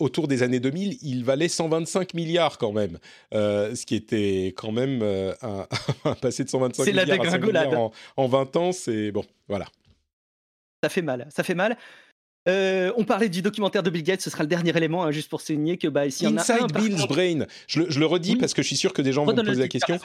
autour 0.00 0.28
des 0.28 0.42
années 0.42 0.60
2000, 0.60 0.98
ils 1.02 1.24
valaient 1.24 1.48
125 1.48 2.14
milliards 2.14 2.58
quand 2.58 2.72
même, 2.72 2.98
ce 3.32 3.86
qui 3.86 3.94
était 3.94 4.52
quand 4.56 4.72
même 4.72 5.02
un, 5.42 6.14
passé 6.20 6.44
de 6.44 6.48
125 6.48 6.86
milliards 6.86 7.34
à 7.34 7.38
milliards 7.38 7.78
en, 7.78 7.92
en 8.16 8.26
20 8.26 8.56
ans, 8.56 8.72
c'est 8.72 9.12
bon, 9.12 9.24
voilà. 9.48 9.66
Ça 10.82 10.88
fait 10.88 11.02
mal, 11.02 11.28
ça 11.30 11.42
fait 11.42 11.54
mal. 11.54 11.76
Euh, 12.48 12.92
on 12.96 13.04
parlait 13.04 13.28
du 13.28 13.40
documentaire 13.40 13.84
de 13.84 13.90
Bill 13.90 14.02
Gates, 14.02 14.20
ce 14.20 14.30
sera 14.30 14.42
le 14.42 14.48
dernier 14.48 14.76
élément, 14.76 15.04
hein, 15.04 15.12
juste 15.12 15.30
pour 15.30 15.40
souligner 15.40 15.78
que 15.78 15.86
bah, 15.86 16.06
ici, 16.06 16.26
Inside 16.26 16.72
Bill's 16.74 17.06
Brain, 17.06 17.46
je 17.68 17.82
le, 17.82 18.06
redis 18.06 18.36
parce 18.36 18.52
que 18.52 18.62
je 18.62 18.66
suis 18.66 18.76
sûr 18.76 18.92
que 18.92 19.00
des 19.00 19.12
gens 19.12 19.24
vont 19.24 19.32
me 19.32 19.44
poser 19.44 19.62
la 19.62 19.68
question. 19.68 19.96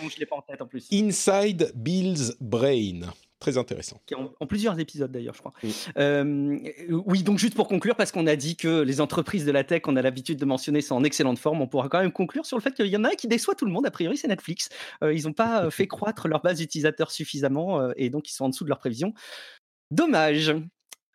Inside 0.91 1.71
Bill's 1.75 2.35
Brain. 2.39 3.11
Très 3.39 3.57
intéressant. 3.59 4.01
En, 4.39 4.47
plusieurs 4.47 4.79
épisodes 4.79 5.11
d'ailleurs, 5.11 5.35
je 5.35 5.39
crois. 5.39 5.53
Euh, 5.99 6.57
oui, 6.89 7.21
donc 7.21 7.37
juste 7.37 7.53
pour 7.53 7.67
conclure, 7.67 7.95
parce 7.95 8.11
qu'on 8.11 8.25
a 8.25 8.35
dit 8.35 8.55
que 8.55 8.81
les 8.81 8.99
entreprises 8.99 9.45
de 9.45 9.51
la 9.51 9.63
tech, 9.63 9.83
on 9.85 9.95
a 9.95 10.01
l'habitude 10.01 10.39
de 10.39 10.45
mentionner, 10.45 10.81
sont 10.81 10.95
en 10.95 11.03
excellente 11.03 11.37
forme, 11.37 11.61
on 11.61 11.67
pourra 11.67 11.87
quand 11.87 11.99
même 11.99 12.11
conclure 12.11 12.47
sur 12.47 12.57
le 12.57 12.63
fait 12.63 12.73
qu'il 12.73 12.87
y 12.87 12.97
en 12.97 13.03
a 13.03 13.09
un 13.09 13.15
qui 13.15 13.27
déçoit 13.27 13.53
tout 13.53 13.65
le 13.65 13.71
monde. 13.71 13.85
A 13.85 13.91
priori, 13.91 14.17
c'est 14.17 14.27
Netflix. 14.27 14.69
Euh, 15.03 15.13
ils 15.13 15.25
n'ont 15.25 15.33
pas 15.33 15.69
fait 15.71 15.87
croître 15.87 16.27
leur 16.27 16.41
base 16.41 16.57
d'utilisateurs 16.57 17.11
suffisamment 17.11 17.91
et 17.95 18.09
donc 18.09 18.29
ils 18.29 18.33
sont 18.33 18.45
en 18.45 18.49
dessous 18.49 18.63
de 18.63 18.69
leurs 18.69 18.79
prévisions. 18.79 19.13
Dommage. 19.91 20.53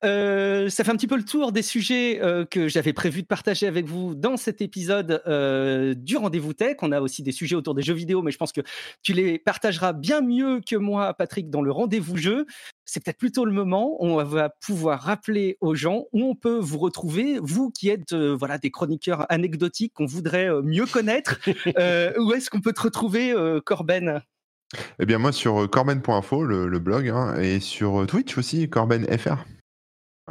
Euh, 0.05 0.68
ça 0.68 0.83
fait 0.83 0.91
un 0.91 0.97
petit 0.97 1.07
peu 1.07 1.16
le 1.16 1.25
tour 1.25 1.53
des 1.53 1.62
sujets 1.62 2.20
euh, 2.23 2.45
que 2.45 2.66
j'avais 2.66 2.93
prévu 2.93 3.23
de 3.23 3.27
partager 3.27 3.68
avec 3.68 3.87
vous 3.87 4.16
dans 4.16 4.37
cet 4.37 4.61
épisode 4.61 5.23
euh, 5.27 5.95
du 5.95 6.16
Rendez-vous 6.16 6.55
Tech. 6.55 6.77
On 6.83 6.91
a 6.91 7.01
aussi 7.01 7.23
des 7.23 7.31
sujets 7.31 7.55
autour 7.55 7.75
des 7.75 7.83
jeux 7.83 7.95
vidéo, 7.95 8.20
mais 8.23 8.33
je 8.33 8.39
pense 8.39 8.53
que 8.53 8.62
tu 9.03 9.12
les 9.12 9.39
partageras 9.39 9.93
bien 9.93 10.20
mieux 10.20 10.61
que 10.61 10.75
moi, 10.75 11.14
Patrick, 11.14 11.51
dans 11.51 11.62
le 11.62 11.70
Rendez-vous 11.70 12.16
Jeu. 12.16 12.47
C'est 12.85 13.05
peut-être 13.05 13.18
plutôt 13.18 13.45
le 13.45 13.53
moment 13.53 13.97
où 14.01 14.07
on 14.07 14.25
va 14.25 14.49
pouvoir 14.49 15.01
rappeler 15.01 15.57
aux 15.61 15.77
gens 15.77 16.07
où 16.12 16.25
on 16.25 16.35
peut 16.35 16.59
vous 16.59 16.79
retrouver, 16.79 17.39
vous 17.41 17.70
qui 17.70 17.89
êtes 17.89 18.12
voilà 18.12 18.59
des 18.59 18.70
chroniqueurs 18.70 19.31
anecdotiques 19.31 19.93
qu'on 19.95 20.07
voudrait 20.07 20.51
mieux 20.62 20.87
connaître. 20.87 21.39
où 22.18 22.33
est-ce 22.33 22.51
qu'on 22.51 22.61
peut 22.61 22.73
te 22.73 22.83
retrouver, 22.83 23.35
Corben? 23.64 24.20
Eh 24.99 25.07
bien, 25.07 25.18
moi, 25.18 25.33
sur 25.33 25.68
corben.info, 25.70 26.45
le, 26.45 26.79
blog, 26.79 27.09
hein, 27.09 27.37
et 27.39 27.61
sur 27.61 28.07
Twitch 28.07 28.39
aussi, 28.39 28.68
corbenfr. 28.68 29.45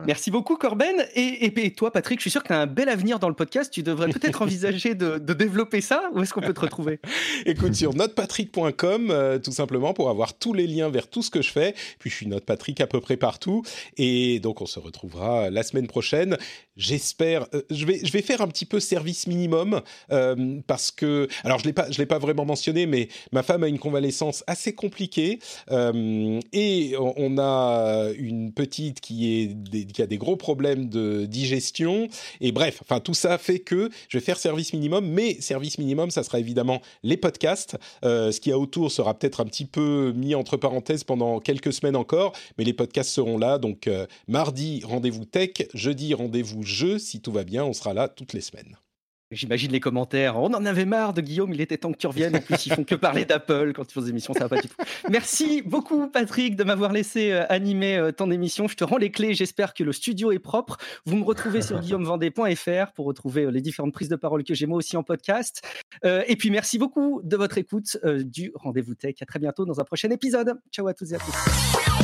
Merci 0.05 0.31
beaucoup 0.31 0.55
Corben. 0.55 1.05
Et, 1.15 1.73
toi 1.75 1.91
Patrick, 1.91 2.19
je 2.19 2.23
suis 2.23 2.31
sûr 2.31 2.41
que 2.41 2.47
tu 2.47 2.53
as 2.53 2.59
un 2.59 2.65
bel 2.65 2.87
avenir 2.87 3.19
dans 3.19 3.27
le 3.27 3.35
podcast. 3.35 3.71
Tu 3.71 3.83
devrais 3.83 4.07
peut-être 4.07 4.41
envisager 4.41 4.95
de, 4.95 5.17
développer 5.17 5.81
ça. 5.81 6.09
Où 6.13 6.21
est-ce 6.21 6.33
qu'on 6.33 6.41
peut 6.41 6.53
te 6.53 6.61
retrouver? 6.61 6.99
Écoute, 7.45 7.75
sur 7.75 7.93
notepatrick.com, 7.93 9.11
euh, 9.11 9.37
tout 9.37 9.51
simplement 9.51 9.93
pour 9.93 10.09
avoir 10.09 10.33
tous 10.33 10.53
les 10.53 10.65
liens 10.65 10.89
vers 10.89 11.09
tout 11.09 11.21
ce 11.21 11.29
que 11.29 11.41
je 11.41 11.51
fais. 11.51 11.75
Puis 11.99 12.09
je 12.09 12.15
suis 12.15 12.27
Notepatrick 12.27 12.79
à 12.79 12.87
peu 12.87 13.01
près 13.01 13.17
partout. 13.17 13.63
Et 13.97 14.39
donc 14.39 14.61
on 14.61 14.65
se 14.65 14.79
retrouvera 14.79 15.49
la 15.49 15.61
semaine 15.61 15.87
prochaine. 15.87 16.37
J'espère. 16.77 17.47
Euh, 17.53 17.61
je, 17.69 17.85
vais, 17.85 17.99
je 18.03 18.11
vais 18.13 18.21
faire 18.21 18.41
un 18.41 18.47
petit 18.47 18.65
peu 18.65 18.79
service 18.79 19.27
minimum 19.27 19.81
euh, 20.11 20.61
parce 20.67 20.91
que. 20.91 21.27
Alors 21.43 21.59
je 21.59 21.67
ne 21.67 21.97
l'ai 21.97 22.05
pas 22.05 22.19
vraiment 22.19 22.45
mentionné, 22.45 22.85
mais 22.85 23.09
ma 23.33 23.43
femme 23.43 23.63
a 23.63 23.67
une 23.67 23.79
convalescence 23.79 24.45
assez 24.47 24.73
compliquée. 24.73 25.39
et 25.69 26.95
on 26.97 27.37
a 27.37 28.09
une 28.17 28.53
petite 28.53 29.01
qui 29.01 29.41
est 29.41 29.80
qui 29.85 30.01
a 30.01 30.07
des 30.07 30.17
gros 30.17 30.35
problèmes 30.35 30.89
de 30.89 31.25
digestion. 31.25 32.07
Et 32.39 32.51
bref, 32.51 32.79
enfin 32.81 32.99
tout 32.99 33.13
ça 33.13 33.37
fait 33.37 33.59
que 33.59 33.89
je 34.09 34.17
vais 34.17 34.23
faire 34.23 34.37
service 34.37 34.73
minimum, 34.73 35.07
mais 35.07 35.39
service 35.41 35.77
minimum, 35.77 36.11
ça 36.11 36.23
sera 36.23 36.39
évidemment 36.39 36.81
les 37.03 37.17
podcasts. 37.17 37.77
Euh, 38.03 38.31
ce 38.31 38.39
qu'il 38.39 38.51
y 38.51 38.53
a 38.53 38.59
autour 38.59 38.91
sera 38.91 39.17
peut-être 39.17 39.41
un 39.41 39.45
petit 39.45 39.65
peu 39.65 40.13
mis 40.15 40.35
entre 40.35 40.57
parenthèses 40.57 41.03
pendant 41.03 41.39
quelques 41.39 41.73
semaines 41.73 41.95
encore, 41.95 42.33
mais 42.57 42.63
les 42.63 42.73
podcasts 42.73 43.09
seront 43.09 43.37
là. 43.37 43.57
Donc 43.57 43.87
euh, 43.87 44.05
mardi, 44.27 44.81
rendez-vous 44.83 45.25
tech, 45.25 45.51
jeudi, 45.73 46.13
rendez-vous 46.13 46.63
jeu. 46.63 46.99
Si 46.99 47.21
tout 47.21 47.31
va 47.31 47.43
bien, 47.43 47.63
on 47.63 47.73
sera 47.73 47.93
là 47.93 48.07
toutes 48.07 48.33
les 48.33 48.41
semaines. 48.41 48.77
J'imagine 49.31 49.71
les 49.71 49.79
commentaires. 49.79 50.37
On 50.37 50.53
en 50.53 50.65
avait 50.65 50.85
marre 50.85 51.13
de 51.13 51.21
Guillaume, 51.21 51.53
il 51.53 51.61
était 51.61 51.77
temps 51.77 51.93
que 51.93 51.97
tu 51.97 52.07
reviennes. 52.07 52.35
En 52.35 52.41
plus, 52.41 52.65
ils 52.65 52.73
font 52.73 52.83
que 52.83 52.95
parler 52.95 53.23
d'Apple 53.23 53.71
quand 53.73 53.83
ils 53.89 53.93
font 53.93 54.01
des 54.01 54.09
émissions, 54.09 54.33
ça 54.33 54.41
va 54.41 54.49
pas 54.49 54.61
du 54.61 54.67
tout. 54.67 54.75
Merci 55.09 55.61
beaucoup, 55.61 56.07
Patrick, 56.07 56.57
de 56.57 56.65
m'avoir 56.65 56.91
laissé 56.91 57.31
euh, 57.31 57.45
animer 57.47 57.97
euh, 57.97 58.11
ton 58.11 58.29
émission. 58.29 58.67
Je 58.67 58.75
te 58.75 58.83
rends 58.83 58.97
les 58.97 59.09
clés. 59.09 59.33
J'espère 59.33 59.73
que 59.73 59.83
le 59.83 59.93
studio 59.93 60.33
est 60.33 60.39
propre. 60.39 60.77
Vous 61.05 61.15
me 61.15 61.23
retrouvez 61.23 61.61
sur 61.61 61.79
guillaumevendée.fr 61.81 62.91
pour 62.93 63.05
retrouver 63.05 63.45
euh, 63.45 63.51
les 63.51 63.61
différentes 63.61 63.93
prises 63.93 64.09
de 64.09 64.17
parole 64.17 64.43
que 64.43 64.53
j'ai 64.53 64.65
moi 64.65 64.77
aussi 64.77 64.97
en 64.97 65.03
podcast. 65.03 65.61
et 66.03 66.35
puis, 66.35 66.49
merci 66.49 66.77
beaucoup 66.77 67.21
de 67.23 67.37
votre 67.37 67.57
écoute 67.57 67.97
du 68.03 68.51
Rendez-vous 68.55 68.95
Tech. 68.95 69.15
À 69.21 69.25
très 69.25 69.39
bientôt 69.39 69.65
dans 69.65 69.79
un 69.79 69.83
prochain 69.83 70.09
épisode. 70.09 70.59
Ciao 70.71 70.87
à 70.87 70.93
toutes 70.93 71.11
et 71.11 71.15
à 71.15 71.19
tous. 71.19 72.00